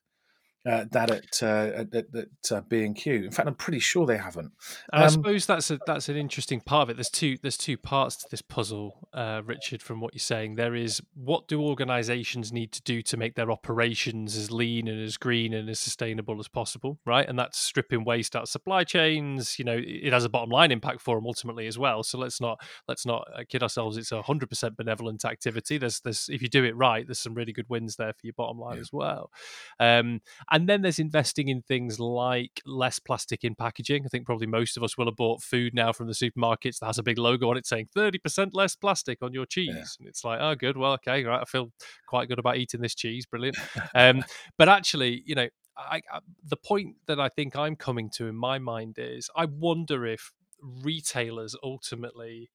uh, 0.68 0.86
that 0.92 1.12
at 1.12 1.44
uh, 1.44 1.82
at, 1.82 1.94
at, 1.94 2.52
uh, 2.52 2.62
B 2.62 2.84
and 2.84 2.96
Q. 2.96 3.24
In 3.26 3.32
fact, 3.32 3.48
I'm 3.48 3.56
pretty 3.56 3.80
sure 3.80 4.06
they 4.06 4.18
haven't. 4.18 4.52
Um, 4.92 5.04
I 5.04 5.08
suppose 5.08 5.46
that's 5.46 5.72
a 5.72 5.80
that's 5.88 6.10
an 6.10 6.18
interesting 6.18 6.60
part 6.60 6.84
of 6.84 6.90
it. 6.90 6.98
There's 6.98 7.10
two 7.10 7.38
there's 7.42 7.58
two 7.58 7.78
parts 7.78 8.18
to 8.18 8.28
this 8.30 8.42
puzzle, 8.42 9.08
uh, 9.14 9.42
Richard. 9.46 9.82
From 9.82 10.02
what 10.02 10.14
you're 10.14 10.20
saying, 10.20 10.56
there 10.56 10.76
is 10.76 11.02
what 11.16 11.48
do 11.48 11.62
organisations 11.62 12.52
need 12.52 12.72
to 12.74 12.82
do 12.82 13.02
to 13.04 13.18
make 13.18 13.36
their 13.36 13.50
operations 13.52 14.36
as 14.36 14.52
lean 14.52 14.88
and 14.88 15.02
as 15.02 15.16
green 15.16 15.54
and 15.54 15.70
as 15.70 15.80
sustainable 15.80 16.40
as 16.40 16.48
possible, 16.48 17.00
right? 17.06 17.28
And 17.28 17.40
that's 17.40 17.58
stripping 17.58 18.04
waste 18.04 18.36
out 18.36 18.44
of 18.44 18.50
supply 18.50 18.84
chains. 18.84 19.58
You 19.58 19.66
know, 19.66 19.80
it 19.82 20.12
has 20.12 20.26
a 20.26 20.30
bottom 20.30 20.50
line 20.50 20.72
impact 20.72 21.02
for 21.02 21.16
them 21.16 21.26
ultimately 21.28 21.68
as 21.68 21.78
well. 21.78 22.04
So 22.04 22.18
let's 22.18 22.42
not 22.42 22.60
let's 22.88 23.06
not 23.06 23.26
uh, 23.34 23.44
kid 23.48 23.64
ourselves. 23.64 23.96
It's 23.96 24.12
a 24.12 24.22
hundred 24.22 24.50
percent 24.50 24.76
benevolent 24.76 25.24
activity. 25.24 25.78
There's 25.78 26.02
there's 26.02 26.28
if 26.30 26.42
you 26.42 26.50
do 26.50 26.66
it 26.66 26.76
right, 26.76 27.08
there's 27.08 27.20
some 27.20 27.36
really 27.36 27.54
good 27.54 27.70
wins 27.70 27.96
there 27.96 28.12
for 28.12 28.26
your 28.26 28.34
bottom 28.34 28.60
line 28.60 28.76
yeah. 28.76 28.82
as 28.82 28.92
well. 28.92 29.32
Um, 29.80 30.20
and 30.58 30.68
then 30.68 30.82
there's 30.82 30.98
investing 30.98 31.50
in 31.50 31.62
things 31.62 32.00
like 32.00 32.64
less 32.66 32.98
plastic 32.98 33.44
in 33.44 33.54
packaging. 33.54 34.04
I 34.04 34.08
think 34.08 34.26
probably 34.26 34.48
most 34.48 34.76
of 34.76 34.82
us 34.82 34.98
will 34.98 35.06
have 35.06 35.16
bought 35.16 35.44
food 35.44 35.76
now 35.76 35.94
from 35.94 36.08
the 36.08 36.14
supermarkets 36.14 36.80
that 36.80 36.88
has 36.88 36.98
a 36.98 37.04
big 37.04 37.20
logo 37.20 37.52
on 37.52 37.58
it 37.58 37.68
saying 37.68 37.90
30% 37.96 38.50
less 38.54 38.76
plastic 38.76 39.20
on 39.22 39.34
your 39.34 39.46
cheese. 39.46 39.68
Yeah. 39.70 39.84
And 40.00 40.08
it's 40.08 40.24
like, 40.24 40.40
oh, 40.42 40.56
good. 40.56 40.76
Well, 40.76 40.94
okay, 40.94 41.24
right. 41.24 41.42
I 41.42 41.46
feel 41.46 41.72
quite 42.08 42.28
good 42.28 42.40
about 42.40 42.58
eating 42.58 42.82
this 42.82 42.96
cheese. 42.96 43.28
Brilliant. 43.28 43.56
um, 43.94 44.26
but 44.58 44.68
actually, 44.68 45.22
you 45.28 45.36
know, 45.36 45.48
I, 45.78 46.02
I, 46.12 46.22
the 46.44 46.58
point 46.58 46.96
that 47.06 47.20
I 47.20 47.30
think 47.30 47.56
I'm 47.56 47.76
coming 47.76 48.10
to 48.16 48.26
in 48.26 48.36
my 48.36 48.58
mind 48.58 48.96
is 48.98 49.30
I 49.36 49.46
wonder 49.46 50.08
if 50.08 50.32
retailers 50.60 51.56
ultimately 51.62 52.50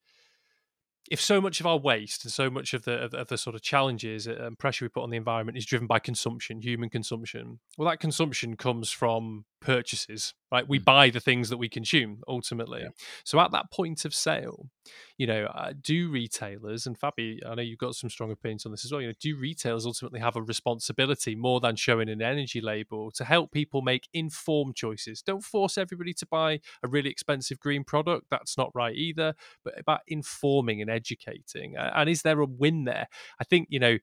if 1.12 1.20
so 1.20 1.42
much 1.42 1.60
of 1.60 1.66
our 1.66 1.76
waste 1.76 2.24
and 2.24 2.32
so 2.32 2.48
much 2.48 2.72
of 2.72 2.84
the 2.84 2.94
of, 2.94 3.12
of 3.12 3.28
the 3.28 3.36
sort 3.36 3.54
of 3.54 3.60
challenges 3.60 4.26
uh, 4.26 4.34
and 4.40 4.58
pressure 4.58 4.86
we 4.86 4.88
put 4.88 5.02
on 5.02 5.10
the 5.10 5.16
environment 5.18 5.58
is 5.58 5.66
driven 5.66 5.86
by 5.86 5.98
consumption, 5.98 6.62
human 6.62 6.88
consumption, 6.88 7.60
well, 7.76 7.90
that 7.90 8.00
consumption 8.00 8.56
comes 8.56 8.90
from 8.90 9.44
purchases, 9.62 10.34
right? 10.50 10.68
We 10.68 10.78
mm. 10.78 10.84
buy 10.84 11.10
the 11.10 11.20
things 11.20 11.48
that 11.48 11.56
we 11.56 11.68
consume 11.68 12.22
ultimately. 12.28 12.82
Yeah. 12.82 12.88
So 13.24 13.40
at 13.40 13.52
that 13.52 13.70
point 13.70 14.04
of 14.04 14.14
sale, 14.14 14.68
you 15.16 15.26
know, 15.26 15.44
uh, 15.46 15.72
do 15.80 16.10
retailers 16.10 16.86
and 16.86 16.98
Fabi, 16.98 17.38
I 17.46 17.54
know 17.54 17.62
you've 17.62 17.78
got 17.78 17.94
some 17.94 18.10
strong 18.10 18.30
opinions 18.30 18.66
on 18.66 18.72
this 18.72 18.84
as 18.84 18.92
well. 18.92 19.00
You 19.00 19.08
know, 19.08 19.14
do 19.20 19.36
retailers 19.36 19.86
ultimately 19.86 20.20
have 20.20 20.36
a 20.36 20.42
responsibility 20.42 21.34
more 21.34 21.60
than 21.60 21.76
showing 21.76 22.08
an 22.08 22.20
energy 22.20 22.60
label 22.60 23.10
to 23.12 23.24
help 23.24 23.52
people 23.52 23.82
make 23.82 24.08
informed 24.12 24.76
choices? 24.76 25.22
Don't 25.22 25.44
force 25.44 25.78
everybody 25.78 26.12
to 26.14 26.26
buy 26.26 26.60
a 26.82 26.88
really 26.88 27.10
expensive 27.10 27.60
green 27.60 27.84
product. 27.84 28.26
That's 28.30 28.58
not 28.58 28.70
right 28.74 28.94
either. 28.94 29.34
But 29.64 29.78
about 29.78 30.00
informing 30.06 30.80
and 30.82 30.90
educating. 30.90 31.76
And 31.76 32.10
is 32.10 32.22
there 32.22 32.40
a 32.40 32.46
win 32.46 32.84
there? 32.84 33.08
I 33.40 33.44
think 33.44 33.68
you 33.70 33.78
know 33.78 33.98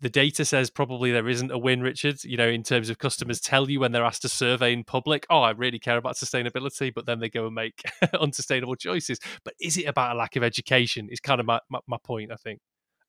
the 0.00 0.10
data 0.10 0.44
says 0.44 0.70
probably 0.70 1.12
there 1.12 1.28
isn't 1.28 1.50
a 1.50 1.58
win, 1.58 1.80
Richard, 1.80 2.22
you 2.24 2.36
know, 2.36 2.48
in 2.48 2.62
terms 2.62 2.88
of 2.88 2.98
customers 2.98 3.40
tell 3.40 3.70
you 3.70 3.80
when 3.80 3.92
they're 3.92 4.04
asked 4.04 4.22
to 4.22 4.28
survey 4.28 4.72
in 4.72 4.84
public, 4.84 5.26
oh, 5.30 5.40
I 5.40 5.50
really 5.50 5.78
care 5.78 5.96
about 5.96 6.16
sustainability, 6.16 6.92
but 6.94 7.06
then 7.06 7.20
they 7.20 7.28
go 7.28 7.46
and 7.46 7.54
make 7.54 7.82
unsustainable 8.20 8.76
choices. 8.76 9.18
But 9.44 9.54
is 9.60 9.76
it 9.76 9.84
about 9.84 10.14
a 10.14 10.18
lack 10.18 10.36
of 10.36 10.42
education? 10.42 11.08
Is 11.10 11.20
kind 11.20 11.40
of 11.40 11.46
my, 11.46 11.60
my, 11.70 11.80
my 11.86 11.98
point, 12.02 12.32
I 12.32 12.36
think. 12.36 12.60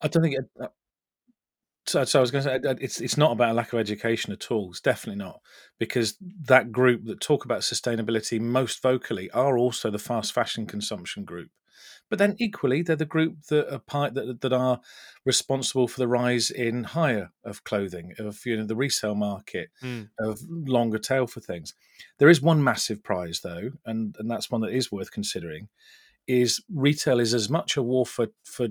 I 0.02 0.08
don't 0.08 0.24
think 0.24 0.36
it, 0.36 0.46
uh, 0.62 0.67
so, 1.86 2.06
so 2.06 2.19
I 2.19 2.22
was 2.22 2.32
going 2.32 2.43
to 2.46 2.50
say 2.50 2.69
uh, 2.69 2.76
it's 2.80 3.02
it's 3.02 3.17
not 3.17 3.34
about 3.34 3.52
a 3.52 3.54
lack 3.54 3.74
of 3.74 3.80
education 3.80 4.32
at 4.32 4.52
all. 4.52 4.69
It's 4.69 4.80
definitely 4.80 5.24
not 5.24 5.41
because 5.80 6.15
that 6.46 6.72
group 6.72 7.06
that 7.06 7.19
talk 7.19 7.43
about 7.43 7.62
sustainability 7.62 8.39
most 8.39 8.82
vocally 8.82 9.30
are 9.32 9.58
also 9.58 9.91
the 9.91 10.00
fast 10.00 10.34
fashion 10.34 10.65
consumption 10.65 11.26
group. 11.26 11.50
But 12.10 12.19
then 12.19 12.36
equally, 12.39 12.82
they're 12.82 12.96
the 12.96 13.06
group 13.06 13.41
that 13.50 13.74
are 13.74 13.80
part, 13.80 14.13
that, 14.13 14.41
that 14.41 14.54
are 14.54 14.80
responsible 15.26 15.88
for 15.88 16.00
the 16.00 16.08
rise 16.08 16.52
in 16.52 16.84
hire 16.84 17.32
of 17.43 17.63
clothing, 17.63 18.13
of 18.19 18.46
you 18.46 18.58
know 18.58 18.65
the 18.65 18.76
resale 18.76 19.15
market, 19.15 19.69
mm. 19.82 20.10
of 20.19 20.39
longer 20.50 21.00
tail 21.00 21.28
for 21.28 21.39
things. 21.39 21.74
There 22.19 22.30
is 22.30 22.41
one 22.41 22.63
massive 22.63 23.04
prize 23.04 23.41
though, 23.41 23.72
and 23.86 24.15
and 24.19 24.30
that's 24.30 24.52
one 24.52 24.62
that 24.62 24.74
is 24.74 24.91
worth 24.91 25.12
considering. 25.12 25.69
Is 26.28 26.63
retail 26.74 27.19
is 27.19 27.34
as 27.34 27.50
much 27.50 27.76
a 27.76 27.84
war 27.84 28.06
for 28.06 28.28
for 28.43 28.69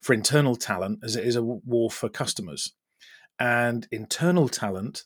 for 0.00 0.12
internal 0.12 0.56
talent 0.56 1.00
as 1.02 1.16
it 1.16 1.24
is 1.24 1.36
a 1.36 1.42
war 1.42 1.90
for 1.90 2.08
customers, 2.08 2.72
and 3.38 3.86
internal 3.90 4.48
talent 4.48 5.04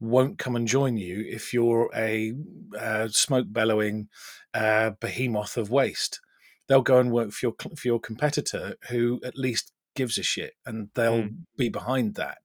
won't 0.00 0.38
come 0.38 0.54
and 0.54 0.68
join 0.68 0.96
you 0.96 1.24
if 1.28 1.52
you're 1.52 1.90
a 1.94 2.32
uh, 2.78 3.08
smoke 3.08 3.46
bellowing 3.50 4.08
uh, 4.54 4.90
behemoth 5.00 5.56
of 5.56 5.70
waste 5.70 6.20
they'll 6.68 6.82
go 6.82 6.98
and 6.98 7.10
work 7.10 7.32
for 7.32 7.46
your 7.46 7.54
for 7.76 7.88
your 7.88 8.00
competitor 8.00 8.74
who 8.88 9.20
at 9.24 9.36
least 9.36 9.72
gives 9.94 10.18
a 10.18 10.22
shit 10.22 10.54
and 10.64 10.88
they'll 10.94 11.22
mm. 11.22 11.36
be 11.56 11.68
behind 11.68 12.14
that 12.14 12.38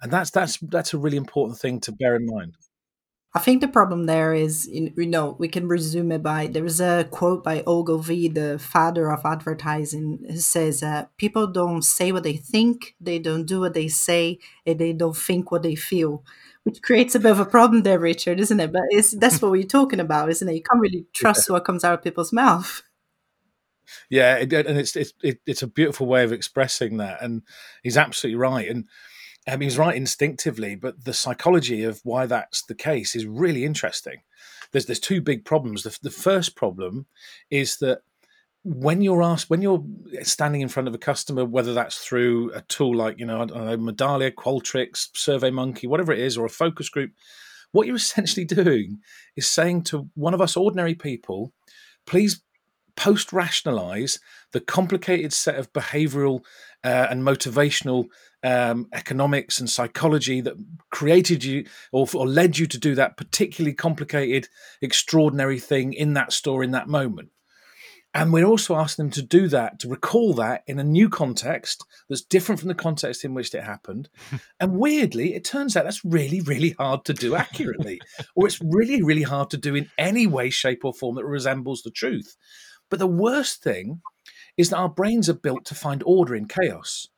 and 0.00 0.12
that's 0.12 0.30
that's 0.30 0.58
that's 0.58 0.94
a 0.94 0.98
really 0.98 1.16
important 1.16 1.58
thing 1.58 1.80
to 1.80 1.92
bear 1.92 2.14
in 2.14 2.26
mind 2.26 2.56
I 3.34 3.38
think 3.38 3.62
the 3.62 3.68
problem 3.68 4.04
there 4.04 4.34
is, 4.34 4.68
you 4.68 4.92
know, 5.06 5.36
we 5.38 5.48
can 5.48 5.66
resume 5.66 6.12
it 6.12 6.22
by 6.22 6.48
there 6.48 6.66
is 6.66 6.82
a 6.82 7.08
quote 7.10 7.42
by 7.42 7.62
Ogilvy, 7.66 8.28
the 8.28 8.58
father 8.58 9.10
of 9.10 9.24
advertising, 9.24 10.22
who 10.28 10.36
says, 10.36 10.82
uh, 10.82 11.06
"People 11.16 11.46
don't 11.46 11.80
say 11.82 12.12
what 12.12 12.24
they 12.24 12.36
think, 12.36 12.94
they 13.00 13.18
don't 13.18 13.46
do 13.46 13.60
what 13.60 13.72
they 13.72 13.88
say, 13.88 14.38
and 14.66 14.78
they 14.78 14.92
don't 14.92 15.16
think 15.16 15.50
what 15.50 15.62
they 15.62 15.74
feel," 15.74 16.22
which 16.64 16.82
creates 16.82 17.14
a 17.14 17.20
bit 17.20 17.32
of 17.32 17.40
a 17.40 17.46
problem 17.46 17.84
there, 17.84 17.98
Richard, 17.98 18.38
isn't 18.38 18.60
it? 18.60 18.70
But 18.70 18.82
it's 18.90 19.12
that's 19.12 19.40
what 19.42 19.52
we're 19.52 19.62
talking 19.62 20.00
about, 20.00 20.28
isn't 20.28 20.48
it? 20.48 20.54
You 20.54 20.62
can't 20.62 20.82
really 20.82 21.06
trust 21.14 21.48
yeah. 21.48 21.54
what 21.54 21.64
comes 21.64 21.84
out 21.84 21.94
of 21.94 22.04
people's 22.04 22.34
mouth. 22.34 22.82
Yeah, 24.10 24.36
it, 24.36 24.52
and 24.52 24.78
it's 24.78 24.96
it's 24.96 25.12
it, 25.22 25.40
it's 25.46 25.62
a 25.62 25.66
beautiful 25.66 26.06
way 26.06 26.24
of 26.24 26.32
expressing 26.32 26.98
that, 26.98 27.22
and 27.22 27.42
he's 27.82 27.96
absolutely 27.96 28.38
right. 28.38 28.68
And 28.68 28.88
um, 29.48 29.60
he's 29.60 29.78
right 29.78 29.96
instinctively, 29.96 30.76
but 30.76 31.04
the 31.04 31.14
psychology 31.14 31.82
of 31.82 32.00
why 32.04 32.26
that's 32.26 32.62
the 32.62 32.74
case 32.74 33.16
is 33.16 33.26
really 33.26 33.64
interesting. 33.64 34.22
There's 34.70 34.86
there's 34.86 35.00
two 35.00 35.20
big 35.20 35.44
problems. 35.44 35.82
The, 35.82 35.98
the 36.02 36.10
first 36.10 36.56
problem 36.56 37.06
is 37.50 37.78
that 37.78 38.02
when 38.64 39.02
you're 39.02 39.22
asked 39.22 39.50
when 39.50 39.60
you're 39.60 39.84
standing 40.22 40.60
in 40.60 40.68
front 40.68 40.86
of 40.86 40.94
a 40.94 40.98
customer 40.98 41.44
whether 41.44 41.74
that's 41.74 41.98
through 41.98 42.52
a 42.52 42.60
tool 42.62 42.94
like 42.94 43.18
you 43.18 43.26
know, 43.26 43.44
know 43.44 43.76
medallia 43.76 44.32
qualtrics 44.32 45.10
surveymonkey 45.14 45.88
whatever 45.88 46.12
it 46.12 46.20
is 46.20 46.38
or 46.38 46.46
a 46.46 46.50
focus 46.50 46.88
group 46.88 47.10
what 47.72 47.86
you're 47.86 47.96
essentially 48.06 48.44
doing 48.44 49.00
is 49.34 49.48
saying 49.48 49.82
to 49.82 50.08
one 50.14 50.32
of 50.32 50.40
us 50.40 50.56
ordinary 50.56 50.94
people 50.94 51.52
please 52.06 52.40
post 52.96 53.32
rationalize 53.32 54.18
the 54.52 54.60
complicated 54.60 55.32
set 55.32 55.56
of 55.56 55.72
behavioral 55.72 56.40
uh, 56.84 57.06
and 57.10 57.22
motivational 57.22 58.06
um, 58.42 58.88
economics 58.92 59.60
and 59.60 59.70
psychology 59.70 60.40
that 60.40 60.54
created 60.90 61.44
you 61.44 61.64
or, 61.92 62.06
or 62.14 62.26
led 62.26 62.58
you 62.58 62.66
to 62.66 62.78
do 62.78 62.94
that 62.94 63.16
particularly 63.16 63.74
complicated 63.74 64.48
extraordinary 64.80 65.60
thing 65.60 65.92
in 65.92 66.14
that 66.14 66.32
store 66.32 66.62
in 66.64 66.72
that 66.72 66.88
moment 66.88 67.30
and 68.14 68.32
we're 68.32 68.44
also 68.44 68.76
asking 68.76 69.06
them 69.06 69.12
to 69.12 69.22
do 69.22 69.48
that, 69.48 69.78
to 69.80 69.88
recall 69.88 70.34
that 70.34 70.64
in 70.66 70.78
a 70.78 70.84
new 70.84 71.08
context 71.08 71.84
that's 72.08 72.20
different 72.20 72.60
from 72.60 72.68
the 72.68 72.74
context 72.74 73.24
in 73.24 73.32
which 73.32 73.54
it 73.54 73.64
happened. 73.64 74.10
and 74.60 74.72
weirdly, 74.72 75.34
it 75.34 75.44
turns 75.44 75.76
out 75.76 75.84
that's 75.84 76.04
really, 76.04 76.40
really 76.42 76.74
hard 76.78 77.06
to 77.06 77.14
do 77.14 77.34
accurately, 77.34 78.00
or 78.36 78.46
it's 78.46 78.60
really, 78.60 79.02
really 79.02 79.22
hard 79.22 79.48
to 79.50 79.56
do 79.56 79.74
in 79.74 79.90
any 79.96 80.26
way, 80.26 80.50
shape, 80.50 80.84
or 80.84 80.92
form 80.92 81.16
that 81.16 81.24
resembles 81.24 81.82
the 81.82 81.90
truth. 81.90 82.36
But 82.92 82.98
the 82.98 83.06
worst 83.06 83.62
thing 83.62 84.02
is 84.58 84.68
that 84.68 84.76
our 84.76 84.88
brains 84.90 85.30
are 85.30 85.34
built 85.34 85.64
to 85.64 85.74
find 85.74 86.02
order 86.04 86.36
in 86.36 86.46
chaos. 86.46 87.08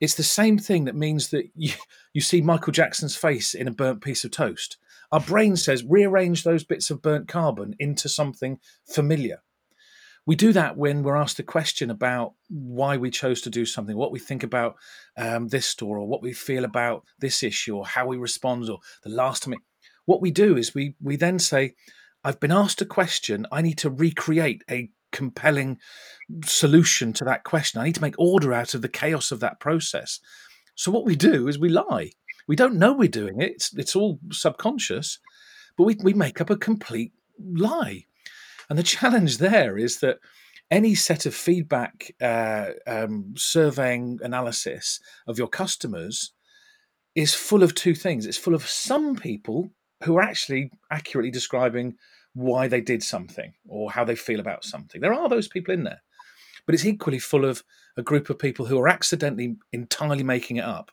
It's 0.00 0.14
the 0.14 0.22
same 0.22 0.58
thing 0.58 0.84
that 0.84 0.94
means 0.94 1.30
that 1.30 1.50
you, 1.56 1.72
you 2.14 2.20
see 2.20 2.40
Michael 2.40 2.72
Jackson's 2.72 3.16
face 3.16 3.52
in 3.52 3.66
a 3.66 3.72
burnt 3.72 4.00
piece 4.00 4.24
of 4.24 4.30
toast. 4.30 4.76
Our 5.10 5.20
brain 5.20 5.56
says 5.56 5.84
rearrange 5.84 6.44
those 6.44 6.62
bits 6.62 6.88
of 6.90 7.02
burnt 7.02 7.26
carbon 7.26 7.74
into 7.80 8.08
something 8.08 8.60
familiar 8.86 9.40
we 10.28 10.36
do 10.36 10.52
that 10.52 10.76
when 10.76 11.02
we're 11.02 11.16
asked 11.16 11.38
a 11.38 11.42
question 11.42 11.90
about 11.90 12.34
why 12.50 12.98
we 12.98 13.10
chose 13.10 13.40
to 13.40 13.48
do 13.48 13.64
something, 13.64 13.96
what 13.96 14.12
we 14.12 14.18
think 14.18 14.42
about 14.42 14.76
um, 15.16 15.48
this 15.48 15.64
store, 15.64 15.96
or 15.96 16.06
what 16.06 16.20
we 16.20 16.34
feel 16.34 16.66
about 16.66 17.02
this 17.18 17.42
issue, 17.42 17.74
or 17.74 17.86
how 17.86 18.06
we 18.06 18.18
respond, 18.18 18.68
or 18.68 18.80
the 19.02 19.08
last 19.08 19.42
time. 19.42 19.54
It, 19.54 19.60
what 20.04 20.20
we 20.20 20.30
do 20.30 20.58
is 20.58 20.74
we 20.74 20.96
we 21.00 21.16
then 21.16 21.38
say, 21.38 21.76
"I've 22.22 22.40
been 22.40 22.52
asked 22.52 22.82
a 22.82 22.84
question. 22.84 23.46
I 23.50 23.62
need 23.62 23.78
to 23.78 23.88
recreate 23.88 24.64
a 24.70 24.90
compelling 25.12 25.78
solution 26.44 27.12
to 27.14 27.24
that 27.24 27.44
question. 27.44 27.80
I 27.80 27.84
need 27.84 27.94
to 27.94 28.02
make 28.02 28.18
order 28.18 28.52
out 28.52 28.74
of 28.74 28.82
the 28.82 28.88
chaos 28.88 29.32
of 29.32 29.40
that 29.40 29.60
process." 29.60 30.20
So 30.74 30.90
what 30.90 31.04
we 31.04 31.16
do 31.16 31.48
is 31.48 31.58
we 31.58 31.68
lie. 31.68 32.12
We 32.46 32.56
don't 32.56 32.76
know 32.76 32.92
we're 32.92 33.08
doing 33.08 33.40
it. 33.40 33.52
It's 33.52 33.76
it's 33.76 33.96
all 33.96 34.18
subconscious, 34.30 35.18
but 35.76 35.84
we 35.84 35.96
we 36.02 36.14
make 36.14 36.40
up 36.40 36.50
a 36.50 36.56
complete 36.56 37.12
lie 37.38 38.04
and 38.68 38.78
the 38.78 38.82
challenge 38.96 39.38
there 39.38 39.76
is 39.76 40.00
that 40.00 40.18
any 40.70 40.94
set 40.94 41.24
of 41.24 41.34
feedback, 41.34 42.14
uh, 42.20 42.70
um, 42.86 43.32
surveying 43.36 44.18
analysis 44.22 45.00
of 45.26 45.38
your 45.38 45.48
customers 45.48 46.32
is 47.14 47.34
full 47.34 47.62
of 47.62 47.74
two 47.74 47.94
things. 47.94 48.26
It's 48.26 48.36
full 48.36 48.54
of 48.54 48.68
some 48.68 49.16
people 49.16 49.70
who 50.04 50.18
are 50.18 50.22
actually 50.22 50.70
accurately 50.90 51.30
describing 51.30 51.96
why 52.34 52.68
they 52.68 52.80
did 52.80 53.02
something 53.02 53.52
or 53.66 53.90
how 53.90 54.04
they 54.04 54.16
feel 54.16 54.40
about 54.40 54.64
something. 54.64 55.00
There 55.00 55.14
are 55.14 55.28
those 55.28 55.48
people 55.48 55.74
in 55.74 55.84
there, 55.84 56.02
but 56.66 56.74
it's 56.74 56.86
equally 56.86 57.18
full 57.18 57.44
of 57.44 57.62
a 57.96 58.02
group 58.02 58.30
of 58.30 58.38
people 58.38 58.66
who 58.66 58.78
are 58.78 58.88
accidentally 58.88 59.56
entirely 59.72 60.22
making 60.22 60.56
it 60.56 60.64
up. 60.64 60.90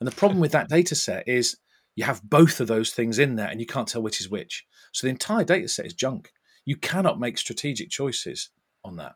And 0.00 0.06
the 0.06 0.16
problem 0.16 0.40
with 0.40 0.52
that 0.52 0.68
data 0.76 0.94
set 0.94 1.28
is 1.28 1.56
you 1.94 2.04
have 2.04 2.22
both 2.22 2.60
of 2.60 2.68
those 2.68 2.92
things 2.92 3.18
in 3.18 3.36
there 3.36 3.48
and 3.48 3.60
you 3.60 3.66
can't 3.66 3.86
tell 3.86 4.02
which 4.02 4.20
is 4.20 4.30
which. 4.30 4.66
So 4.92 5.06
the 5.06 5.10
entire 5.10 5.44
data 5.44 5.68
set 5.68 5.86
is 5.86 5.94
junk 5.94 6.32
you 6.64 6.76
cannot 6.76 7.18
make 7.18 7.38
strategic 7.38 7.90
choices 7.90 8.50
on 8.84 8.96
that. 8.96 9.14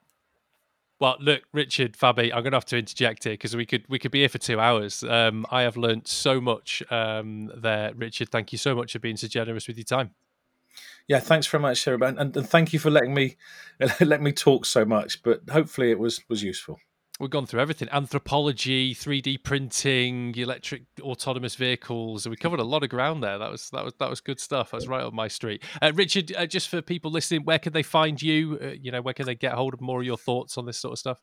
Well, 0.98 1.16
look, 1.20 1.42
Richard, 1.52 1.96
Fabi, 1.96 2.32
I'm 2.32 2.42
going 2.42 2.52
to 2.52 2.57
have 2.57 2.64
to 2.66 2.78
interject 2.78 3.24
here 3.24 3.34
because 3.34 3.54
we 3.54 3.66
could 3.66 3.84
we 3.88 3.98
could 3.98 4.11
be 4.11 4.20
here 4.20 4.30
for 4.30 4.38
two 4.38 4.59
hours. 4.59 5.04
Um, 5.04 5.44
I 5.50 5.62
have 5.62 5.76
learned 5.76 6.07
so 6.07 6.40
much 6.40 6.82
um, 6.90 7.52
there, 7.54 7.92
Richard. 7.94 8.30
Thank 8.30 8.50
you 8.52 8.59
so 8.59 8.74
much 8.74 8.92
for 8.92 8.98
being 8.98 9.18
so 9.18 9.28
generous 9.28 9.68
with 9.68 9.76
your 9.76 9.84
time. 9.84 10.12
Yeah, 11.09 11.20
thanks 11.20 11.46
very 11.46 11.62
much, 11.62 11.82
Sarah, 11.82 11.98
and, 12.02 12.36
and 12.36 12.48
thank 12.48 12.72
you 12.72 12.78
for 12.78 12.90
letting 12.90 13.14
me 13.14 13.36
let 14.00 14.20
me 14.20 14.32
talk 14.32 14.66
so 14.66 14.84
much. 14.84 15.22
But 15.22 15.42
hopefully, 15.50 15.90
it 15.90 15.98
was 15.98 16.20
was 16.28 16.42
useful. 16.42 16.78
We've 17.18 17.30
gone 17.30 17.46
through 17.46 17.61
everything. 17.61 17.88
Anthropology 17.92 18.94
3d 18.94 19.42
printing 19.42 20.34
electric 20.36 20.82
autonomous 21.00 21.54
vehicles. 21.54 22.28
We 22.28 22.36
covered 22.36 22.61
a 22.61 22.64
lot 22.64 22.82
of 22.82 22.90
ground 22.90 23.22
there. 23.22 23.38
That 23.38 23.50
was 23.50 23.70
that 23.70 23.84
was 23.84 23.94
that 24.00 24.11
was 24.11 24.20
good 24.20 24.38
stuff. 24.38 24.72
That's 24.72 24.86
right 24.86 25.02
up 25.02 25.14
my 25.14 25.28
street. 25.28 25.62
Uh, 25.80 25.92
richard 25.94 26.34
uh, 26.36 26.44
just 26.44 26.68
for 26.68 26.82
people 26.82 27.11
listening 27.11 27.44
where 27.44 27.59
can 27.59 27.72
they 27.72 27.82
find 27.82 28.20
you? 28.20 28.59
Uh, 28.62 28.66
you 28.78 28.90
know 28.90 29.00
where 29.00 29.14
can 29.14 29.26
they 29.26 29.34
get 29.34 29.54
hold 29.54 29.74
of 29.74 29.80
more 29.80 30.00
of 30.00 30.07
your 30.07 30.18
thoughts 30.18 30.59
on 30.59 30.66
this 30.66 30.76
sort 30.76 30.92
of 30.92 30.98
stuff? 30.98 31.22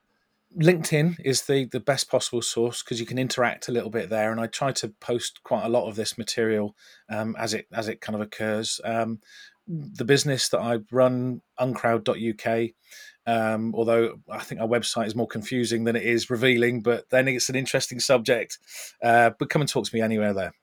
LinkedIn 0.59 1.17
is 1.23 1.43
the 1.43 1.65
the 1.65 1.79
best 1.79 2.09
possible 2.09 2.41
source 2.41 2.83
because 2.83 2.99
you 2.99 3.05
can 3.05 3.17
interact 3.17 3.67
a 3.67 3.71
little 3.71 3.89
bit 3.89 4.09
there, 4.09 4.31
and 4.31 4.39
I 4.39 4.47
try 4.47 4.71
to 4.71 4.89
post 4.89 5.43
quite 5.43 5.65
a 5.65 5.69
lot 5.69 5.87
of 5.87 5.95
this 5.95 6.17
material 6.17 6.75
um, 7.09 7.35
as 7.37 7.53
it 7.53 7.67
as 7.71 7.87
it 7.87 8.01
kind 8.01 8.15
of 8.15 8.21
occurs. 8.21 8.79
Um, 8.83 9.19
the 9.67 10.05
business 10.05 10.49
that 10.49 10.59
I 10.59 10.79
run, 10.91 11.41
uncrowd.uk, 11.59 12.69
um, 13.25 13.73
although 13.75 14.15
I 14.29 14.39
think 14.39 14.61
our 14.61 14.67
website 14.67 15.07
is 15.07 15.15
more 15.15 15.27
confusing 15.27 15.85
than 15.85 15.95
it 15.95 16.03
is 16.03 16.29
revealing, 16.29 16.81
but 16.81 17.09
then 17.09 17.27
it's 17.27 17.49
an 17.49 17.55
interesting 17.55 17.99
subject. 17.99 18.57
Uh, 19.01 19.31
but 19.37 19.49
come 19.49 19.61
and 19.61 19.69
talk 19.69 19.85
to 19.85 19.95
me 19.95 20.01
anywhere 20.01 20.33
there. 20.33 20.53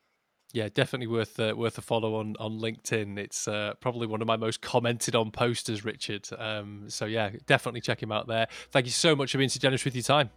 Yeah, 0.52 0.68
definitely 0.72 1.06
worth 1.06 1.38
uh, 1.38 1.54
worth 1.56 1.78
a 1.78 1.82
follow 1.82 2.16
on 2.16 2.34
on 2.40 2.58
LinkedIn. 2.58 3.18
It's 3.18 3.46
uh, 3.46 3.74
probably 3.80 4.08
one 4.08 4.20
of 4.20 4.26
my 4.26 4.36
most 4.36 4.60
commented 4.60 5.14
on 5.14 5.30
posters, 5.30 5.84
Richard. 5.84 6.28
Um, 6.36 6.84
so 6.88 7.04
yeah, 7.04 7.30
definitely 7.46 7.80
check 7.80 8.02
him 8.02 8.10
out 8.10 8.26
there. 8.26 8.48
Thank 8.72 8.86
you 8.86 8.92
so 8.92 9.14
much 9.14 9.32
for 9.32 9.38
being 9.38 9.48
so 9.50 9.60
generous 9.60 9.84
with 9.84 9.94
your 9.94 10.02
time. 10.02 10.30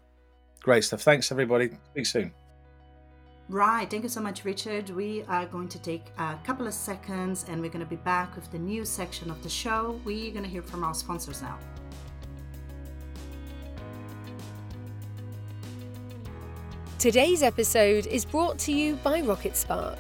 Great 0.62 0.84
stuff. 0.84 1.02
Thanks 1.02 1.32
everybody. 1.32 1.72
Speak 1.92 2.06
soon. 2.06 2.34
Right, 3.50 3.90
thank 3.90 4.04
you 4.04 4.10
so 4.10 4.22
much, 4.22 4.46
Richard. 4.46 4.90
We 4.92 5.26
are 5.28 5.46
going 5.46 5.68
to 5.68 5.80
take 5.80 6.06
a 6.18 6.40
couple 6.46 6.66
of 6.66 6.74
seconds 6.74 7.46
and 7.50 7.62
we're 7.62 7.70
going 7.70 7.84
to 7.84 7.90
be 7.90 7.98
back 7.98 8.34
with 8.36 8.50
the 8.52 8.58
new 8.58 8.86
section 8.86 9.30
of 9.30 9.44
the 9.44 9.50
show. 9.50 10.00
We're 10.06 10.32
going 10.32 10.46
to 10.46 10.50
hear 10.50 10.62
from 10.62 10.84
our 10.84 10.94
sponsors 10.94 11.42
now. 11.42 11.60
Today's 16.98 17.44
episode 17.44 18.08
is 18.08 18.24
brought 18.24 18.58
to 18.60 18.72
you 18.72 18.96
by 18.96 19.22
Rocketspark. 19.22 20.00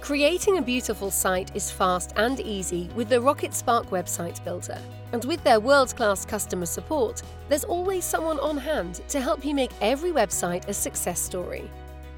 Creating 0.00 0.58
a 0.58 0.62
beautiful 0.62 1.12
site 1.12 1.54
is 1.54 1.70
fast 1.70 2.14
and 2.16 2.40
easy 2.40 2.90
with 2.96 3.08
the 3.08 3.16
Rocketspark 3.16 3.90
website 3.90 4.44
builder. 4.44 4.78
And 5.12 5.24
with 5.24 5.42
their 5.44 5.60
world 5.60 5.94
class 5.94 6.24
customer 6.24 6.66
support, 6.66 7.22
there's 7.48 7.62
always 7.62 8.04
someone 8.04 8.40
on 8.40 8.56
hand 8.56 9.02
to 9.08 9.20
help 9.20 9.44
you 9.44 9.54
make 9.54 9.70
every 9.80 10.10
website 10.10 10.66
a 10.66 10.74
success 10.74 11.20
story. 11.20 11.70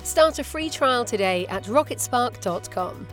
Start 0.02 0.38
a 0.38 0.44
free 0.44 0.70
trial 0.70 1.04
today 1.04 1.46
at 1.48 1.64
rocketspark.com. 1.64 3.06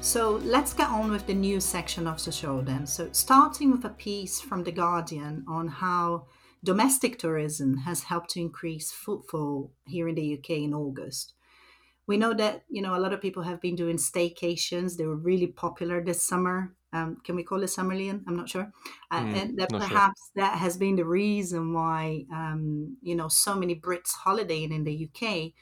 So 0.00 0.40
let's 0.44 0.72
get 0.72 0.88
on 0.88 1.10
with 1.10 1.26
the 1.26 1.34
news 1.34 1.64
section 1.64 2.06
of 2.06 2.24
the 2.24 2.32
show 2.32 2.62
then. 2.62 2.86
So, 2.86 3.10
starting 3.12 3.70
with 3.70 3.84
a 3.84 3.90
piece 3.90 4.40
from 4.40 4.64
The 4.64 4.72
Guardian 4.72 5.44
on 5.46 5.68
how 5.68 6.26
domestic 6.64 7.18
tourism 7.18 7.76
has 7.78 8.04
helped 8.04 8.30
to 8.30 8.40
increase 8.40 8.90
footfall 8.90 9.72
here 9.86 10.08
in 10.08 10.14
the 10.14 10.38
UK 10.38 10.50
in 10.50 10.72
August. 10.72 11.34
We 12.06 12.16
know 12.16 12.32
that 12.34 12.64
you 12.70 12.80
know 12.80 12.96
a 12.96 12.98
lot 12.98 13.12
of 13.12 13.20
people 13.20 13.42
have 13.42 13.60
been 13.60 13.76
doing 13.76 13.98
staycations. 13.98 14.96
They 14.96 15.06
were 15.06 15.16
really 15.16 15.46
popular 15.46 16.02
this 16.02 16.22
summer. 16.22 16.74
Um, 16.92 17.18
can 17.24 17.36
we 17.36 17.44
call 17.44 17.62
it 17.62 17.66
Summerlian? 17.66 18.22
I'm 18.26 18.36
not 18.36 18.48
sure. 18.48 18.72
Uh, 19.10 19.20
mm, 19.20 19.36
and 19.36 19.58
that 19.58 19.70
perhaps 19.70 20.30
sure. 20.34 20.44
that 20.44 20.58
has 20.58 20.76
been 20.76 20.96
the 20.96 21.04
reason 21.04 21.72
why 21.72 22.24
um, 22.32 22.96
you 23.02 23.14
know 23.14 23.28
so 23.28 23.54
many 23.54 23.74
Brits 23.74 24.12
holidaying 24.24 24.72
in 24.72 24.84
the 24.84 25.08
UK 25.08 25.52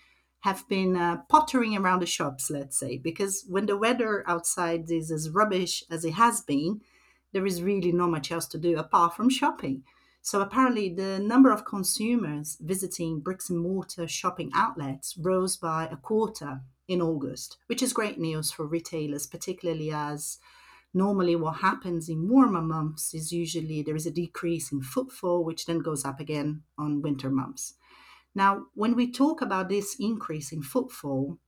have 0.41 0.67
been 0.69 0.97
uh, 0.97 1.19
pottering 1.29 1.77
around 1.77 2.01
the 2.01 2.07
shops, 2.07 2.49
let's 2.49 2.79
say, 2.79 2.97
because 2.97 3.45
when 3.49 3.67
the 3.67 3.77
weather 3.77 4.23
outside 4.29 4.91
is 4.91 5.11
as 5.11 5.31
rubbish 5.31 5.83
as 5.91 6.05
it 6.05 6.15
has 6.15 6.41
been, 6.41 6.81
there 7.33 7.45
is 7.45 7.63
really 7.63 7.93
not 7.93 8.11
much 8.11 8.31
else 8.31 8.47
to 8.47 8.59
do 8.59 8.79
apart 8.79 9.15
from 9.17 9.29
shopping. 9.29 9.83
So 10.23 10.41
apparently, 10.41 10.93
the 10.93 11.19
number 11.19 11.51
of 11.51 11.65
consumers 11.65 12.57
visiting 12.61 13.21
bricks 13.21 13.51
and 13.51 13.59
mortar 13.59 14.07
shopping 14.07 14.51
outlets 14.55 15.17
rose 15.19 15.57
by 15.57 15.87
a 15.87 15.97
quarter 15.97 16.61
in 16.87 17.01
August, 17.01 17.59
which 17.67 17.83
is 17.83 17.93
great 17.93 18.19
news 18.19 18.51
for 18.51 18.67
retailers, 18.67 19.27
particularly 19.27 19.91
as 19.91 20.39
normally 20.95 21.37
what 21.37 21.59
happens 21.59 22.09
in 22.09 22.29
warmer 22.29 22.63
months 22.63 23.15
is 23.15 23.33
usually 23.33 23.83
there 23.83 23.97
is 23.97 24.07
a 24.07 24.11
decrease 24.11 24.73
in 24.73 24.83
footfall, 24.83 25.45
which 25.45 25.67
then 25.67 25.81
goes 25.81 26.05
up 26.05 26.21
again 26.21 26.63
on 26.79 27.03
winter 27.03 27.31
months. 27.31 27.75
Now, 28.35 28.67
when 28.75 28.95
we 28.95 29.11
talk 29.11 29.41
about 29.41 29.69
this 29.69 29.97
increase 29.99 30.53
in 30.53 30.63
footfall, 30.63 31.39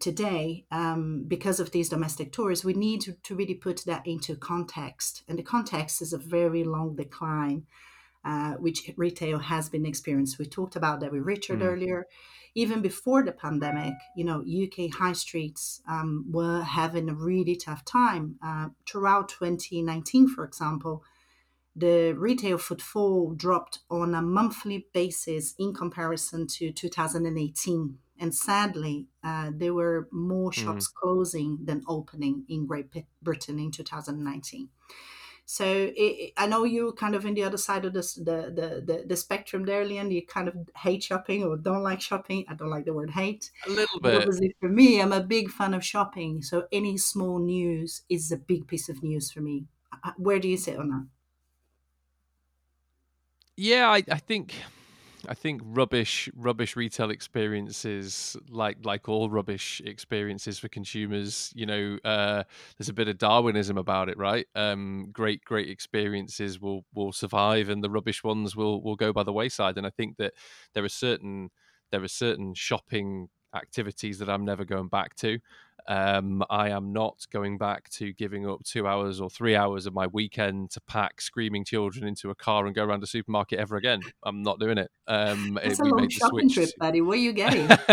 today, 0.00 0.64
um, 0.70 1.24
because 1.26 1.60
of 1.60 1.70
these 1.70 1.88
domestic 1.88 2.32
tourists, 2.32 2.64
we 2.64 2.74
need 2.74 3.00
to, 3.02 3.12
to, 3.22 3.34
really 3.34 3.54
put 3.54 3.84
that 3.84 4.06
into 4.06 4.36
context. 4.36 5.22
And 5.28 5.38
the 5.38 5.42
context 5.42 6.00
is 6.02 6.12
a 6.12 6.18
very 6.18 6.64
long 6.64 6.96
decline 6.96 7.64
uh, 8.24 8.52
which 8.54 8.90
retail 8.96 9.38
has 9.38 9.68
been 9.68 9.86
experienced. 9.86 10.38
We 10.38 10.46
talked 10.46 10.76
about 10.76 11.00
that 11.00 11.12
with 11.12 11.22
Richard 11.22 11.60
Mm. 11.60 11.64
earlier. 11.66 12.06
Even 12.56 12.82
before 12.82 13.22
the 13.24 13.32
pandemic, 13.32 13.94
you 14.16 14.24
know, 14.24 14.40
UK 14.46 14.88
high 14.88 15.12
streets 15.14 15.82
um, 15.88 16.24
were 16.30 16.62
having 16.62 17.08
a 17.08 17.14
really 17.14 17.56
tough 17.56 17.84
time. 17.84 18.36
Uh, 18.40 18.68
throughout 18.86 19.28
2019, 19.28 20.28
for 20.28 20.44
example, 20.44 21.02
the 21.76 22.12
retail 22.12 22.56
footfall 22.58 23.34
dropped 23.34 23.80
on 23.90 24.14
a 24.14 24.22
monthly 24.22 24.86
basis 24.94 25.54
in 25.58 25.74
comparison 25.74 26.46
to 26.46 26.70
2018. 26.70 27.98
And 28.20 28.32
sadly, 28.32 29.08
uh, 29.24 29.50
there 29.52 29.74
were 29.74 30.08
more 30.12 30.52
shops 30.52 30.86
closing 30.86 31.58
than 31.64 31.82
opening 31.88 32.44
in 32.48 32.66
Great 32.66 32.86
Britain 33.20 33.58
in 33.58 33.72
2019. 33.72 34.68
So 35.46 35.92
it, 35.94 36.32
I 36.36 36.46
know 36.46 36.64
you're 36.64 36.92
kind 36.92 37.14
of 37.14 37.26
in 37.26 37.34
the 37.34 37.44
other 37.44 37.58
side 37.58 37.84
of 37.84 37.92
this, 37.92 38.14
the, 38.14 38.50
the, 38.54 38.82
the, 38.84 39.04
the 39.06 39.16
spectrum 39.16 39.64
there, 39.64 39.84
Leon. 39.84 40.10
You 40.10 40.26
kind 40.26 40.48
of 40.48 40.56
hate 40.76 41.02
shopping 41.02 41.44
or 41.44 41.56
don't 41.56 41.82
like 41.82 42.00
shopping. 42.00 42.46
I 42.48 42.54
don't 42.54 42.70
like 42.70 42.86
the 42.86 42.94
word 42.94 43.10
hate. 43.10 43.50
A 43.66 43.70
little 43.70 44.00
bit. 44.00 44.16
obviously, 44.16 44.56
for 44.58 44.68
me, 44.68 45.00
I'm 45.00 45.12
a 45.12 45.22
big 45.22 45.50
fan 45.50 45.74
of 45.74 45.84
shopping. 45.84 46.42
So 46.42 46.66
any 46.72 46.96
small 46.96 47.38
news 47.38 48.02
is 48.08 48.32
a 48.32 48.38
big 48.38 48.66
piece 48.66 48.88
of 48.88 49.02
news 49.02 49.30
for 49.30 49.40
me. 49.40 49.66
Uh, 50.02 50.12
Where 50.16 50.38
do 50.38 50.48
you 50.48 50.56
sit 50.56 50.78
on 50.78 50.88
that? 50.88 51.06
Yeah, 53.56 53.88
I, 53.88 54.02
I 54.10 54.18
think 54.18 54.54
I 55.28 55.34
think 55.34 55.62
rubbish 55.64 56.28
rubbish 56.34 56.76
retail 56.76 57.10
experiences 57.10 58.36
like 58.48 58.78
like 58.84 59.08
all 59.08 59.30
rubbish 59.30 59.80
experiences 59.84 60.58
for 60.58 60.68
consumers, 60.68 61.52
you 61.54 61.66
know, 61.66 61.98
uh, 62.04 62.44
there's 62.76 62.88
a 62.88 62.92
bit 62.92 63.08
of 63.08 63.18
Darwinism 63.18 63.78
about 63.78 64.08
it, 64.08 64.18
right? 64.18 64.46
Um, 64.54 65.08
great 65.12 65.44
great 65.44 65.68
experiences 65.68 66.60
will 66.60 66.84
will 66.94 67.12
survive 67.12 67.68
and 67.68 67.82
the 67.82 67.90
rubbish 67.90 68.22
ones 68.24 68.56
will 68.56 68.82
will 68.82 68.96
go 68.96 69.12
by 69.12 69.22
the 69.22 69.32
wayside. 69.32 69.78
And 69.78 69.86
I 69.86 69.90
think 69.90 70.16
that 70.18 70.34
there 70.74 70.84
are 70.84 70.88
certain 70.88 71.50
there 71.90 72.02
are 72.02 72.08
certain 72.08 72.54
shopping 72.54 73.28
activities 73.54 74.18
that 74.18 74.28
I'm 74.28 74.44
never 74.44 74.64
going 74.64 74.88
back 74.88 75.14
to. 75.16 75.38
Um, 75.86 76.42
I 76.48 76.70
am 76.70 76.92
not 76.92 77.26
going 77.32 77.58
back 77.58 77.90
to 77.90 78.12
giving 78.12 78.48
up 78.48 78.64
two 78.64 78.86
hours 78.86 79.20
or 79.20 79.28
three 79.28 79.54
hours 79.54 79.86
of 79.86 79.92
my 79.94 80.06
weekend 80.06 80.70
to 80.72 80.80
pack 80.82 81.20
screaming 81.20 81.64
children 81.64 82.06
into 82.06 82.30
a 82.30 82.34
car 82.34 82.66
and 82.66 82.74
go 82.74 82.84
around 82.84 83.02
a 83.02 83.06
supermarket 83.06 83.58
ever 83.58 83.76
again. 83.76 84.00
I'm 84.24 84.42
not 84.42 84.58
doing 84.60 84.78
it. 84.78 84.90
Um, 85.06 85.54
That's 85.62 85.78
it- 85.78 85.80
a 85.80 85.84
long 85.84 86.08
shopping 86.08 86.48
switch 86.48 86.54
trip, 86.54 86.70
buddy. 86.78 87.00
Where 87.02 87.14
are 87.18 87.20
you 87.20 87.32
getting? 87.32 87.66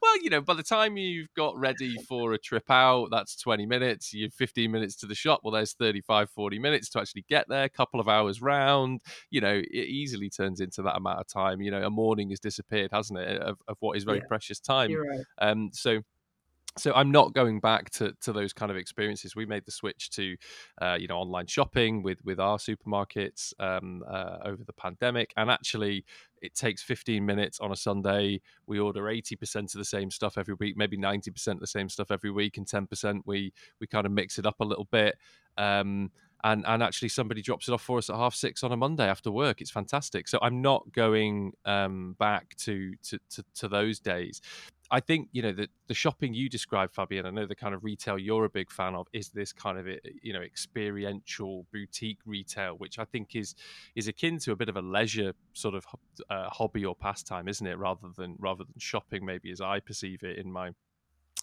well, 0.00 0.22
you 0.22 0.30
know, 0.30 0.40
by 0.40 0.54
the 0.54 0.62
time 0.62 0.96
you've 0.96 1.32
got 1.36 1.56
ready 1.58 1.96
for 2.08 2.32
a 2.32 2.38
trip 2.38 2.70
out, 2.70 3.08
that's 3.10 3.36
20 3.36 3.66
minutes. 3.66 4.12
You've 4.12 4.32
15 4.34 4.70
minutes 4.70 4.94
to 4.96 5.06
the 5.06 5.14
shop. 5.14 5.40
Well, 5.42 5.52
there's 5.52 5.72
35, 5.74 6.30
40 6.30 6.58
minutes 6.58 6.88
to 6.90 7.00
actually 7.00 7.24
get 7.28 7.46
there, 7.48 7.64
a 7.64 7.68
couple 7.68 7.98
of 8.00 8.08
hours 8.08 8.40
round. 8.40 9.00
You 9.30 9.40
know, 9.40 9.54
it 9.54 9.88
easily 9.88 10.30
turns 10.30 10.60
into 10.60 10.82
that 10.82 10.96
amount 10.96 11.18
of 11.20 11.26
time. 11.26 11.60
You 11.60 11.70
know, 11.72 11.82
a 11.82 11.90
morning 11.90 12.30
has 12.30 12.40
disappeared, 12.40 12.90
hasn't 12.92 13.18
it, 13.18 13.40
of, 13.42 13.58
of 13.66 13.76
what 13.80 13.96
is 13.96 14.04
very 14.04 14.18
Yeah. 14.18 14.24
precious 14.28 14.60
time. 14.60 14.90
You're 14.90 15.04
right. 15.08 15.24
Um, 15.38 15.70
so 15.72 16.02
so 16.78 16.92
I'm 16.94 17.10
not 17.10 17.32
going 17.32 17.60
back 17.60 17.90
to, 17.90 18.12
to 18.22 18.32
those 18.32 18.52
kind 18.52 18.70
of 18.70 18.76
experiences. 18.76 19.34
We 19.34 19.46
made 19.46 19.64
the 19.64 19.70
switch 19.72 20.10
to, 20.10 20.36
uh, 20.80 20.96
you 21.00 21.06
know, 21.08 21.16
online 21.16 21.46
shopping 21.46 22.02
with 22.02 22.24
with 22.24 22.38
our 22.38 22.58
supermarkets 22.58 23.52
um, 23.58 24.04
uh, 24.08 24.38
over 24.44 24.62
the 24.64 24.72
pandemic, 24.72 25.32
and 25.36 25.50
actually, 25.50 26.04
it 26.42 26.54
takes 26.54 26.82
15 26.82 27.24
minutes 27.24 27.60
on 27.60 27.72
a 27.72 27.76
Sunday. 27.76 28.40
We 28.66 28.78
order 28.78 29.02
80% 29.04 29.56
of 29.56 29.72
the 29.72 29.84
same 29.84 30.10
stuff 30.10 30.36
every 30.36 30.54
week, 30.54 30.76
maybe 30.76 30.98
90% 30.98 31.48
of 31.48 31.60
the 31.60 31.66
same 31.66 31.88
stuff 31.88 32.10
every 32.10 32.30
week, 32.30 32.58
and 32.58 32.66
10% 32.66 33.22
we 33.24 33.52
we 33.80 33.86
kind 33.86 34.06
of 34.06 34.12
mix 34.12 34.38
it 34.38 34.46
up 34.46 34.60
a 34.60 34.64
little 34.64 34.88
bit. 34.90 35.16
Um, 35.58 36.10
and 36.46 36.64
and 36.66 36.82
actually 36.82 37.08
somebody 37.08 37.42
drops 37.42 37.68
it 37.68 37.72
off 37.72 37.82
for 37.82 37.98
us 37.98 38.08
at 38.08 38.14
half 38.14 38.34
six 38.34 38.62
on 38.62 38.70
a 38.70 38.76
Monday 38.76 39.06
after 39.08 39.32
work. 39.32 39.60
It's 39.60 39.70
fantastic. 39.70 40.28
So 40.28 40.38
I'm 40.40 40.62
not 40.62 40.92
going 40.92 41.52
um, 41.64 42.14
back 42.18 42.56
to, 42.58 42.94
to 43.08 43.18
to 43.30 43.44
to 43.56 43.68
those 43.68 43.98
days. 43.98 44.40
I 44.88 45.00
think 45.00 45.28
you 45.32 45.42
know 45.42 45.50
the 45.50 45.68
the 45.88 45.94
shopping 45.94 46.34
you 46.34 46.48
described, 46.48 46.94
Fabian. 46.94 47.26
I 47.26 47.30
know 47.30 47.46
the 47.46 47.56
kind 47.56 47.74
of 47.74 47.82
retail 47.82 48.16
you're 48.16 48.44
a 48.44 48.48
big 48.48 48.70
fan 48.70 48.94
of 48.94 49.08
is 49.12 49.30
this 49.30 49.52
kind 49.52 49.76
of 49.76 49.88
eh, 49.88 49.96
you 50.22 50.32
know 50.32 50.40
experiential 50.40 51.66
boutique 51.72 52.20
retail, 52.24 52.74
which 52.74 53.00
I 53.00 53.04
think 53.04 53.34
is 53.34 53.56
is 53.96 54.06
akin 54.06 54.38
to 54.40 54.52
a 54.52 54.56
bit 54.56 54.68
of 54.68 54.76
a 54.76 54.82
leisure 54.82 55.32
sort 55.52 55.74
of 55.74 55.84
uh, 56.30 56.48
hobby 56.50 56.84
or 56.84 56.94
pastime, 56.94 57.48
isn't 57.48 57.66
it? 57.66 57.76
Rather 57.76 58.08
than 58.16 58.36
rather 58.38 58.62
than 58.62 58.78
shopping, 58.78 59.26
maybe 59.26 59.50
as 59.50 59.60
I 59.60 59.80
perceive 59.80 60.22
it 60.22 60.38
in 60.38 60.52
my 60.52 60.70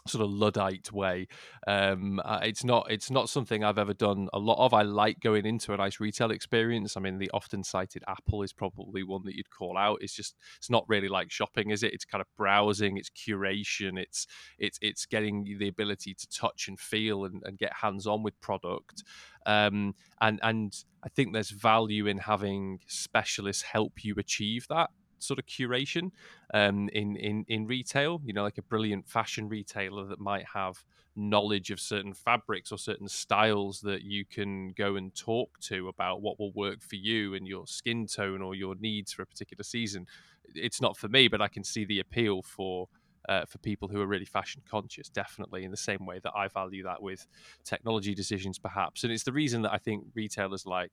sort 0.08 0.24
of 0.24 0.32
luddite 0.32 0.91
way. 0.91 1.28
Um 1.68 2.20
uh, 2.24 2.39
it's 2.43 2.64
not 2.64 2.88
it's 2.89 3.10
not 3.10 3.30
something 3.30 3.64
i've 3.64 3.78
ever 3.78 3.93
done 3.93 4.30
a 4.34 4.39
lot 4.39 4.64
of. 4.64 4.74
I 4.74 4.82
like 4.82 5.20
going 5.20 5.45
into 5.45 5.74
a 5.74 5.78
nice 5.78 5.99
retail 5.99 6.32
experience. 6.32 6.97
I 6.97 6.99
mean 6.99 7.20
the 7.20 7.32
often 7.34 7.64
cited 7.64 8.04
apple 8.08 8.43
is 8.43 8.54
probably 8.54 9.04
one 9.04 9.22
that 9.26 9.36
you'd 9.36 9.49
call 9.49 9.78
out. 9.78 9.99
It's 10.01 10.14
just 10.14 10.36
it's 10.58 10.70
not 10.70 10.86
really 10.88 11.08
like 11.08 11.32
shopping 11.32 11.72
is 11.72 11.84
it? 11.84 11.93
It's 11.93 12.06
kind 12.06 12.22
of 12.22 12.28
browsing 12.38 12.97
it's 12.97 13.10
curation 13.10 13.99
it's 13.99 14.28
it's 14.60 14.78
it's 14.82 15.06
getting 15.06 15.43
the 15.58 15.68
ability 15.68 16.14
to 16.14 16.28
touch 16.28 16.68
and 16.68 16.80
feel 16.80 17.26
and, 17.26 17.41
and 17.45 17.58
get 17.58 17.74
hands 17.74 18.06
on 18.08 18.24
with 18.24 18.39
product. 18.41 19.04
Um 19.45 19.95
and 20.22 20.39
and 20.41 20.74
i 21.04 21.10
think 21.10 21.34
there's 21.34 21.49
value 21.49 22.08
in 22.08 22.18
having 22.18 22.80
specialists 22.88 23.64
help 23.64 24.04
you 24.04 24.16
achieve 24.18 24.66
that 24.70 24.89
sort 25.24 25.39
of 25.39 25.45
curation 25.45 26.11
um, 26.53 26.89
in 26.89 27.15
in 27.15 27.45
in 27.47 27.67
retail. 27.67 28.21
You 28.24 28.34
know, 28.34 28.43
like 28.43 28.57
a 28.57 28.63
brilliant 28.63 29.07
fashion 29.07 29.49
retailer 29.49 30.05
that 30.05 30.19
might 30.19 30.45
have 30.53 30.84
knowledge 31.15 31.69
of 31.69 31.80
certain 31.80 32.13
fabrics 32.13 32.71
or 32.71 32.78
certain 32.78 33.07
styles 33.07 33.82
that 33.82 34.01
you 34.01 34.26
can 34.26 34.69
go 34.69 34.95
and 34.95 35.13
talk 35.13 35.59
to 35.59 35.88
about 35.88 36.21
what 36.21 36.39
will 36.39 36.51
work 36.53 36.82
for 36.82 36.95
you 36.95 37.36
and 37.36 37.47
your 37.47 37.67
skin 37.67 38.07
tone 38.07 38.41
or 38.41 38.55
your 38.55 38.76
needs 38.76 39.13
for 39.13 39.21
a 39.21 39.26
particular 39.26 39.63
season. 39.63 40.07
It's 40.55 40.82
not 40.82 40.97
for 40.97 41.07
me, 41.07 41.28
but 41.28 41.41
I 41.41 41.47
can 41.47 41.63
see 41.63 41.86
the 41.86 41.99
appeal 41.99 42.41
for. 42.41 42.88
Uh, 43.30 43.45
for 43.45 43.57
people 43.59 43.88
who 43.88 44.01
are 44.01 44.05
really 44.05 44.26
fashion 44.26 44.61
conscious, 44.69 45.07
definitely 45.07 45.63
in 45.63 45.71
the 45.71 45.78
same 45.78 46.05
way 46.05 46.19
that 46.21 46.34
I 46.36 46.49
value 46.49 46.84
that 46.84 47.01
with 47.01 47.26
technology 47.63 48.13
decisions, 48.13 48.59
perhaps. 48.59 49.05
And 49.05 49.13
it's 49.13 49.24
the 49.24 49.32
reason 49.32 49.61
that 49.61 49.71
I 49.71 49.78
think 49.78 50.03
retailers 50.13 50.65
like 50.65 50.91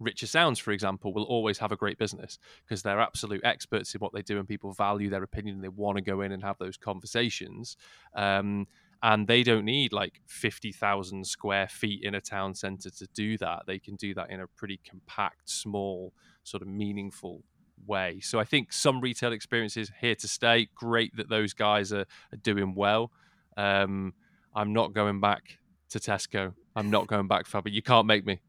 Richer 0.00 0.26
Sounds, 0.26 0.58
for 0.58 0.72
example, 0.72 1.12
will 1.12 1.24
always 1.24 1.58
have 1.58 1.72
a 1.72 1.76
great 1.76 1.98
business 1.98 2.38
because 2.64 2.82
they're 2.82 3.00
absolute 3.00 3.42
experts 3.44 3.94
in 3.94 3.98
what 4.00 4.12
they 4.12 4.22
do 4.22 4.38
and 4.38 4.48
people 4.48 4.72
value 4.72 5.10
their 5.10 5.22
opinion 5.22 5.56
and 5.56 5.64
they 5.64 5.68
want 5.68 5.96
to 5.96 6.02
go 6.02 6.22
in 6.22 6.32
and 6.32 6.42
have 6.42 6.58
those 6.58 6.76
conversations. 6.76 7.76
Um, 8.14 8.66
and 9.02 9.26
they 9.26 9.42
don't 9.42 9.64
need 9.64 9.92
like 9.92 10.20
50,000 10.26 11.26
square 11.26 11.68
feet 11.68 12.02
in 12.02 12.14
a 12.14 12.20
town 12.20 12.54
center 12.54 12.90
to 12.90 13.06
do 13.14 13.38
that. 13.38 13.62
They 13.66 13.78
can 13.78 13.96
do 13.96 14.14
that 14.14 14.30
in 14.30 14.40
a 14.40 14.46
pretty 14.46 14.80
compact, 14.88 15.48
small, 15.48 16.12
sort 16.42 16.62
of 16.62 16.68
meaningful 16.68 17.42
way. 17.86 18.20
So 18.20 18.38
I 18.38 18.44
think 18.44 18.72
some 18.72 19.00
retail 19.00 19.32
experiences 19.32 19.90
here 20.00 20.14
to 20.16 20.28
stay. 20.28 20.68
Great 20.74 21.16
that 21.16 21.28
those 21.28 21.54
guys 21.54 21.92
are, 21.92 22.06
are 22.32 22.36
doing 22.42 22.74
well. 22.74 23.10
Um, 23.56 24.14
I'm 24.54 24.72
not 24.72 24.92
going 24.92 25.20
back 25.20 25.58
to 25.90 25.98
Tesco. 25.98 26.54
I'm 26.76 26.90
not 26.90 27.06
going 27.06 27.26
back, 27.26 27.46
Fabi. 27.46 27.72
You 27.72 27.82
can't 27.82 28.06
make 28.06 28.26
me. 28.26 28.40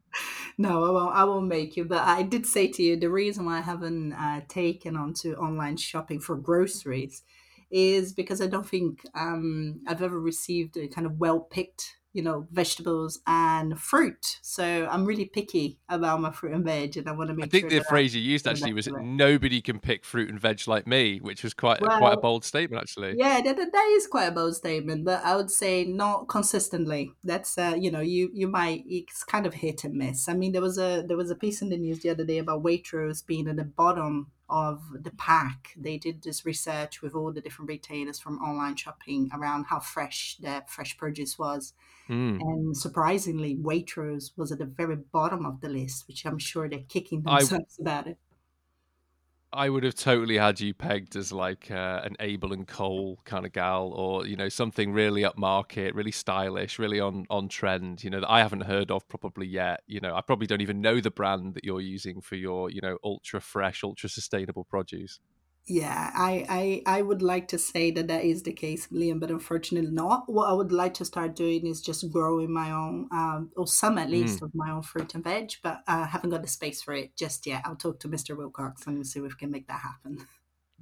No, 0.58 0.84
I 0.86 0.90
won't. 0.92 1.16
I 1.16 1.24
won't 1.24 1.48
make 1.48 1.76
you. 1.78 1.86
But 1.86 2.02
I 2.08 2.24
did 2.24 2.46
say 2.46 2.68
to 2.68 2.84
you 2.84 2.96
the 2.98 3.10
reason 3.10 3.46
why 3.46 3.58
I 3.58 3.62
haven't 3.62 4.14
uh, 4.14 4.42
taken 4.48 4.96
on 4.96 5.14
to 5.16 5.36
online 5.38 5.78
shopping 5.78 6.20
for 6.20 6.36
groceries 6.36 7.24
is 7.70 8.14
because 8.14 8.42
I 8.42 8.48
don't 8.48 8.68
think 8.68 9.06
um, 9.16 9.82
I've 9.88 10.02
ever 10.02 10.20
received 10.20 10.76
a 10.78 10.88
kind 10.88 11.08
of 11.08 11.20
well 11.20 11.40
picked, 11.40 11.98
you 12.14 12.22
know, 12.22 12.48
vegetables 12.52 13.20
and 13.26 13.80
fruit. 13.80 14.40
So 14.42 14.88
I'm 14.90 15.06
really 15.06 15.26
picky 15.26 15.80
about 15.90 16.22
my 16.22 16.32
fruit 16.32 16.54
and 16.54 16.66
veg, 16.66 16.98
and 16.98 17.08
I 17.08 17.14
want 17.14 17.30
to 17.30 17.36
make 17.36 17.46
I 17.46 17.50
think 17.50 17.64
sure 17.64 17.70
the 17.70 17.76
that 17.78 17.86
I- 17.88 17.90
phrase 17.90 18.16
you 18.16 18.22
used 18.22 18.48
actually 18.48 18.74
was. 18.74 18.88
"nobody 18.88 19.62
can 19.62 19.80
pick 19.80 20.04
fruit 20.06 20.30
and 20.30 20.40
veg 20.40 20.68
like 20.68 20.86
me," 20.88 21.20
which 21.20 21.44
was 21.44 21.54
quite 21.54 21.80
quite 21.80 22.14
a 22.14 22.18
bold 22.18 22.44
statement, 22.46 22.82
actually. 22.82 23.16
Yeah, 23.18 23.42
that, 23.42 23.56
that 23.58 23.72
that 23.72 23.94
is 23.96 24.08
quite 24.08 24.26
a 24.26 24.32
bold 24.32 24.56
statement, 24.56 25.06
but 25.06 25.24
I 25.24 25.36
would 25.36 25.52
say 25.52 25.86
not 25.86 26.28
consistently. 26.28 27.14
That's 27.24 27.58
uh, 27.58 27.76
you 27.80 27.92
know, 27.92 28.02
you 28.02 28.30
you 28.34 28.48
might 28.48 28.84
it's 28.88 29.24
kind 29.24 29.46
of 29.46 29.54
hit 29.54 29.84
and 29.84 29.96
miss. 29.96 30.28
I 30.28 30.34
mean, 30.34 30.52
there 30.52 30.62
was 30.62 30.78
a 30.78 31.04
there 31.08 31.18
was 31.18 31.32
a 31.32 31.36
piece 31.36 31.62
in 31.62 31.70
the 31.70 31.78
news 31.78 32.00
the 32.02 32.10
other 32.10 32.26
day 32.26 32.38
about 32.40 32.64
Waitrose 32.64 33.26
being 33.26 33.48
at 33.48 33.56
the 33.56 33.64
bottom 33.64 34.32
of 34.52 34.82
the 35.04 35.12
pack. 35.12 35.74
They 35.76 35.98
did 35.98 36.22
this 36.22 36.46
research 36.46 37.02
with 37.02 37.16
all 37.16 37.32
the 37.34 37.42
different 37.42 37.70
retailers 37.70 38.20
from 38.20 38.38
online 38.40 38.76
shopping 38.76 39.30
around 39.34 39.66
how 39.66 39.80
fresh 39.80 40.38
their 40.40 40.64
fresh 40.68 40.98
produce 40.98 41.40
was, 41.40 41.74
Mm. 42.10 42.40
and 42.42 42.78
surprisingly, 42.78 43.56
Waitrose 43.56 44.32
was 44.38 44.52
at 44.52 44.60
the 44.60 44.66
very 44.66 44.98
bottom 44.98 45.46
of 45.46 45.62
the 45.62 45.70
list, 45.70 46.08
which 46.08 46.26
I'm 46.26 46.38
sure 46.40 46.68
they're 46.70 46.80
kicking 46.90 47.24
I- 47.26 47.40
themselves 47.40 47.80
about 47.82 48.08
it. 48.08 48.18
I 49.54 49.70
would 49.70 49.84
have 49.84 49.96
totally 49.96 50.38
had 50.38 50.62
you 50.62 50.74
pegged 50.74 51.18
as 51.18 51.34
like 51.34 51.70
uh, 51.70 52.02
an 52.06 52.16
Abel 52.22 52.54
and 52.54 52.66
Cole 52.66 53.20
kind 53.26 53.46
of 53.46 53.52
gal, 53.52 53.92
or 53.92 54.26
you 54.26 54.38
know 54.38 54.48
something 54.48 54.94
really 54.94 55.24
upmarket, 55.24 55.94
really 55.94 56.12
stylish, 56.12 56.80
really 56.80 57.02
on 57.02 57.26
on 57.30 57.50
trend. 57.50 58.02
You 58.02 58.12
know 58.12 58.22
that 58.22 58.32
I 58.32 58.40
haven't 58.40 58.62
heard 58.62 58.92
of 58.92 59.08
probably 59.10 59.48
yet. 59.48 59.82
You 59.88 60.00
know 60.00 60.16
I 60.16 60.22
probably 60.22 60.48
don't 60.48 60.62
even 60.62 60.80
know 60.80 61.02
the 61.02 61.12
brand 61.12 61.56
that 61.56 61.66
you're 61.66 61.82
using 61.82 62.22
for 62.22 62.36
your 62.36 62.70
you 62.70 62.80
know 62.82 62.98
ultra 63.04 63.42
fresh, 63.42 63.84
ultra 63.84 64.08
sustainable 64.08 64.64
produce. 64.64 65.20
Yeah, 65.68 66.12
I, 66.16 66.84
I 66.88 66.98
I 67.00 67.02
would 67.04 67.22
like 67.22 67.48
to 67.50 67.58
say 67.58 67.92
that 67.92 68.08
that 68.08 68.26
is 68.26 68.44
the 68.44 68.52
case, 68.52 68.88
Liam, 68.88 69.20
but 69.20 69.30
unfortunately 69.32 69.92
not. 69.92 70.28
What 70.28 70.50
I 70.50 70.54
would 70.54 70.72
like 70.72 70.96
to 70.96 71.06
start 71.06 71.36
doing 71.36 71.66
is 71.68 71.82
just 71.82 72.12
growing 72.12 72.52
my 72.52 72.72
own, 72.72 73.08
um, 73.12 73.52
or 73.56 73.68
some 73.68 73.98
at 73.98 74.10
least 74.10 74.42
Mm. 74.42 74.46
of 74.48 74.56
my 74.56 74.72
own 74.72 74.82
fruit 74.82 75.14
and 75.16 75.24
veg, 75.24 75.54
but 75.64 75.82
I 75.88 76.06
haven't 76.06 76.32
got 76.32 76.42
the 76.42 76.48
space 76.48 76.82
for 76.82 76.94
it 76.96 77.16
just 77.16 77.46
yet. 77.46 77.62
I'll 77.66 77.76
talk 77.78 78.00
to 78.02 78.10
Mr. 78.10 78.36
Wilcox 78.36 78.88
and 78.88 79.06
see 79.08 79.20
if 79.20 79.24
we 79.24 79.32
can 79.40 79.52
make 79.52 79.68
that 79.68 79.82
happen. 79.82 80.28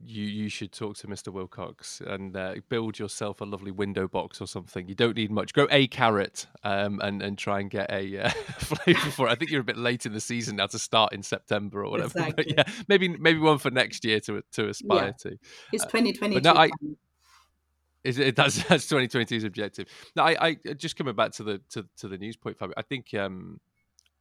You 0.05 0.23
you 0.23 0.49
should 0.49 0.71
talk 0.71 0.95
to 0.97 1.07
Mr. 1.07 1.31
Wilcox 1.31 2.01
and 2.05 2.35
uh, 2.35 2.55
build 2.69 2.97
yourself 2.99 3.41
a 3.41 3.45
lovely 3.45 3.71
window 3.71 4.07
box 4.07 4.41
or 4.41 4.47
something. 4.47 4.87
You 4.87 4.95
don't 4.95 5.15
need 5.15 5.31
much. 5.31 5.53
Grow 5.53 5.67
a 5.69 5.87
carrot 5.87 6.47
um, 6.63 6.99
and 7.03 7.21
and 7.21 7.37
try 7.37 7.59
and 7.59 7.69
get 7.69 7.91
a 7.91 8.25
uh, 8.25 8.29
flavour 8.57 9.11
for 9.11 9.27
it. 9.27 9.31
I 9.31 9.35
think 9.35 9.51
you're 9.51 9.61
a 9.61 9.63
bit 9.65 9.77
late 9.77 10.05
in 10.05 10.13
the 10.13 10.21
season 10.21 10.55
now 10.57 10.67
to 10.67 10.79
start 10.79 11.13
in 11.13 11.23
September 11.23 11.83
or 11.83 11.91
whatever. 11.91 12.31
But 12.35 12.49
yeah, 12.49 12.63
maybe 12.87 13.09
maybe 13.09 13.39
one 13.39 13.57
for 13.57 13.71
next 13.71 14.05
year 14.05 14.19
to 14.21 14.43
to 14.53 14.69
aspire 14.69 15.05
Yeah. 15.07 15.11
to. 15.31 15.39
It's 15.73 15.83
Uh, 15.83 15.87
2022. 15.87 16.41
But 16.41 16.43
no, 16.43 16.59
I 16.59 16.69
is 18.03 18.17
it 18.17 18.35
that's 18.35 18.63
that's 18.67 18.85
2022's 18.87 19.43
objective. 19.43 19.87
No, 20.15 20.23
I, 20.23 20.55
I 20.65 20.73
just 20.73 20.95
coming 20.95 21.15
back 21.15 21.31
to 21.33 21.43
the 21.43 21.61
to, 21.71 21.85
to 21.97 22.07
the 22.07 22.17
news 22.17 22.37
point, 22.37 22.57
Fabio. 22.57 22.73
I 22.77 22.81
think 22.81 23.13
um 23.13 23.59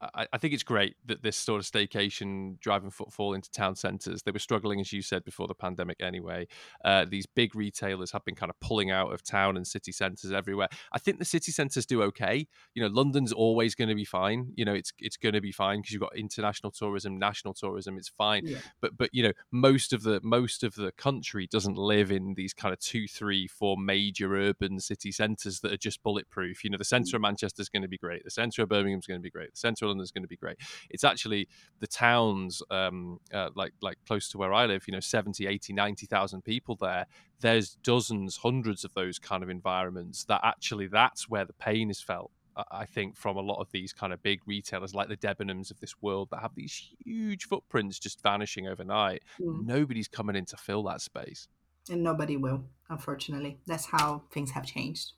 I, 0.01 0.27
I 0.33 0.39
think 0.39 0.55
it's 0.55 0.63
great 0.63 0.97
that 1.07 1.23
this 1.23 1.37
sort 1.37 1.61
of 1.61 1.67
staycation 1.67 2.59
driving 2.61 2.91
footfall 2.91 3.35
into 3.35 3.51
town 3.51 3.75
centres. 3.75 4.23
They 4.23 4.31
were 4.31 4.39
struggling, 4.39 4.81
as 4.81 4.93
you 4.93 5.03
said, 5.03 5.25
before 5.25 5.49
the 5.49 5.55
pandemic 5.55 6.01
anyway. 6.01 6.47
Uh, 6.85 7.05
these 7.09 7.27
big 7.27 7.55
retailers 7.55 8.13
have 8.13 8.25
been 8.25 8.35
kind 8.35 8.51
of 8.51 8.61
pulling 8.61 8.91
out 8.91 9.13
of 9.13 9.23
town 9.23 9.57
and 9.57 9.67
city 9.67 9.93
centres 9.93 10.33
everywhere. 10.33 10.69
I 10.93 10.99
think 10.99 11.19
the 11.19 11.25
city 11.25 11.53
centres 11.53 11.87
do 11.87 12.03
okay. 12.03 12.47
You 12.75 12.83
know, 12.83 12.89
London's 12.89 13.33
always 13.33 13.75
going 13.75 13.89
to 13.89 13.95
be 13.95 14.05
fine. 14.05 14.53
You 14.55 14.65
know, 14.65 14.75
it's 14.75 14.93
it's 14.99 15.17
going 15.17 15.35
to 15.35 15.41
be 15.41 15.53
fine 15.53 15.81
because 15.81 15.93
you've 15.93 16.03
got 16.03 16.17
international 16.17 16.71
tourism, 16.71 17.19
national 17.19 17.55
tourism. 17.55 17.99
It's 17.99 18.09
fine. 18.09 18.47
Yeah. 18.47 18.59
But 18.81 18.97
but 18.97 19.11
you 19.13 19.23
know, 19.25 19.33
most 19.51 19.93
of 19.93 20.03
the 20.03 20.21
most 20.23 20.63
of 20.63 20.75
the 20.75 20.93
country 20.93 21.49
doesn't 21.51 21.77
live 21.77 22.13
in 22.13 22.35
these 22.35 22.55
kind 22.55 22.73
of 22.73 22.79
two, 22.79 23.09
three, 23.09 23.49
four 23.49 23.77
major 23.77 24.37
urban 24.37 24.79
city 24.81 25.11
centres 25.11 25.61
that 25.61 25.73
are 25.73 25.77
just 25.77 26.03
bulletproof. 26.03 26.63
You 26.63 26.71
know, 26.71 26.79
the 26.79 26.85
centre 26.85 27.17
of 27.17 27.23
Manchester 27.23 27.63
is 27.63 27.69
going 27.69 27.83
to 27.83 27.89
be 27.89 27.99
great. 27.99 28.25
The 28.25 28.31
centre 28.31 28.63
of 28.63 28.69
Birmingham 28.69 29.01
is 29.01 29.07
going 29.07 29.21
to 29.21 29.23
be 29.23 29.31
great. 29.31 29.53
The 29.53 29.59
centre 29.59 29.88
is 30.01 30.11
going 30.11 30.23
to 30.23 30.29
be 30.29 30.37
great. 30.37 30.57
It's 30.91 31.05
actually 31.05 31.49
the 31.81 31.87
towns 31.87 32.63
um, 32.71 33.21
uh, 33.33 33.51
like 33.55 33.73
like 33.81 33.99
close 34.07 34.29
to 34.31 34.39
where 34.39 34.53
I 34.53 34.67
live, 34.67 34.85
you 34.87 34.93
know, 34.93 35.01
70, 35.01 35.47
80, 35.47 35.73
90,000 35.73 36.43
people 36.43 36.77
there. 36.81 37.07
There's 37.41 37.77
dozens, 37.83 38.39
hundreds 38.39 38.85
of 38.85 38.95
those 38.95 39.19
kind 39.19 39.43
of 39.43 39.49
environments 39.51 40.25
that 40.25 40.41
actually 40.45 40.89
that's 40.89 41.29
where 41.29 41.45
the 41.45 41.53
pain 41.53 41.91
is 41.91 42.01
felt. 42.01 42.31
I- 42.57 42.65
I 42.71 42.87
think 42.87 43.17
from 43.17 43.37
a 43.37 43.41
lot 43.41 43.61
of 43.61 43.71
these 43.71 43.93
kind 43.93 44.13
of 44.13 44.23
big 44.23 44.41
retailers 44.47 44.95
like 44.95 45.09
the 45.09 45.17
Debenhams 45.17 45.71
of 45.71 45.79
this 45.81 45.95
world 46.03 46.29
that 46.31 46.41
have 46.41 46.55
these 46.57 46.91
huge 47.05 47.45
footprints 47.45 47.99
just 47.99 48.21
vanishing 48.23 48.67
overnight. 48.67 49.23
Mm. 49.41 49.65
Nobody's 49.65 50.09
coming 50.09 50.35
in 50.37 50.45
to 50.47 50.57
fill 50.57 50.83
that 50.85 51.01
space. 51.01 51.47
And 51.91 52.03
nobody 52.03 52.37
will, 52.37 52.65
unfortunately. 52.91 53.61
That's 53.67 53.87
how 53.87 54.25
things 54.33 54.51
have 54.51 54.67
changed. 54.67 55.13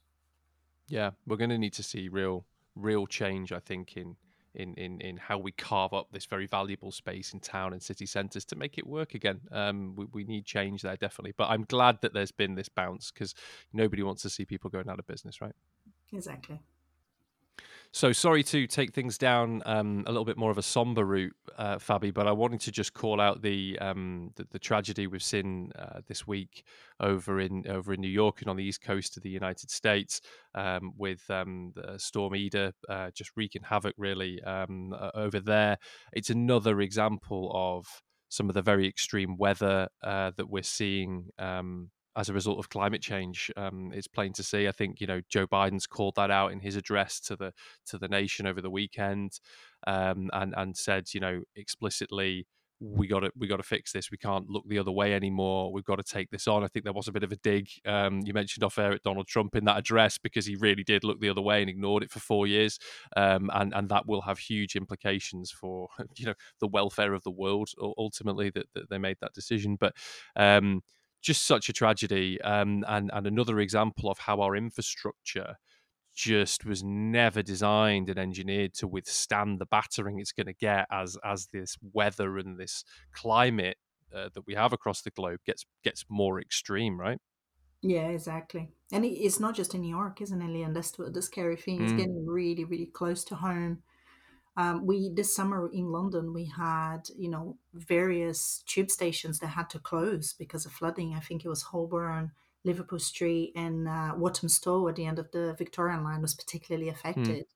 Yeah, 0.87 1.11
we're 1.27 1.37
going 1.37 1.51
to 1.51 1.59
need 1.59 1.73
to 1.75 1.83
see 1.83 2.09
real, 2.09 2.45
real 2.75 3.07
change. 3.07 3.53
I 3.53 3.61
think 3.61 3.97
in 3.97 4.17
in 4.55 4.75
in 4.75 5.01
in 5.01 5.17
how 5.17 5.39
we 5.39 5.53
carve 5.53 5.93
up 5.93 6.09
this 6.13 6.27
very 6.27 6.47
valuable 6.47 6.91
space 6.91 7.33
in 7.33 7.41
town 7.41 7.73
and 7.73 7.83
city 7.83 8.07
centres 8.07 8.45
to 8.47 8.57
make 8.57 8.79
it 8.79 8.87
work 8.87 9.15
again. 9.15 9.41
Um, 9.53 9.95
we, 9.97 10.07
we 10.13 10.25
need 10.25 10.45
change 10.45 10.83
there 10.83 10.97
definitely. 10.97 11.35
But 11.37 11.51
I'm 11.51 11.65
glad 11.65 12.01
that 12.03 12.13
there's 12.13 12.33
been 12.33 12.55
this 12.55 12.69
bounce 12.69 13.11
because 13.11 13.35
nobody 13.73 14.03
wants 14.03 14.23
to 14.23 14.31
see 14.31 14.45
people 14.45 14.71
going 14.71 14.89
out 14.89 14.99
of 14.99 15.07
business, 15.07 15.41
right? 15.41 15.55
Exactly. 16.13 16.61
So 17.93 18.13
sorry 18.13 18.45
to 18.45 18.69
take 18.69 18.93
things 18.93 19.19
down 19.19 19.63
um, 19.67 20.05
a 20.07 20.13
little 20.13 20.25
bit 20.25 20.37
more 20.37 20.53
of 20.53 20.59
a 20.59 20.63
somber 20.63 21.05
route, 21.05 21.35
uh, 21.59 21.77
Fabi, 21.77 22.15
but 22.15 22.29
I 22.29 22.33
wanted 22.33 22.61
to 22.61 22.71
just 22.71 22.95
call 22.95 23.21
out 23.21 23.43
the 23.43 23.77
um, 23.81 24.31
the, 24.37 24.47
the 24.53 24.61
tragedy 24.61 25.09
we've 25.09 25.25
seen 25.25 25.73
uh, 25.77 26.01
this 26.07 26.25
week 26.25 26.63
over 27.01 27.41
in 27.41 27.67
over 27.69 27.93
in 27.93 28.01
New 28.01 28.09
York 28.09 28.43
and 28.43 28.49
on 28.49 28.57
the 28.57 28.63
east 28.63 28.81
coast 28.81 29.17
of 29.17 29.25
the 29.25 29.29
United 29.29 29.73
States 29.73 30.21
um, 30.55 30.93
with 30.97 31.29
um, 31.31 31.73
Storm 31.97 32.35
Ida 32.35 32.73
uh, 32.89 33.11
just 33.13 33.33
wreaking 33.35 33.63
havoc 33.65 33.95
really 33.99 34.41
um, 34.45 34.95
over 35.15 35.41
there. 35.41 35.77
It's 36.13 36.31
another 36.31 36.81
example 36.81 37.51
of 37.53 37.87
some 38.29 38.49
of 38.49 38.55
the 38.55 38.63
very 38.63 38.87
extreme 38.87 39.37
weather 39.37 39.89
uh, 40.05 40.31
that 40.37 40.49
we're 40.49 40.63
seeing 40.63 41.31
um, 41.41 41.91
as 42.17 42.29
a 42.29 42.35
result 42.35 42.59
of 42.59 42.69
climate 42.69 43.03
change. 43.03 43.51
Um, 43.57 43.93
it's 43.95 44.09
plain 44.09 44.33
to 44.35 44.43
see. 44.43 44.69
I 44.69 44.73
think 44.73 45.01
you 45.01 45.07
know 45.07 45.21
Joe 45.29 45.47
Biden's 45.47 45.87
called 45.87 46.17
that 46.17 46.31
out 46.31 46.53
in 46.53 46.61
his 46.61 46.77
address 46.77 47.21
to 47.21 47.37
the 47.37 47.53
to 47.87 47.99
the 47.99 48.09
nation 48.09 48.47
over 48.47 48.61
the 48.61 48.71
weekend, 48.71 49.41
um, 49.87 50.31
and 50.33 50.55
and 50.57 50.77
said 50.77 51.15
you 51.15 51.21
know 51.21 51.43
explicitly 51.57 52.47
we 52.81 53.07
got 53.07 53.21
to 53.21 53.31
we 53.37 53.47
got 53.47 53.59
to 53.59 53.63
fix 53.63 53.93
this. 53.93 54.11
We 54.11 54.17
can't 54.17 54.49
look 54.49 54.65
the 54.67 54.79
other 54.79 54.91
way 54.91 55.15
anymore. 55.15 55.71
We've 55.71 55.85
got 55.85 55.97
to 55.97 56.03
take 56.03 56.31
this 56.31 56.49
on. 56.49 56.65
I 56.65 56.69
think 56.69 56.85
there 56.85 56.95
was 56.95 57.09
a 57.09 57.13
bit 57.13 57.23
of 57.23 57.31
a 57.31 57.37
dig. 57.37 57.69
Um, 57.85 58.21
you 58.25 58.33
mentioned 58.33 58.65
off 58.65 58.79
air 58.79 58.93
at 58.93 59.03
Donald 59.03 59.27
Trump 59.27 59.55
in 59.55 59.67
that 59.67 59.77
address 59.77 60.17
because 60.17 60.47
he 60.47 60.57
really 60.57 60.83
did 60.83 61.05
look 61.05 61.21
the 61.21 61.29
other 61.29 61.43
way 61.43 61.61
and 61.61 61.69
ignored 61.69 62.03
it 62.03 62.11
for 62.11 62.21
four 62.21 62.47
years, 62.47 62.79
um, 63.17 63.51
and 63.53 63.75
and 63.75 63.91
that 63.91 64.07
will 64.07 64.23
have 64.23 64.39
huge 64.39 64.77
implications 64.77 65.51
for 65.51 65.89
you 66.17 66.27
know 66.27 66.35
the 66.61 66.69
welfare 66.69 67.13
of 67.13 67.23
the 67.23 67.31
world 67.31 67.69
ultimately 67.99 68.49
that, 68.51 68.67
that 68.75 68.89
they 68.89 68.99
made 68.99 69.19
that 69.21 69.35
decision. 69.35 69.77
But 69.79 69.95
um, 70.37 70.83
just 71.21 71.47
such 71.47 71.69
a 71.69 71.73
tragedy, 71.73 72.41
um, 72.43 72.85
and 72.89 73.11
and 73.13 73.27
another 73.27 73.61
example 73.61 74.11
of 74.11 74.19
how 74.19 74.41
our 74.41 74.57
infrastructure 74.57 75.57
just 76.15 76.65
was 76.65 76.83
never 76.83 77.43
designed 77.43 78.11
and 78.11 78.19
engineered 78.19 78.75
to 78.75 78.89
withstand 78.89 79.59
the 79.61 79.67
battering 79.67 80.19
it's 80.19 80.33
going 80.33 80.47
to 80.47 80.53
get 80.55 80.87
as 80.91 81.17
as 81.25 81.47
this 81.53 81.77
weather 81.93 82.37
and 82.37 82.59
this 82.59 82.85
climate 83.15 83.77
uh, 84.15 84.29
that 84.35 84.45
we 84.47 84.55
have 84.55 84.73
across 84.73 85.03
the 85.03 85.11
globe 85.11 85.39
gets 85.47 85.65
gets 85.85 86.05
more 86.09 86.41
extreme, 86.41 86.99
right? 86.99 87.19
Yeah, 87.83 88.09
exactly. 88.09 88.69
And 88.93 89.05
it's 89.05 89.41
not 89.41 89.55
just 89.55 89.75
in 89.75 89.81
New 89.81 89.89
York, 89.97 90.21
isn't 90.21 90.43
it, 90.43 90.49
Leon? 90.51 90.75
That's 90.75 90.91
the, 90.91 91.23
scary 91.23 91.57
thing. 91.57 91.83
It's 91.83 91.93
Mm. 91.93 91.97
getting 91.97 92.27
really, 92.27 92.65
really 92.65 92.87
close 92.87 93.25
to 93.25 93.37
home. 93.37 93.83
Um, 94.57 94.87
we 94.87 95.11
this 95.15 95.35
summer 95.35 95.71
in 95.73 95.93
London, 95.93 96.33
we 96.33 96.47
had 96.47 97.03
you 97.17 97.31
know 97.31 97.57
various 97.75 98.63
tube 98.67 98.91
stations 98.91 99.39
that 99.39 99.49
had 99.49 99.71
to 99.71 99.79
close 99.79 100.33
because 100.33 100.67
of 100.67 100.73
flooding. 100.73 101.15
I 101.15 101.21
think 101.21 101.45
it 101.45 101.49
was 101.49 101.63
Holborn, 101.63 102.33
Liverpool 102.65 102.99
Street, 102.99 103.53
and 103.55 103.89
uh, 103.89 104.15
Walthamstow 104.17 104.89
at 104.89 104.97
the 104.97 105.07
end 105.07 105.19
of 105.19 105.31
the 105.31 105.55
Victorian 105.57 106.05
line 106.05 106.23
was 106.23 106.35
particularly 106.35 106.89
affected. 106.89 107.47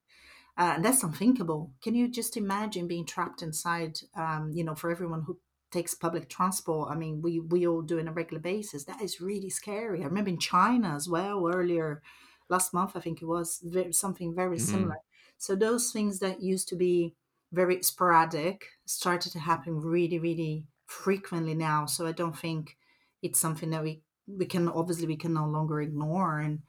Uh, 0.56 0.74
and 0.76 0.84
that's 0.84 1.02
unthinkable. 1.02 1.72
Can 1.82 1.96
you 1.96 2.08
just 2.08 2.36
imagine 2.36 2.86
being 2.86 3.04
trapped 3.06 3.42
inside? 3.42 3.98
Um, 4.14 4.52
you 4.54 4.62
know, 4.62 4.76
for 4.76 4.90
everyone 4.90 5.22
who 5.22 5.38
takes 5.72 5.94
public 5.94 6.28
transport, 6.28 6.92
I 6.92 6.94
mean, 6.94 7.20
we 7.20 7.40
we 7.40 7.66
all 7.66 7.82
do 7.82 7.98
on 7.98 8.06
a 8.06 8.12
regular 8.12 8.40
basis. 8.40 8.84
That 8.84 9.02
is 9.02 9.20
really 9.20 9.50
scary. 9.50 10.02
I 10.02 10.06
remember 10.06 10.30
in 10.30 10.38
China 10.38 10.94
as 10.94 11.08
well 11.08 11.48
earlier 11.52 12.02
last 12.48 12.72
month. 12.72 12.92
I 12.94 13.00
think 13.00 13.20
it 13.20 13.26
was 13.26 13.64
something 13.90 14.32
very 14.32 14.60
similar. 14.60 14.98
Mm. 15.42 15.54
So 15.54 15.54
those 15.56 15.92
things 15.92 16.18
that 16.20 16.42
used 16.42 16.68
to 16.68 16.76
be 16.76 17.14
very 17.52 17.82
sporadic 17.82 18.66
started 18.86 19.32
to 19.32 19.38
happen 19.40 19.80
really, 19.80 20.18
really 20.18 20.66
frequently 20.86 21.54
now. 21.54 21.86
So 21.86 22.06
I 22.06 22.12
don't 22.12 22.36
think 22.36 22.76
it's 23.22 23.38
something 23.38 23.70
that 23.70 23.82
we 23.82 24.02
we 24.26 24.46
can 24.46 24.68
obviously 24.68 25.06
we 25.06 25.16
can 25.16 25.34
no 25.34 25.46
longer 25.46 25.80
ignore. 25.82 26.40
And 26.40 26.62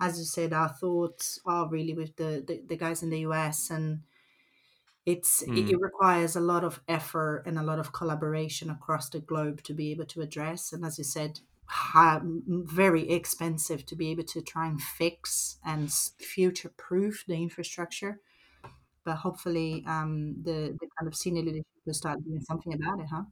as 0.00 0.18
you 0.18 0.24
said, 0.24 0.52
our 0.52 0.68
thoughts 0.68 1.40
are 1.46 1.68
really 1.68 1.94
with 1.94 2.16
the 2.16 2.44
the, 2.46 2.62
the 2.66 2.76
guys 2.76 3.02
in 3.02 3.10
the 3.10 3.20
US 3.20 3.70
and 3.70 4.02
it's 5.06 5.42
it, 5.42 5.50
Mm. 5.50 5.70
it 5.70 5.80
requires 5.80 6.36
a 6.36 6.40
lot 6.40 6.64
of 6.64 6.82
effort 6.88 7.42
and 7.46 7.58
a 7.58 7.62
lot 7.62 7.78
of 7.78 7.92
collaboration 7.92 8.70
across 8.70 9.08
the 9.08 9.20
globe 9.20 9.62
to 9.62 9.74
be 9.74 9.90
able 9.90 10.04
to 10.06 10.20
address 10.20 10.72
and 10.72 10.84
as 10.84 10.98
you 10.98 11.04
said 11.04 11.40
very 12.46 13.08
expensive 13.10 13.86
to 13.86 13.96
be 13.96 14.10
able 14.10 14.24
to 14.24 14.42
try 14.42 14.66
and 14.66 14.80
fix 14.80 15.58
and 15.64 15.92
future 15.92 16.70
proof 16.76 17.24
the 17.26 17.34
infrastructure. 17.34 18.20
But 19.04 19.16
hopefully 19.16 19.84
um, 19.86 20.36
the, 20.42 20.76
the 20.78 20.88
kind 20.98 21.06
of 21.06 21.14
senior 21.14 21.42
leadership 21.42 21.66
will 21.86 21.94
start 21.94 22.22
doing 22.24 22.40
something 22.40 22.74
about 22.74 23.00
it 23.00 23.06
huh? 23.10 23.22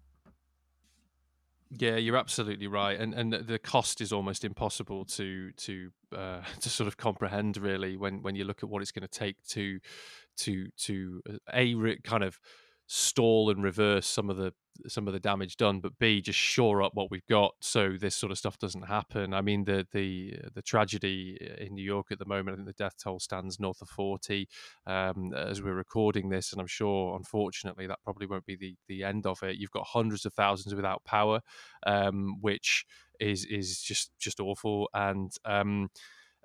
Yeah, 1.70 1.96
you're 1.96 2.16
absolutely 2.16 2.66
right, 2.66 2.98
and 2.98 3.12
and 3.12 3.30
the 3.30 3.58
cost 3.58 4.00
is 4.00 4.10
almost 4.10 4.42
impossible 4.42 5.04
to 5.04 5.52
to 5.52 5.90
uh, 6.16 6.40
to 6.60 6.70
sort 6.70 6.88
of 6.88 6.96
comprehend 6.96 7.58
really 7.58 7.96
when 7.96 8.22
when 8.22 8.36
you 8.36 8.44
look 8.44 8.62
at 8.62 8.70
what 8.70 8.80
it's 8.80 8.92
going 8.92 9.06
to 9.06 9.08
take 9.08 9.36
to 9.48 9.78
to 10.38 10.68
to 10.78 11.20
uh, 11.28 11.36
a 11.52 11.96
kind 12.04 12.24
of 12.24 12.40
stall 12.88 13.50
and 13.50 13.62
reverse 13.62 14.06
some 14.06 14.30
of 14.30 14.36
the 14.38 14.52
some 14.86 15.06
of 15.08 15.12
the 15.12 15.20
damage 15.20 15.56
done, 15.56 15.80
but 15.80 15.98
b 15.98 16.20
just 16.22 16.38
shore 16.38 16.82
up 16.82 16.92
what 16.94 17.10
we've 17.10 17.26
got 17.26 17.52
so 17.60 17.96
this 18.00 18.14
sort 18.14 18.30
of 18.32 18.38
stuff 18.38 18.58
doesn't 18.58 18.86
happen. 18.86 19.34
I 19.34 19.42
mean 19.42 19.64
the 19.64 19.86
the 19.92 20.36
the 20.54 20.62
tragedy 20.62 21.36
in 21.58 21.74
New 21.74 21.82
York 21.84 22.06
at 22.10 22.18
the 22.18 22.24
moment, 22.24 22.54
I 22.54 22.56
think 22.56 22.66
the 22.68 22.84
death 22.84 22.94
toll 23.02 23.20
stands 23.20 23.60
north 23.60 23.82
of 23.82 23.88
forty 23.88 24.48
um, 24.86 25.34
as 25.34 25.60
we're 25.62 25.74
recording 25.74 26.28
this, 26.30 26.52
and 26.52 26.60
I'm 26.60 26.66
sure 26.66 27.16
unfortunately 27.16 27.86
that 27.88 27.98
probably 28.04 28.26
won't 28.26 28.46
be 28.46 28.56
the 28.56 28.74
the 28.86 29.04
end 29.04 29.26
of 29.26 29.42
it. 29.42 29.56
You've 29.56 29.70
got 29.70 29.86
hundreds 29.86 30.24
of 30.24 30.32
thousands 30.32 30.74
without 30.74 31.04
power 31.04 31.40
um, 31.86 32.36
which 32.40 32.86
is 33.20 33.44
is 33.44 33.80
just 33.82 34.12
just 34.18 34.40
awful. 34.40 34.88
And 34.94 35.30
um, 35.44 35.90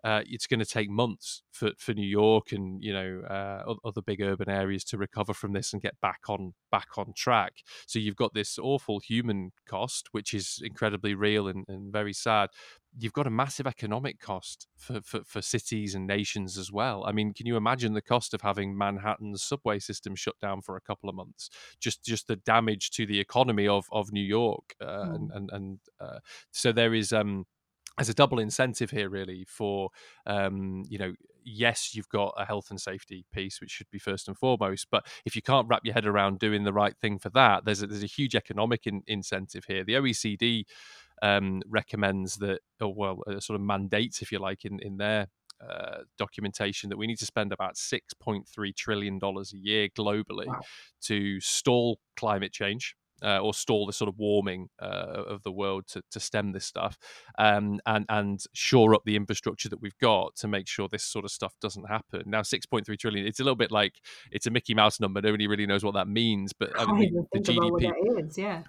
uh, 0.04 0.22
it's 0.26 0.48
going 0.48 0.60
to 0.60 0.66
take 0.66 0.90
months 0.90 1.44
for, 1.52 1.72
for 1.78 1.94
New 1.94 2.08
York 2.08 2.52
and 2.52 2.84
you 2.84 2.94
know 2.94 3.22
uh, 3.30 3.74
other 3.86 4.02
big 4.02 4.22
urban 4.22 4.50
areas 4.50 4.84
to 4.84 4.98
recover 4.98 5.34
from 5.34 5.54
this 5.54 5.72
and 5.72 5.82
get 5.82 6.00
back 6.02 6.22
on 6.28 6.54
back 6.72 6.98
on 6.98 7.14
track. 7.16 7.54
So 7.88 8.00
you've 8.00 8.16
got 8.16 8.34
this 8.34 8.60
awful 8.60 9.00
human 9.00 9.52
cost, 9.66 10.10
which 10.12 10.34
is 10.34 10.60
incredibly 10.64 11.16
real 11.16 11.48
and, 11.48 11.66
and 11.68 11.92
very 11.92 12.14
sad. 12.14 12.50
You've 13.00 13.14
got 13.14 13.26
a 13.26 13.32
massive 13.32 13.66
economic 13.66 14.20
cost 14.20 14.68
for, 14.78 15.02
for, 15.02 15.22
for 15.26 15.42
cities 15.42 15.96
and 15.96 16.06
nations 16.06 16.60
as 16.60 16.72
well. 16.72 17.04
I 17.08 17.12
mean, 17.12 17.34
can 17.34 17.48
you 17.48 17.58
imagine 17.58 17.94
the 17.94 18.04
cost 18.04 18.36
of 18.36 18.42
having 18.42 18.78
Manhattan's 18.78 19.42
subway 19.42 19.80
system 19.80 20.16
shut 20.16 20.36
down 20.40 20.62
for 20.62 20.76
a 20.76 20.82
couple 20.82 21.10
of 21.10 21.16
months? 21.16 21.50
Just 21.80 22.04
just 22.04 22.28
the 22.28 22.36
damage 22.36 22.92
to 22.92 23.06
the 23.06 23.20
economy 23.20 23.68
of 23.68 23.86
of 23.92 24.12
New 24.12 24.22
York, 24.22 24.76
uh, 24.82 24.86
mm. 24.86 25.16
and 25.16 25.32
and, 25.32 25.50
and 25.54 25.80
uh, 26.00 26.20
so 26.52 26.72
there 26.72 26.94
is 26.94 27.14
um 27.14 27.46
as 27.98 28.10
a 28.10 28.14
double 28.14 28.40
incentive 28.40 28.92
here 28.92 29.10
really 29.10 29.46
for 29.48 29.90
um, 30.26 30.84
you 30.88 30.98
know 30.98 31.14
yes 31.46 31.94
you've 31.94 32.10
got 32.10 32.34
a 32.38 32.46
health 32.46 32.70
and 32.70 32.80
safety 32.80 33.26
piece 33.34 33.60
which 33.60 33.70
should 33.70 33.90
be 33.92 34.00
first 34.00 34.28
and 34.28 34.38
foremost 34.38 34.88
but 34.90 35.06
if 35.26 35.36
you 35.36 35.42
can't 35.42 35.68
wrap 35.68 35.82
your 35.84 35.94
head 35.94 36.06
around 36.06 36.40
doing 36.40 36.64
the 36.64 36.74
right 36.74 36.96
thing 36.98 37.20
for 37.20 37.30
that 37.30 37.66
there's 37.66 37.82
a, 37.82 37.88
there's 37.88 38.04
a 38.04 38.08
huge 38.08 38.36
economic 38.36 38.88
in, 38.88 39.04
incentive 39.08 39.66
here 39.66 39.84
the 39.84 39.94
oecd 39.94 40.64
um, 41.22 41.62
recommends 41.68 42.38
that 42.38 42.60
or 42.82 42.94
well 42.94 43.22
uh, 43.28 43.40
sort 43.40 43.60
of 43.60 43.62
mandates 43.66 44.22
if 44.22 44.32
you 44.32 44.40
like 44.40 44.66
in 44.66 44.80
in 44.80 44.98
their 44.98 45.28
uh, 45.62 46.00
documentation 46.18 46.90
that 46.90 46.98
we 46.98 47.08
need 47.08 47.20
to 47.20 47.26
spend 47.26 47.54
about 47.54 47.76
6.3 47.76 48.76
trillion 48.76 49.20
dollars 49.20 49.54
a 49.54 49.58
year 49.58 49.88
globally 49.88 50.48
wow. 50.48 50.60
to 51.02 51.40
stall 51.40 52.00
climate 52.18 52.52
change 52.52 52.96
uh, 53.24 53.40
or 53.40 53.54
stall 53.54 53.86
the 53.86 53.94
sort 53.94 54.10
of 54.10 54.18
warming 54.18 54.70
uh, 54.82 55.24
of 55.28 55.44
the 55.44 55.52
world 55.52 55.88
to, 55.88 56.02
to 56.12 56.20
stem 56.20 56.52
this 56.52 56.66
stuff 56.66 56.98
um, 57.38 57.80
and 57.86 58.06
and 58.10 58.44
shore 58.54 58.94
up 58.94 59.04
the 59.06 59.16
infrastructure 59.16 59.70
that 59.70 59.82
we've 59.82 59.98
got 60.00 60.36
to 60.36 60.48
make 60.48 60.68
sure 60.68 60.88
this 60.88 61.04
sort 61.04 61.26
of 61.26 61.32
stuff 61.32 61.54
doesn't 61.62 61.86
happen. 61.90 62.24
Now, 62.26 62.42
six 62.42 62.66
point 62.66 62.86
three 62.86 62.98
trillion. 62.98 63.26
It's 63.26 63.40
a 63.40 63.44
little 63.44 63.56
bit 63.56 63.72
like 63.72 63.96
it's 64.32 64.48
a 64.48 64.52
Mickey 64.52 64.74
Mouse 64.74 65.00
number. 65.00 65.22
Nobody 65.22 65.48
really 65.48 65.66
knows 65.66 65.84
what 65.84 65.94
that 65.94 66.08
means, 66.08 66.54
but 66.54 66.72
I 66.80 66.92
mean, 66.92 67.26
the, 67.32 67.40
GDP. 67.40 67.92
Is, 68.28 68.38
yeah 68.38 68.64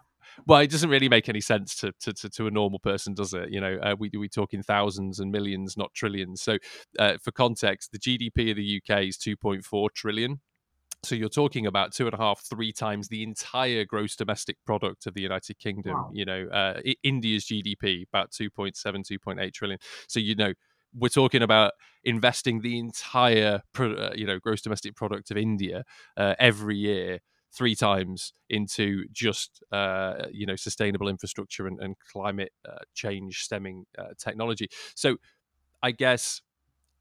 well, 0.46 0.60
it 0.60 0.70
doesn't 0.70 0.90
really 0.90 1.08
make 1.08 1.28
any 1.28 1.40
sense 1.40 1.74
to 1.76 1.92
to, 2.00 2.12
to, 2.12 2.30
to 2.30 2.46
a 2.46 2.50
normal 2.50 2.78
person, 2.78 3.14
does 3.14 3.34
it? 3.34 3.50
You 3.50 3.60
know, 3.60 3.78
uh, 3.82 3.96
we 3.98 4.10
we 4.16 4.28
talk 4.28 4.52
in 4.52 4.62
thousands 4.62 5.20
and 5.20 5.30
millions, 5.30 5.76
not 5.76 5.94
trillions. 5.94 6.42
So, 6.42 6.58
uh, 6.98 7.18
for 7.22 7.32
context, 7.32 7.92
the 7.92 7.98
GDP 7.98 8.50
of 8.50 8.56
the 8.56 8.80
UK 8.82 9.04
is 9.04 9.16
two 9.16 9.36
point 9.36 9.64
four 9.64 9.90
trillion. 9.90 10.40
So 11.04 11.14
you're 11.14 11.28
talking 11.28 11.66
about 11.66 11.92
two 11.92 12.06
and 12.06 12.14
a 12.14 12.16
half, 12.16 12.40
three 12.40 12.72
times 12.72 13.08
the 13.08 13.22
entire 13.22 13.84
gross 13.84 14.16
domestic 14.16 14.56
product 14.64 15.06
of 15.06 15.14
the 15.14 15.22
United 15.22 15.58
Kingdom. 15.58 15.94
Wow. 15.94 16.10
You 16.12 16.24
know, 16.24 16.48
uh, 16.48 16.80
India's 17.02 17.44
GDP 17.44 18.06
about 18.12 18.32
2.7, 18.32 18.74
2.8 18.74 19.52
trillion. 19.52 19.78
So 20.08 20.20
you 20.20 20.34
know, 20.34 20.52
we're 20.94 21.08
talking 21.08 21.42
about 21.42 21.72
investing 22.04 22.60
the 22.60 22.78
entire, 22.78 23.62
uh, 23.78 24.10
you 24.14 24.26
know, 24.26 24.38
gross 24.38 24.62
domestic 24.62 24.94
product 24.94 25.30
of 25.30 25.36
India 25.36 25.84
uh, 26.16 26.34
every 26.38 26.76
year 26.76 27.20
three 27.52 27.74
times 27.74 28.32
into 28.50 29.06
just 29.12 29.62
uh, 29.70 30.26
you 30.32 30.44
know 30.44 30.56
sustainable 30.56 31.08
infrastructure 31.08 31.66
and, 31.66 31.80
and 31.80 31.94
climate 32.12 32.52
uh, 32.68 32.78
change 32.94 33.44
stemming 33.44 33.86
uh, 33.96 34.08
technology. 34.18 34.68
So 34.96 35.16
I 35.82 35.92
guess 35.92 36.42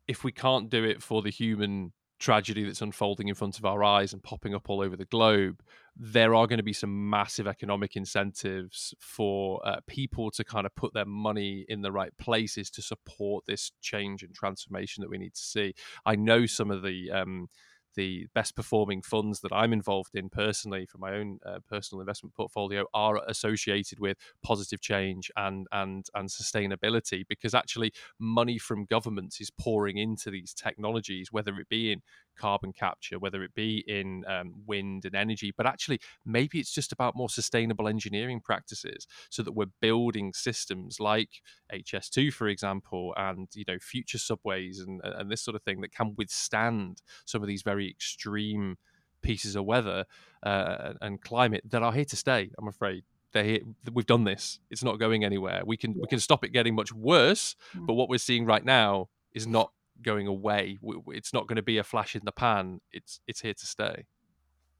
if 0.08 0.24
we 0.24 0.32
can't 0.32 0.70
do 0.70 0.84
it 0.84 1.02
for 1.02 1.22
the 1.22 1.30
human 1.30 1.94
tragedy 2.24 2.64
that's 2.64 2.82
unfolding 2.82 3.28
in 3.28 3.36
front 3.36 3.58
of 3.58 3.66
our 3.66 3.84
eyes 3.84 4.14
and 4.14 4.24
popping 4.24 4.56
up 4.56 4.70
all 4.70 4.80
over 4.80 4.96
the 4.96 5.04
globe, 5.04 5.62
there 5.94 6.34
are 6.34 6.48
going 6.48 6.58
to 6.58 6.64
be 6.64 6.72
some 6.72 7.10
massive 7.10 7.48
economic 7.48 7.98
incentives 7.98 8.94
for 9.00 9.62
uh, 9.68 9.82
people 9.88 10.32
to 10.32 10.44
kind 10.44 10.66
of 10.66 10.74
put 10.74 10.94
their 10.94 11.06
money 11.06 11.66
in 11.68 11.82
the 11.82 11.92
right 11.92 12.18
places 12.18 12.70
to 12.70 12.82
support 12.82 13.44
this 13.46 13.74
change 13.82 14.24
and 14.24 14.34
transformation 14.34 15.02
that 15.02 15.10
we 15.10 15.18
need 15.18 15.34
to 15.34 15.42
see. 15.42 15.74
I 16.06 16.16
know 16.16 16.46
some 16.46 16.72
of 16.72 16.82
the 16.82 17.12
um, 17.12 17.50
the 17.96 18.28
best 18.34 18.56
performing 18.56 19.02
funds 19.02 19.42
that 19.42 19.54
I'm 19.54 19.74
involved 19.74 20.16
in 20.16 20.30
personally 20.30 20.86
for 20.86 20.98
my 20.98 21.14
own 21.14 21.40
uh, 21.46 21.60
personal 21.70 22.02
investment 22.02 22.36
portfolio 22.36 22.86
are 22.94 23.22
associated 23.28 24.00
with 24.00 24.18
positive 24.44 24.82
change 24.82 25.32
and 25.36 25.68
and 25.72 26.06
and 26.14 26.30
sustainability 26.30 27.24
because 27.28 27.54
actually 27.54 27.94
money 28.20 28.58
from 28.58 28.86
governments 28.86 29.40
is 29.42 29.52
pouring 29.52 29.98
into 29.98 30.30
these 30.30 30.54
technologies 30.54 31.32
whether 31.32 31.58
it 31.60 31.70
be 31.70 31.92
in 31.92 32.02
carbon 32.38 32.74
capture, 32.74 33.20
whether 33.20 33.44
it 33.44 33.54
be 33.54 33.84
in 33.88 34.24
um, 34.28 34.54
wind 34.66 35.06
and 35.06 35.16
energy, 35.16 35.54
but 35.56 35.66
actually 35.66 36.00
maybe 36.26 36.60
it's 36.60 36.74
just 36.74 36.92
about 36.92 37.16
more 37.16 37.30
sustainable 37.30 37.88
engineering 37.88 38.40
practices 38.40 39.08
so 39.30 39.44
that 39.44 39.54
we're 39.54 39.66
building 39.82 40.34
systems 40.34 41.00
like 41.00 41.42
HS2, 41.72 42.34
for 42.34 42.48
example, 42.48 43.14
and 43.18 43.48
you 43.54 43.66
know 43.68 43.78
future 43.80 44.18
subways 44.18 44.80
and, 44.80 45.02
and 45.04 45.32
this 45.32 45.42
sort 45.42 45.56
of 45.56 45.64
thing 45.64 45.82
that 45.82 45.92
can 45.94 46.14
withstand 46.18 47.02
some 47.26 47.42
of 47.42 47.48
these 47.48 47.64
very 47.64 47.90
extreme 47.90 48.78
pieces 49.22 49.56
of 49.56 49.66
weather 49.66 50.06
uh, 50.44 50.94
and 51.02 51.22
climate 51.22 51.64
that 51.70 51.82
are 51.82 51.94
here 51.94 52.06
to 52.06 52.16
stay. 52.16 52.52
I'm 52.58 52.68
afraid 52.68 53.04
they 53.34 53.62
we've 53.92 54.06
done 54.06 54.24
this. 54.24 54.60
It's 54.70 54.84
not 54.84 55.00
going 55.00 55.24
anywhere. 55.24 55.64
We 55.66 55.78
can 55.78 55.92
yeah. 55.92 56.02
we 56.02 56.08
can 56.08 56.20
stop 56.20 56.44
it 56.46 56.50
getting 56.50 56.76
much 56.76 56.94
worse, 56.94 57.56
mm. 57.76 57.86
but 57.86 57.96
what 57.96 58.10
we're 58.10 58.20
seeing 58.20 58.46
right 58.46 58.64
now 58.64 59.10
is 59.34 59.48
not 59.48 59.72
going 60.02 60.28
away. 60.28 60.80
It's 61.08 61.34
not 61.34 61.48
going 61.48 61.58
to 61.58 61.64
be 61.64 61.78
a 61.78 61.84
flash 61.84 62.16
in 62.16 62.22
the 62.26 62.32
pan. 62.32 62.82
It's 62.92 63.20
it's 63.28 63.42
here 63.42 63.54
to 63.54 63.66
stay. 63.66 64.06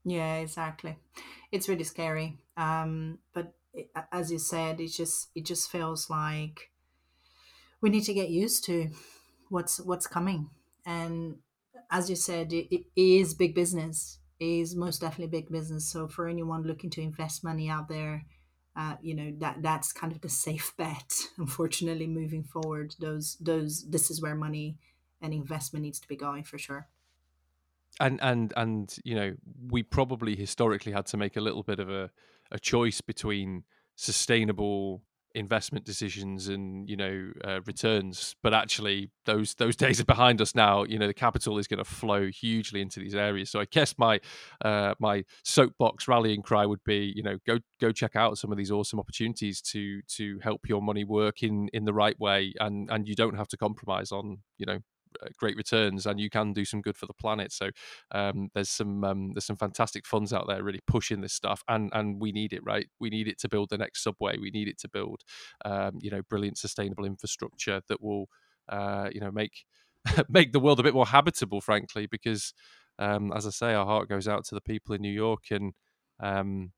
Yeah, 0.04 0.36
exactly. 0.36 0.96
It's 1.50 1.68
really 1.68 1.84
scary. 1.84 2.38
Um, 2.56 3.18
but 3.32 3.54
it, 3.72 3.90
as 4.12 4.30
you 4.30 4.38
said, 4.38 4.80
it 4.80 4.88
just 4.88 5.28
it 5.34 5.44
just 5.46 5.70
feels 5.70 6.10
like 6.10 6.70
we 7.80 7.90
need 7.90 8.04
to 8.04 8.14
get 8.14 8.30
used 8.30 8.64
to 8.64 8.90
what's 9.48 9.80
what's 9.80 10.06
coming. 10.06 10.50
And 10.86 11.36
as 11.90 12.10
you 12.10 12.16
said, 12.16 12.52
it, 12.52 12.74
it 12.74 12.86
is 12.96 13.34
big 13.34 13.54
business. 13.54 14.18
It 14.40 14.46
is 14.46 14.76
most 14.76 15.00
definitely 15.00 15.38
big 15.38 15.50
business. 15.50 15.90
So 15.90 16.08
for 16.08 16.28
anyone 16.28 16.64
looking 16.64 16.90
to 16.90 17.00
invest 17.00 17.44
money 17.44 17.68
out 17.68 17.88
there, 17.88 18.24
uh, 18.76 18.96
you 19.00 19.14
know 19.14 19.32
that 19.38 19.62
that's 19.62 19.92
kind 19.92 20.12
of 20.12 20.20
the 20.20 20.28
safe 20.28 20.74
bet. 20.78 21.14
Unfortunately, 21.38 22.06
moving 22.06 22.44
forward, 22.44 22.94
those 23.00 23.36
those 23.40 23.86
this 23.88 24.10
is 24.10 24.20
where 24.20 24.34
money 24.34 24.76
and 25.24 25.32
investment 25.32 25.82
needs 25.82 25.98
to 25.98 26.06
be 26.06 26.16
going 26.16 26.44
for 26.44 26.58
sure. 26.58 26.86
And 27.98 28.20
and 28.22 28.52
and 28.56 28.94
you 29.04 29.14
know 29.14 29.34
we 29.70 29.82
probably 29.82 30.36
historically 30.36 30.92
had 30.92 31.06
to 31.06 31.16
make 31.16 31.36
a 31.36 31.40
little 31.40 31.62
bit 31.62 31.80
of 31.80 31.88
a, 31.88 32.10
a 32.50 32.58
choice 32.58 33.00
between 33.00 33.64
sustainable 33.96 35.02
investment 35.34 35.84
decisions 35.84 36.46
and 36.46 36.88
you 36.88 36.96
know 36.96 37.32
uh, 37.44 37.60
returns. 37.66 38.36
But 38.42 38.54
actually 38.54 39.10
those 39.26 39.54
those 39.54 39.76
days 39.84 40.00
are 40.00 40.04
behind 40.04 40.40
us 40.40 40.54
now. 40.54 40.84
You 40.84 40.98
know 40.98 41.06
the 41.06 41.14
capital 41.14 41.58
is 41.58 41.66
going 41.66 41.78
to 41.78 41.84
flow 41.84 42.28
hugely 42.28 42.80
into 42.80 43.00
these 43.00 43.14
areas. 43.14 43.50
So 43.50 43.60
i 43.60 43.64
guess 43.64 43.94
my 43.98 44.20
uh, 44.64 44.94
my 44.98 45.24
soapbox 45.44 46.08
rallying 46.08 46.42
cry 46.42 46.66
would 46.66 46.82
be 46.84 47.12
you 47.14 47.22
know 47.22 47.38
go 47.46 47.58
go 47.80 47.92
check 47.92 48.16
out 48.16 48.38
some 48.38 48.52
of 48.52 48.58
these 48.58 48.70
awesome 48.70 49.00
opportunities 49.00 49.60
to 49.62 50.00
to 50.16 50.38
help 50.40 50.68
your 50.68 50.80
money 50.80 51.04
work 51.04 51.42
in 51.42 51.68
in 51.72 51.84
the 51.84 51.94
right 51.94 52.18
way. 52.18 52.54
And 52.60 52.88
and 52.90 53.08
you 53.08 53.14
don't 53.14 53.36
have 53.36 53.48
to 53.48 53.56
compromise 53.56 54.12
on 54.12 54.38
you 54.58 54.66
know 54.66 54.78
great 55.36 55.56
returns 55.56 56.06
and 56.06 56.20
you 56.20 56.30
can 56.30 56.52
do 56.52 56.64
some 56.64 56.80
good 56.80 56.96
for 56.96 57.06
the 57.06 57.14
planet. 57.14 57.52
So 57.52 57.70
um, 58.12 58.48
there's 58.54 58.70
some 58.70 59.04
um, 59.04 59.32
there's 59.34 59.46
some 59.46 59.56
fantastic 59.56 60.06
funds 60.06 60.32
out 60.32 60.46
there 60.48 60.62
really 60.62 60.80
pushing 60.86 61.20
this 61.20 61.32
stuff 61.32 61.62
and 61.68 61.90
and 61.92 62.20
we 62.20 62.32
need 62.32 62.52
it 62.52 62.62
right? 62.64 62.86
We 63.00 63.10
need 63.10 63.28
it 63.28 63.38
to 63.40 63.48
build 63.48 63.70
the 63.70 63.78
next 63.78 64.02
subway. 64.02 64.36
We 64.38 64.50
need 64.50 64.68
it 64.68 64.78
to 64.80 64.88
build 64.88 65.22
um, 65.64 65.98
you 66.00 66.10
know 66.10 66.22
brilliant 66.28 66.58
sustainable 66.58 67.04
infrastructure 67.04 67.80
that 67.88 68.02
will 68.02 68.28
uh, 68.68 69.10
you 69.12 69.20
know 69.20 69.30
make 69.30 69.64
make 70.28 70.52
the 70.52 70.60
world 70.60 70.80
a 70.80 70.82
bit 70.82 70.94
more 70.94 71.06
habitable 71.06 71.60
frankly 71.60 72.06
because 72.06 72.52
um, 72.98 73.32
as 73.32 73.46
i 73.46 73.50
say 73.50 73.72
our 73.72 73.86
heart 73.86 74.08
goes 74.08 74.28
out 74.28 74.44
to 74.44 74.54
the 74.54 74.60
people 74.60 74.94
in 74.94 75.00
new 75.00 75.10
york 75.10 75.44
and 75.50 75.72
um, 76.20 76.70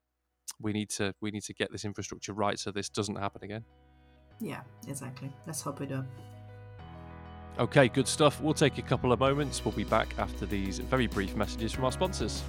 we 0.60 0.72
need 0.72 0.90
to 0.90 1.14
we 1.20 1.30
need 1.30 1.42
to 1.44 1.54
get 1.54 1.70
this 1.72 1.84
infrastructure 1.84 2.32
right 2.32 2.58
so 2.58 2.70
this 2.70 2.88
doesn't 2.88 3.16
happen 3.16 3.42
again. 3.44 3.64
Yeah 4.40 4.62
exactly. 4.88 5.32
Let's 5.46 5.62
hope 5.62 5.80
we 5.80 5.86
do 5.86 6.04
Okay, 7.58 7.88
good 7.88 8.06
stuff. 8.06 8.40
We'll 8.40 8.54
take 8.54 8.76
a 8.76 8.82
couple 8.82 9.12
of 9.12 9.20
moments. 9.20 9.64
We'll 9.64 9.72
be 9.72 9.84
back 9.84 10.14
after 10.18 10.44
these 10.44 10.78
very 10.78 11.06
brief 11.06 11.34
messages 11.36 11.72
from 11.72 11.84
our 11.84 11.92
sponsors. 11.92 12.42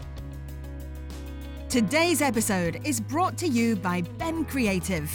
Today's 1.69 2.21
episode 2.21 2.81
is 2.83 2.99
brought 2.99 3.37
to 3.37 3.47
you 3.47 3.77
by 3.77 4.01
Ben 4.17 4.43
Creative. 4.43 5.09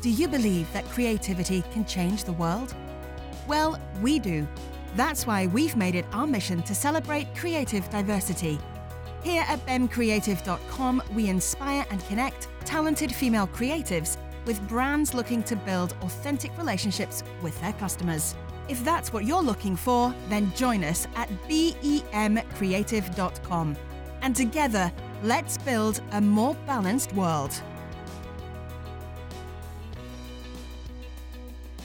Do 0.00 0.08
you 0.08 0.28
believe 0.28 0.70
that 0.72 0.84
creativity 0.90 1.62
can 1.72 1.84
change 1.84 2.24
the 2.24 2.32
world? 2.32 2.74
Well, 3.46 3.78
we 4.00 4.18
do. 4.18 4.46
That's 4.96 5.26
why 5.26 5.46
we've 5.46 5.76
made 5.76 5.94
it 5.94 6.06
our 6.12 6.26
mission 6.26 6.62
to 6.62 6.74
celebrate 6.74 7.34
creative 7.34 7.88
diversity. 7.90 8.58
Here 9.22 9.44
at 9.46 9.64
bencreative.com, 9.66 11.02
we 11.14 11.28
inspire 11.28 11.84
and 11.90 12.04
connect 12.06 12.48
talented 12.64 13.14
female 13.14 13.46
creatives 13.46 14.16
with 14.46 14.66
brands 14.68 15.14
looking 15.14 15.42
to 15.44 15.56
build 15.56 15.94
authentic 16.02 16.56
relationships 16.58 17.22
with 17.42 17.58
their 17.60 17.72
customers. 17.74 18.34
If 18.68 18.84
that's 18.84 19.12
what 19.12 19.24
you're 19.24 19.42
looking 19.42 19.76
for, 19.76 20.14
then 20.28 20.52
join 20.54 20.84
us 20.84 21.06
at 21.16 21.28
bemcreative.com. 21.48 23.76
And 24.22 24.34
together, 24.34 24.90
let's 25.22 25.58
build 25.58 26.00
a 26.12 26.20
more 26.20 26.54
balanced 26.66 27.12
world. 27.12 27.52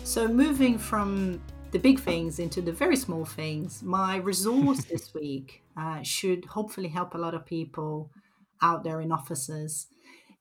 So, 0.04 0.28
moving 0.28 0.78
from 0.78 1.42
the 1.72 1.80
big 1.80 2.00
things 2.00 2.40
into 2.40 2.62
the 2.62 2.72
very 2.72 2.96
small 2.96 3.26
things. 3.26 3.84
My 3.84 4.18
resource 4.18 4.86
this 4.86 5.14
week 5.14 5.62
uh, 5.78 6.02
should 6.02 6.46
hopefully 6.46 6.88
help 6.88 7.14
a 7.14 7.18
lot 7.18 7.36
of 7.36 7.46
people 7.46 8.10
out 8.62 8.84
there 8.84 9.02
in 9.02 9.12
offices. 9.12 9.88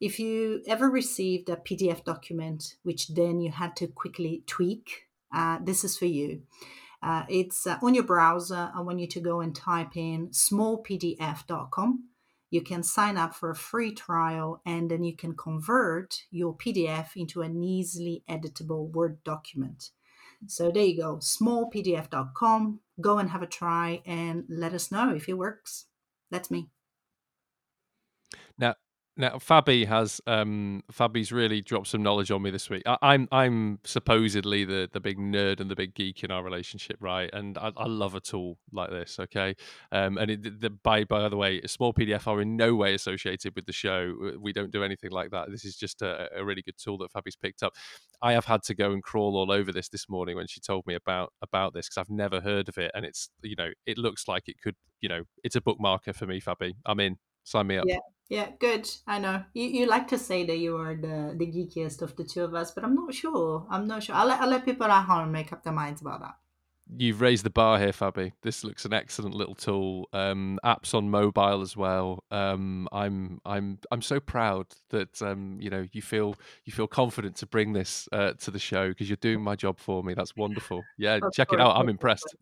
If 0.01 0.21
you 0.21 0.63
ever 0.69 0.89
received 0.89 1.49
a 1.49 1.57
PDF 1.57 2.05
document, 2.05 2.77
which 2.83 3.09
then 3.09 3.41
you 3.41 3.51
had 3.51 3.75
to 3.77 3.89
quickly 3.89 4.43
tweak, 4.47 5.08
uh, 5.33 5.59
this 5.63 5.85
is 5.85 5.97
for 5.97 6.07
you. 6.07 6.43
Uh, 7.03 7.25
it's 7.29 7.67
uh, 7.67 7.79
on 7.83 7.95
your 7.95 8.05
browser. 8.05 8.71
I 8.75 8.81
want 8.81 8.99
you 8.99 9.07
to 9.07 9.21
go 9.21 9.41
and 9.41 9.55
type 9.55 9.97
in 9.97 10.29
smallpdf.com. 10.29 12.05
You 12.51 12.63
can 12.63 12.83
sign 12.83 13.17
up 13.17 13.35
for 13.35 13.51
a 13.51 13.57
free 13.57 13.93
trial 13.93 14.63
and 14.65 14.91
then 14.91 15.05
you 15.05 15.15
can 15.15 15.37
convert 15.37 16.23
your 16.31 16.57
PDF 16.57 17.11
into 17.15 17.43
an 17.43 17.63
easily 17.63 18.25
editable 18.29 18.91
Word 18.91 19.23
document. 19.23 19.91
So 20.47 20.71
there 20.71 20.85
you 20.85 20.97
go, 20.97 21.17
smallpdf.com. 21.17 22.81
Go 23.01 23.19
and 23.19 23.31
have 23.31 23.43
a 23.43 23.47
try 23.47 24.03
and 24.07 24.45
let 24.49 24.73
us 24.73 24.91
know 24.91 25.15
if 25.15 25.29
it 25.29 25.35
works. 25.35 25.87
That's 26.31 26.51
me. 26.51 26.69
Now, 28.59 28.75
now, 29.19 29.31
Fabi 29.31 29.85
has 29.85 30.21
um, 30.29 30.85
Fabi's 30.93 31.33
really 31.33 31.61
dropped 31.61 31.89
some 31.89 32.05
knowledge 32.05 32.31
on 32.31 32.41
me 32.41 32.53
this 32.53 32.71
week. 32.71 32.85
I, 32.87 32.93
am 32.93 32.99
I'm, 33.03 33.29
I'm 33.33 33.79
supposedly 33.83 34.65
the 34.65 34.89
the 34.93 35.01
big 35.01 35.19
nerd 35.19 35.59
and 35.59 35.69
the 35.69 35.75
big 35.75 35.95
geek 35.95 36.23
in 36.23 36.31
our 36.31 36.45
relationship, 36.45 36.97
right? 37.01 37.29
And 37.33 37.59
I, 37.59 37.73
I 37.77 37.87
love 37.87 38.15
a 38.15 38.21
tool 38.21 38.59
like 38.73 38.91
this. 38.91 39.19
Okay, 39.19 39.57
um, 39.91 40.19
and 40.19 40.31
it, 40.31 40.61
the, 40.61 40.71
by 40.71 41.03
by 41.03 41.29
the 41.29 41.37
way, 41.37 41.61
small 41.63 41.93
PDF 41.93 42.29
are 42.29 42.41
in 42.41 42.57
no 42.57 42.77
way 42.77 42.95
associated 42.95 43.57
with 43.57 43.67
the 43.67 43.73
show. 43.73 44.15
We 44.39 44.53
don't 44.53 44.71
do 44.71 44.85
anything 44.85 45.11
like 45.11 45.33
that. 45.33 45.51
This 45.51 45.65
is 45.65 45.77
just 45.77 46.01
a, 46.01 46.29
a 46.37 46.45
really 46.45 46.63
good 46.63 46.79
tool 46.79 46.99
that 46.99 47.13
Fabi's 47.13 47.35
picked 47.35 47.65
up. 47.65 47.75
I 48.23 48.35
have 48.35 48.45
had 48.45 48.63
to 48.65 48.75
go 48.77 48.93
and 48.93 49.03
crawl 49.03 49.37
all 49.37 49.51
over 49.51 49.73
this 49.73 49.89
this 49.89 50.09
morning 50.09 50.37
when 50.37 50.47
she 50.47 50.61
told 50.61 50.87
me 50.87 50.95
about 50.95 51.33
about 51.43 51.75
this 51.75 51.89
because 51.89 51.99
I've 51.99 52.15
never 52.15 52.41
heard 52.41 52.69
of 52.69 52.79
it, 52.79 52.93
and 52.95 53.05
it's 53.05 53.31
you 53.43 53.57
know 53.57 53.71
it 53.85 53.99
looks 53.99 54.29
like 54.29 54.45
it 54.47 54.61
could 54.63 54.77
you 55.01 55.09
know 55.09 55.25
it's 55.43 55.57
a 55.57 55.61
bookmarker 55.61 56.15
for 56.15 56.27
me, 56.27 56.41
Fabi. 56.41 56.75
I'm 56.87 57.01
in. 57.01 57.17
Sign 57.43 57.67
me 57.67 57.79
up. 57.79 57.87
Yeah, 57.89 57.99
yeah, 58.29 58.51
good. 58.59 58.89
I 59.07 59.19
know 59.19 59.43
you, 59.55 59.65
you 59.65 59.87
like 59.87 60.09
to 60.09 60.19
say 60.19 60.45
that 60.45 60.59
you 60.59 60.77
are 60.77 60.95
the 60.95 61.35
the 61.37 61.47
geekiest 61.47 62.03
of 62.03 62.15
the 62.17 62.25
two 62.25 62.45
of 62.45 62.55
us, 62.55 62.71
but 62.73 62.85
I'm 62.85 62.95
not 62.95 63.15
sure. 63.15 63.67
I'm 63.71 63.87
not 63.87 64.03
sure. 64.03 64.15
I'll 64.15 64.27
let, 64.27 64.41
I'll 64.41 64.49
let 64.49 64.65
people 64.65 64.87
at 64.87 65.05
home 65.05 65.33
make 65.33 65.53
up 65.53 65.65
their 65.65 65.73
minds 65.73 66.01
about 66.01 66.21
that. 66.21 66.35
You've 66.97 67.21
raised 67.21 67.45
the 67.45 67.51
bar 67.51 67.79
here, 67.79 67.93
Fabi. 67.93 68.33
This 68.43 68.65
looks 68.65 68.87
an 68.87 68.95
excellent 68.95 69.35
little 69.35 69.55
tool. 69.55 70.09
Um, 70.15 70.59
apps 70.65 70.95
on 70.95 71.11
mobile 71.11 71.61
as 71.61 71.77
well. 71.77 72.25
Um, 72.31 72.89
I'm 72.93 73.41
I'm 73.45 73.79
I'm 73.91 74.03
so 74.03 74.21
proud 74.21 74.67
that 74.91 75.21
um, 75.21 75.59
you 75.61 75.69
know 75.71 75.87
you 75.93 76.03
feel 76.03 76.35
you 76.65 76.73
feel 76.73 76.87
confident 76.87 77.37
to 77.37 77.47
bring 77.47 77.73
this 77.73 78.09
uh, 78.13 78.33
to 78.41 78.51
the 78.51 78.59
show 78.59 78.89
because 78.89 79.09
you're 79.09 79.17
doing 79.17 79.43
my 79.43 79.55
job 79.55 79.79
for 79.79 80.03
me. 80.03 80.15
That's 80.15 80.35
wonderful. 80.37 80.83
Yeah, 80.99 81.19
of 81.23 81.33
check 81.33 81.49
course, 81.49 81.61
it 81.61 81.63
out. 81.63 81.77
I'm 81.77 81.89
impressed. 81.89 82.35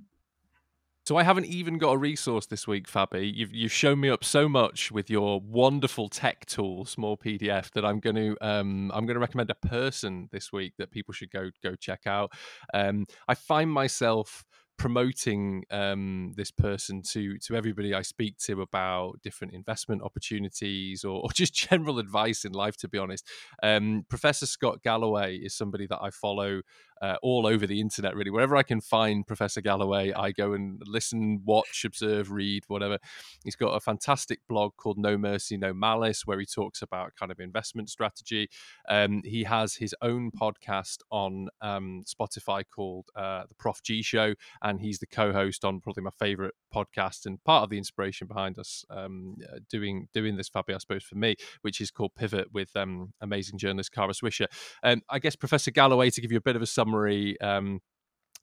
So 1.07 1.17
I 1.17 1.23
haven't 1.23 1.47
even 1.47 1.79
got 1.79 1.93
a 1.93 1.99
resource 1.99 2.47
this 2.47 2.67
week, 2.67 2.89
Fabi. 2.89 3.33
You've 3.33 3.55
you've 3.55 3.73
shown 3.73 4.01
me 4.01 4.11
up 4.11 4.25
so 4.25 4.49
much 4.49 4.91
with 4.91 5.09
your 5.09 5.41
wonderful 5.41 6.09
tech 6.09 6.47
tool, 6.47 6.85
small 6.85 7.17
PDF, 7.17 7.71
that 7.75 7.85
I'm 7.85 8.01
going 8.01 8.17
to 8.17 8.37
um, 8.41 8.91
I'm 8.93 9.07
going 9.07 9.15
to 9.15 9.21
recommend 9.21 9.49
a 9.49 9.69
person 9.69 10.29
this 10.33 10.53
week 10.53 10.73
that 10.79 10.91
people 10.91 11.15
should 11.15 11.31
go 11.31 11.51
go 11.63 11.77
check 11.77 12.09
out. 12.09 12.33
Um, 12.75 13.07
I 13.29 13.37
find 13.37 13.71
myself 13.71 14.45
promoting 14.79 15.65
um, 15.71 16.33
this 16.37 16.51
person 16.51 17.03
to 17.03 17.39
to 17.39 17.55
everybody 17.55 17.95
I 17.95 18.03
speak 18.03 18.37
to 18.39 18.61
about 18.61 19.23
different 19.23 19.55
investment 19.55 20.03
opportunities 20.03 21.05
or, 21.05 21.23
or 21.23 21.31
just 21.35 21.55
general 21.55 22.01
advice 22.01 22.45
in 22.45 22.51
life. 22.51 22.77
To 22.79 22.89
be 22.89 22.99
honest, 22.99 23.29
um, 23.63 24.05
Professor 24.09 24.47
Scott 24.47 24.83
Galloway 24.83 25.37
is 25.37 25.55
somebody 25.55 25.87
that 25.87 26.03
I 26.03 26.11
follow 26.11 26.63
uh, 27.03 27.17
all 27.23 27.47
over 27.47 27.67
the 27.67 27.81
internet. 27.81 28.15
Really, 28.15 28.31
wherever 28.31 28.57
I 28.57 28.63
can 28.63 28.81
find 28.81 29.27
Professor 29.27 29.61
Galloway, 29.61 30.13
I 30.13 30.33
go 30.33 30.53
and 30.53 30.81
listen, 30.87 31.43
watch, 31.45 31.85
observe, 31.85 32.31
read, 32.31 32.65
whatever. 32.69 32.99
He's 33.45 33.57
got 33.57 33.71
a 33.71 33.81
fantastic 33.81 34.41
blog 34.49 34.73
called 34.77 34.99
No 34.99 35.17
Mercy, 35.17 35.57
No 35.57 35.73
Malice, 35.73 36.27
where 36.27 36.39
he 36.39 36.47
talks 36.47 36.83
about 36.83 37.15
kind 37.19 37.31
of 37.33 37.41
investment 37.41 37.91
strategy. 37.91 38.49
Um, 38.89 39.23
he 39.25 39.45
has 39.45 39.75
his 39.75 39.95
own 40.03 40.31
podcast 40.31 40.99
on 41.11 41.49
um, 41.61 42.05
Spotify 42.07 42.65
called 42.69 43.07
uh, 43.15 43.45
the 43.49 43.55
Prof 43.55 43.83
G 43.83 44.03
Show 44.03 44.35
and 44.63 44.81
he's 44.81 44.99
the 44.99 45.07
co-host 45.07 45.65
on 45.65 45.81
probably 45.81 46.03
my 46.03 46.11
favorite 46.11 46.55
podcast 46.75 47.27
and 47.27 47.43
part 47.45 47.63
of 47.63 47.71
the 47.71 47.79
inspiration 47.79 48.27
behind 48.27 48.59
us 48.59 48.85
um, 48.91 49.37
uh, 49.51 49.59
doing 49.71 50.09
doing 50.13 50.37
this 50.37 50.51
Fabi, 50.51 50.75
I 50.75 50.79
suppose, 50.79 51.05
for 51.05 51.17
me, 51.17 51.37
which 51.63 51.81
is 51.81 51.91
called 51.91 52.15
Pivot 52.15 52.53
with 52.53 52.75
um, 52.77 53.13
amazing 53.21 53.59
journalist 53.59 53.93
Kara 53.93 54.13
Swisher. 54.13 54.47
Um, 54.83 55.03
I 55.09 55.19
guess 55.19 55.37
Professor 55.37 55.71
Galloway, 55.71 56.11
to 56.11 56.21
give 56.21 56.33
you 56.33 56.39
a 56.39 56.43
bit 56.43 56.57
of 56.57 56.63
a 56.63 56.67
summary. 56.87 57.41
Um, 57.41 57.81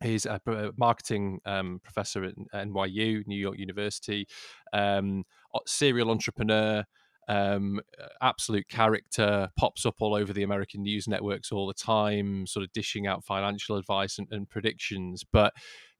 he's 0.01 0.25
a 0.25 0.39
marketing 0.77 1.39
um, 1.45 1.79
professor 1.83 2.23
at 2.23 2.35
NYU, 2.53 3.25
New 3.25 3.37
York 3.37 3.57
University, 3.57 4.27
um, 4.73 5.23
serial 5.65 6.11
entrepreneur, 6.11 6.83
um, 7.29 7.79
absolute 8.21 8.67
character, 8.67 9.49
pops 9.57 9.85
up 9.85 9.95
all 9.99 10.13
over 10.13 10.33
the 10.33 10.43
American 10.43 10.81
news 10.81 11.07
networks 11.07 11.51
all 11.51 11.67
the 11.67 11.73
time, 11.73 12.45
sort 12.45 12.63
of 12.63 12.73
dishing 12.73 13.07
out 13.07 13.23
financial 13.23 13.77
advice 13.77 14.17
and, 14.19 14.27
and 14.31 14.49
predictions. 14.49 15.23
But 15.31 15.53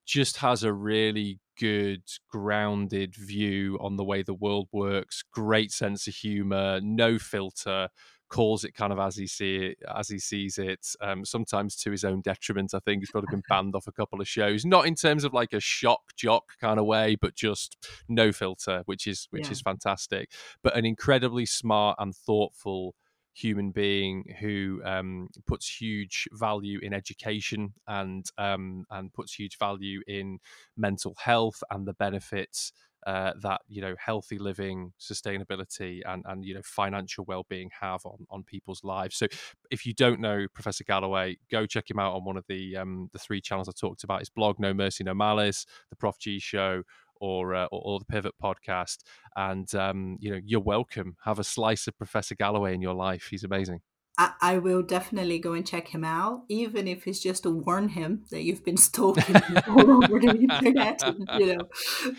just 0.05 0.37
has 0.37 0.63
a 0.63 0.73
really 0.73 1.39
good 1.57 2.03
grounded 2.29 3.15
view 3.15 3.77
on 3.79 3.95
the 3.95 4.03
way 4.03 4.21
the 4.21 4.33
world 4.33 4.67
works 4.73 5.23
great 5.31 5.71
sense 5.71 6.07
of 6.07 6.15
humor 6.15 6.81
no 6.81 7.17
filter 7.17 7.87
calls 8.29 8.63
it 8.63 8.73
kind 8.73 8.91
of 8.91 8.99
as 8.99 9.15
he 9.15 9.27
see 9.27 9.57
it 9.57 9.77
as 9.95 10.09
he 10.09 10.17
sees 10.17 10.57
it 10.57 10.87
um, 11.01 11.23
sometimes 11.23 11.75
to 11.75 11.91
his 11.91 12.03
own 12.03 12.21
detriment 12.21 12.73
i 12.73 12.79
think 12.79 13.01
he's 13.01 13.11
probably 13.11 13.27
been 13.29 13.43
banned 13.49 13.75
off 13.75 13.87
a 13.87 13.91
couple 13.91 14.19
of 14.19 14.27
shows 14.27 14.65
not 14.65 14.87
in 14.87 14.95
terms 14.95 15.23
of 15.23 15.33
like 15.33 15.53
a 15.53 15.59
shock 15.59 16.01
jock 16.15 16.43
kind 16.59 16.79
of 16.79 16.85
way 16.85 17.15
but 17.19 17.35
just 17.35 17.77
no 18.09 18.31
filter 18.31 18.81
which 18.85 19.05
is 19.07 19.27
which 19.31 19.45
yeah. 19.45 19.51
is 19.51 19.61
fantastic 19.61 20.31
but 20.63 20.75
an 20.75 20.85
incredibly 20.85 21.45
smart 21.45 21.95
and 21.99 22.15
thoughtful 22.15 22.95
human 23.33 23.71
being 23.71 24.23
who 24.39 24.79
um, 24.85 25.27
puts 25.47 25.67
huge 25.67 26.27
value 26.33 26.79
in 26.81 26.93
education 26.93 27.73
and 27.87 28.25
um, 28.37 28.85
and 28.91 29.11
puts 29.13 29.33
huge 29.33 29.57
value 29.57 30.01
in 30.07 30.39
mental 30.77 31.15
health 31.17 31.63
and 31.71 31.87
the 31.87 31.93
benefits 31.93 32.71
uh, 33.05 33.33
that 33.41 33.61
you 33.67 33.81
know 33.81 33.95
healthy 33.99 34.37
living, 34.37 34.93
sustainability, 34.99 36.01
and 36.05 36.23
and 36.27 36.45
you 36.45 36.53
know 36.53 36.61
financial 36.63 37.25
well 37.27 37.45
being 37.49 37.69
have 37.79 38.05
on 38.05 38.25
on 38.29 38.43
people's 38.43 38.83
lives. 38.83 39.15
So 39.15 39.27
if 39.71 39.85
you 39.85 39.93
don't 39.93 40.19
know 40.19 40.45
Professor 40.53 40.83
Galloway, 40.83 41.37
go 41.51 41.65
check 41.65 41.89
him 41.89 41.99
out 41.99 42.13
on 42.13 42.23
one 42.25 42.37
of 42.37 42.45
the 42.47 42.77
um, 42.77 43.09
the 43.13 43.19
three 43.19 43.41
channels 43.41 43.69
I 43.69 43.73
talked 43.79 44.03
about. 44.03 44.19
His 44.19 44.29
blog, 44.29 44.59
No 44.59 44.73
Mercy, 44.73 45.03
No 45.03 45.13
Malice, 45.13 45.65
the 45.89 45.95
Prof 45.95 46.17
G 46.19 46.39
Show, 46.39 46.83
or, 47.23 47.55
uh, 47.55 47.67
or, 47.71 47.81
or 47.85 47.99
the 47.99 48.05
Pivot 48.05 48.33
podcast. 48.41 48.97
And 49.35 49.73
um, 49.75 50.17
you 50.19 50.31
know, 50.31 50.39
you're 50.43 50.59
welcome. 50.59 51.15
Have 51.23 51.39
a 51.39 51.43
slice 51.43 51.87
of 51.87 51.97
Professor 51.97 52.35
Galloway 52.35 52.73
in 52.73 52.81
your 52.81 52.93
life. 52.93 53.27
He's 53.29 53.43
amazing. 53.43 53.81
I, 54.17 54.33
I 54.41 54.57
will 54.59 54.83
definitely 54.83 55.39
go 55.39 55.53
and 55.53 55.65
check 55.65 55.87
him 55.87 56.03
out, 56.03 56.43
even 56.47 56.87
if 56.87 57.07
it's 57.07 57.19
just 57.19 57.43
to 57.43 57.49
warn 57.49 57.89
him 57.89 58.25
that 58.29 58.43
you've 58.43 58.63
been 58.63 58.77
stalking 58.77 59.35
him 59.35 59.57
all 59.67 60.03
over 60.03 60.19
the 60.19 60.37
internet. 60.39 61.01
you 61.39 61.55
know, 61.55 61.67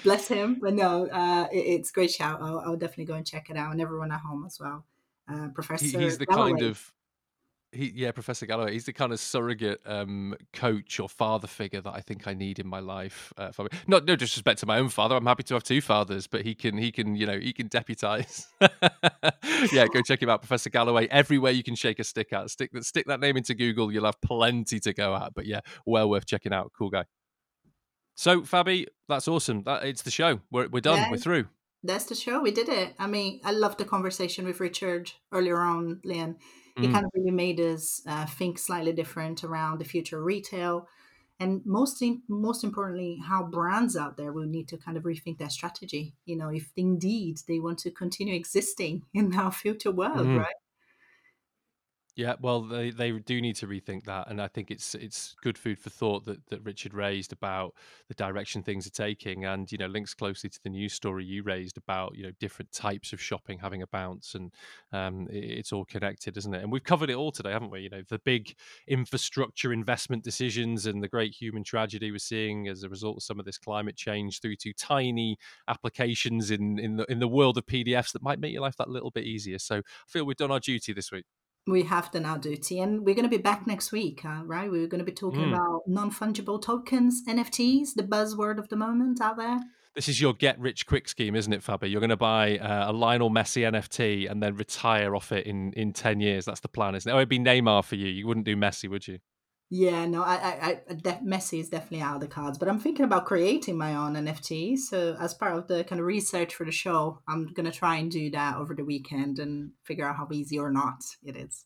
bless 0.02 0.26
him. 0.26 0.58
But 0.60 0.74
no, 0.74 1.06
uh, 1.06 1.46
it, 1.52 1.58
it's 1.58 1.92
great 1.92 2.10
shout. 2.10 2.40
I'll, 2.42 2.58
I'll, 2.58 2.76
definitely 2.76 3.04
go 3.04 3.14
and 3.14 3.26
check 3.26 3.48
it 3.48 3.56
out, 3.56 3.70
and 3.70 3.80
everyone 3.80 4.10
at 4.10 4.20
home 4.20 4.44
as 4.44 4.58
well. 4.58 4.84
Uh, 5.30 5.48
Professor, 5.54 5.98
he, 5.98 6.04
he's 6.04 6.18
the 6.18 6.26
Galloway. 6.26 6.50
kind 6.50 6.62
of 6.62 6.92
he 7.74 7.92
yeah 7.94 8.12
professor 8.12 8.46
galloway 8.46 8.72
he's 8.72 8.84
the 8.84 8.92
kind 8.92 9.12
of 9.12 9.20
surrogate 9.20 9.80
um, 9.86 10.34
coach 10.52 11.00
or 11.00 11.08
father 11.08 11.46
figure 11.46 11.80
that 11.80 11.94
i 11.94 12.00
think 12.00 12.26
i 12.26 12.34
need 12.34 12.58
in 12.58 12.66
my 12.66 12.80
life 12.80 13.32
uh, 13.36 13.50
for 13.50 13.64
me. 13.64 13.68
not 13.86 14.04
no 14.04 14.16
disrespect 14.16 14.60
to 14.60 14.66
my 14.66 14.78
own 14.78 14.88
father 14.88 15.16
i'm 15.16 15.26
happy 15.26 15.42
to 15.42 15.54
have 15.54 15.62
two 15.62 15.80
fathers 15.80 16.26
but 16.26 16.42
he 16.42 16.54
can 16.54 16.76
he 16.78 16.90
can 16.90 17.14
you 17.14 17.26
know 17.26 17.38
he 17.38 17.52
can 17.52 17.66
deputize. 17.68 18.46
Yeah 19.72 19.86
go 19.86 20.02
check 20.02 20.22
him 20.22 20.28
out 20.28 20.40
professor 20.40 20.68
galloway 20.68 21.06
everywhere 21.10 21.52
you 21.52 21.62
can 21.62 21.74
shake 21.74 21.98
a 21.98 22.04
stick 22.04 22.32
at 22.32 22.50
stick 22.50 22.72
that 22.72 22.84
stick 22.84 23.06
that 23.06 23.20
name 23.20 23.36
into 23.36 23.54
google 23.54 23.90
you'll 23.92 24.04
have 24.04 24.20
plenty 24.20 24.80
to 24.80 24.92
go 24.92 25.14
at 25.14 25.34
but 25.34 25.46
yeah 25.46 25.60
well 25.86 26.08
worth 26.10 26.26
checking 26.26 26.52
out 26.52 26.72
cool 26.76 26.90
guy. 26.90 27.04
So 28.14 28.42
fabi 28.42 28.86
that's 29.08 29.28
awesome 29.28 29.62
that 29.64 29.84
it's 29.84 30.02
the 30.02 30.10
show 30.10 30.40
we're, 30.50 30.68
we're 30.68 30.80
done 30.80 30.98
yeah. 30.98 31.10
we're 31.10 31.18
through. 31.18 31.46
That's 31.82 32.04
the 32.06 32.14
show 32.14 32.40
we 32.40 32.50
did 32.50 32.68
it. 32.68 32.94
I 32.98 33.06
mean 33.06 33.40
i 33.44 33.52
loved 33.52 33.78
the 33.78 33.84
conversation 33.84 34.44
with 34.44 34.60
richard 34.60 35.12
earlier 35.32 35.60
on 35.60 36.00
it 36.76 36.82
mm. 36.82 36.92
kind 36.92 37.04
of 37.04 37.10
really 37.14 37.30
made 37.30 37.60
us 37.60 38.02
uh, 38.06 38.26
think 38.26 38.58
slightly 38.58 38.92
different 38.92 39.44
around 39.44 39.78
the 39.78 39.84
future 39.84 40.18
of 40.18 40.24
retail 40.24 40.88
and 41.40 41.60
most 41.64 42.02
most 42.28 42.64
importantly 42.64 43.20
how 43.26 43.42
brands 43.42 43.96
out 43.96 44.16
there 44.16 44.32
will 44.32 44.46
need 44.46 44.68
to 44.68 44.76
kind 44.76 44.96
of 44.96 45.02
rethink 45.02 45.38
their 45.38 45.50
strategy 45.50 46.14
you 46.24 46.36
know 46.36 46.48
if 46.48 46.70
indeed 46.76 47.38
they 47.48 47.58
want 47.58 47.78
to 47.78 47.90
continue 47.90 48.34
existing 48.34 49.02
in 49.14 49.34
our 49.34 49.52
future 49.52 49.90
world 49.90 50.26
mm. 50.26 50.38
right 50.38 50.54
Yeah, 52.16 52.34
well, 52.40 52.60
they, 52.62 52.90
they 52.90 53.10
do 53.10 53.40
need 53.40 53.56
to 53.56 53.66
rethink 53.66 54.04
that, 54.04 54.30
and 54.30 54.40
I 54.40 54.46
think 54.46 54.70
it's 54.70 54.94
it's 54.94 55.34
good 55.42 55.58
food 55.58 55.80
for 55.80 55.90
thought 55.90 56.24
that, 56.26 56.46
that 56.46 56.62
Richard 56.62 56.94
raised 56.94 57.32
about 57.32 57.74
the 58.06 58.14
direction 58.14 58.62
things 58.62 58.86
are 58.86 58.90
taking, 58.90 59.44
and 59.46 59.70
you 59.72 59.78
know 59.78 59.88
links 59.88 60.14
closely 60.14 60.48
to 60.48 60.62
the 60.62 60.68
news 60.70 60.92
story 60.92 61.24
you 61.24 61.42
raised 61.42 61.76
about 61.76 62.14
you 62.14 62.22
know 62.22 62.30
different 62.38 62.70
types 62.70 63.12
of 63.12 63.20
shopping 63.20 63.58
having 63.58 63.82
a 63.82 63.88
bounce, 63.88 64.36
and 64.36 64.52
um, 64.92 65.26
it, 65.28 65.42
it's 65.42 65.72
all 65.72 65.84
connected, 65.84 66.36
isn't 66.36 66.54
it? 66.54 66.62
And 66.62 66.70
we've 66.70 66.84
covered 66.84 67.10
it 67.10 67.16
all 67.16 67.32
today, 67.32 67.50
haven't 67.50 67.70
we? 67.70 67.80
You 67.80 67.90
know 67.90 68.02
the 68.08 68.20
big 68.20 68.54
infrastructure 68.86 69.72
investment 69.72 70.22
decisions 70.22 70.86
and 70.86 71.02
the 71.02 71.08
great 71.08 71.34
human 71.34 71.64
tragedy 71.64 72.12
we're 72.12 72.18
seeing 72.18 72.68
as 72.68 72.84
a 72.84 72.88
result 72.88 73.16
of 73.16 73.22
some 73.24 73.40
of 73.40 73.44
this 73.44 73.58
climate 73.58 73.96
change, 73.96 74.40
through 74.40 74.54
to 74.60 74.72
tiny 74.72 75.36
applications 75.66 76.52
in 76.52 76.78
in 76.78 76.94
the 76.96 77.10
in 77.10 77.18
the 77.18 77.26
world 77.26 77.58
of 77.58 77.66
PDFs 77.66 78.12
that 78.12 78.22
might 78.22 78.38
make 78.38 78.52
your 78.52 78.62
life 78.62 78.76
that 78.76 78.88
little 78.88 79.10
bit 79.10 79.24
easier. 79.24 79.58
So 79.58 79.78
I 79.78 79.82
feel 80.06 80.24
we've 80.24 80.36
done 80.36 80.52
our 80.52 80.60
duty 80.60 80.92
this 80.92 81.10
week 81.10 81.24
we 81.66 81.82
have 81.84 82.10
done 82.10 82.24
our 82.24 82.38
duty 82.38 82.80
and 82.80 83.04
we're 83.04 83.14
going 83.14 83.28
to 83.28 83.36
be 83.36 83.42
back 83.42 83.66
next 83.66 83.92
week 83.92 84.24
uh, 84.24 84.42
right? 84.44 84.70
We're 84.70 84.86
going 84.86 84.98
to 84.98 85.04
be 85.04 85.12
talking 85.12 85.40
mm. 85.40 85.54
about 85.54 85.82
non-fungible 85.86 86.60
tokens 86.62 87.22
nfts 87.26 87.94
the 87.94 88.02
buzzword 88.02 88.58
of 88.58 88.68
the 88.68 88.76
moment 88.76 89.20
out 89.20 89.36
there. 89.36 89.60
This 89.94 90.08
is 90.08 90.20
your 90.20 90.34
get 90.34 90.58
rich 90.58 90.86
quick 90.86 91.08
scheme 91.08 91.34
isn't 91.36 91.52
it 91.52 91.62
fabi 91.62 91.90
you're 91.90 92.00
going 92.00 92.10
to 92.10 92.16
buy 92.16 92.58
uh, 92.58 92.90
a 92.90 92.92
lionel 92.92 93.30
messi 93.30 93.62
nft 93.62 94.30
and 94.30 94.42
then 94.42 94.56
retire 94.56 95.16
off 95.16 95.32
it 95.32 95.46
in 95.46 95.72
in 95.72 95.92
10 95.92 96.20
years. 96.20 96.44
That's 96.44 96.60
the 96.60 96.68
plan 96.68 96.94
isn't 96.94 97.10
it? 97.10 97.12
Oh 97.12 97.18
it'd 97.18 97.28
be 97.28 97.38
neymar 97.38 97.84
for 97.84 97.96
you. 97.96 98.08
You 98.08 98.26
wouldn't 98.26 98.46
do 98.46 98.56
messi 98.56 98.88
would 98.88 99.08
you 99.08 99.18
yeah, 99.76 100.06
no, 100.06 100.22
I, 100.22 100.34
I, 100.34 100.80
I 100.88 100.94
def- 100.94 101.22
Messi 101.22 101.58
is 101.58 101.68
definitely 101.68 102.02
out 102.02 102.14
of 102.14 102.20
the 102.20 102.28
cards, 102.28 102.58
but 102.58 102.68
I'm 102.68 102.78
thinking 102.78 103.04
about 103.04 103.24
creating 103.24 103.76
my 103.76 103.96
own 103.96 104.14
NFT. 104.14 104.78
So 104.78 105.16
as 105.18 105.34
part 105.34 105.56
of 105.56 105.66
the 105.66 105.82
kind 105.82 105.98
of 105.98 106.06
research 106.06 106.54
for 106.54 106.64
the 106.64 106.70
show, 106.70 107.18
I'm 107.26 107.52
gonna 107.52 107.72
try 107.72 107.96
and 107.96 108.08
do 108.08 108.30
that 108.30 108.56
over 108.56 108.72
the 108.72 108.84
weekend 108.84 109.40
and 109.40 109.72
figure 109.82 110.08
out 110.08 110.14
how 110.14 110.28
easy 110.30 110.60
or 110.60 110.70
not 110.70 111.02
it 111.24 111.36
is. 111.36 111.64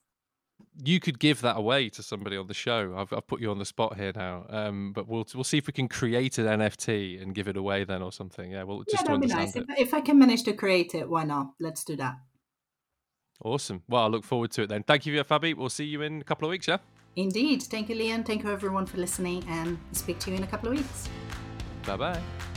You 0.82 1.00
could 1.00 1.18
give 1.18 1.42
that 1.42 1.59
away 1.59 1.90
to 1.90 2.02
somebody 2.02 2.38
on 2.38 2.46
the 2.46 2.54
show. 2.54 2.94
I've, 2.96 3.12
I've 3.12 3.26
put 3.26 3.42
you 3.42 3.50
on 3.50 3.59
the 3.59 3.66
spot 3.66 3.98
here 3.98 4.12
now, 4.14 4.46
um, 4.48 4.94
but 4.94 5.06
we'll 5.06 5.26
we'll 5.34 5.44
see 5.44 5.59
if 5.59 5.66
we 5.66 5.74
can 5.74 5.86
create 5.86 6.38
an 6.38 6.46
NFT 6.46 7.22
and 7.22 7.34
give 7.34 7.46
it 7.46 7.59
away 7.59 7.84
then 7.84 8.00
or 8.00 8.11
something. 8.11 8.52
Yeah, 8.52 8.62
well, 8.62 8.84
just 8.88 9.02
yeah, 9.02 9.06
that'd 9.06 9.20
be 9.20 9.26
nice. 9.26 9.54
If, 9.54 9.64
if 9.76 9.92
I 9.92 10.00
can 10.00 10.18
manage 10.18 10.44
to 10.44 10.54
create 10.54 10.94
it, 10.94 11.11
why 11.11 11.24
not? 11.24 11.48
Let's 11.61 11.84
do 11.84 11.94
that. 11.96 12.14
Awesome. 13.44 13.82
Well, 13.86 14.04
I 14.04 14.06
look 14.06 14.24
forward 14.24 14.50
to 14.52 14.62
it 14.62 14.70
then. 14.70 14.82
Thank 14.82 15.04
you, 15.04 15.22
Fabi. 15.24 15.54
We'll 15.54 15.68
see 15.68 15.84
you 15.84 16.00
in 16.00 16.22
a 16.22 16.24
couple 16.24 16.48
of 16.48 16.50
weeks. 16.50 16.68
Yeah. 16.68 16.78
Indeed. 17.18 17.64
Thank 17.64 17.88
you, 17.88 17.96
Liam. 17.96 18.24
Thank 18.24 18.44
you, 18.44 18.50
everyone, 18.50 18.86
for 18.86 18.98
listening, 18.98 19.44
and 19.48 19.76
speak 19.90 20.20
to 20.20 20.30
you 20.30 20.36
in 20.36 20.44
a 20.44 20.46
couple 20.46 20.68
of 20.68 20.76
weeks. 20.76 21.08
Bye 21.84 21.96
bye. 21.96 22.47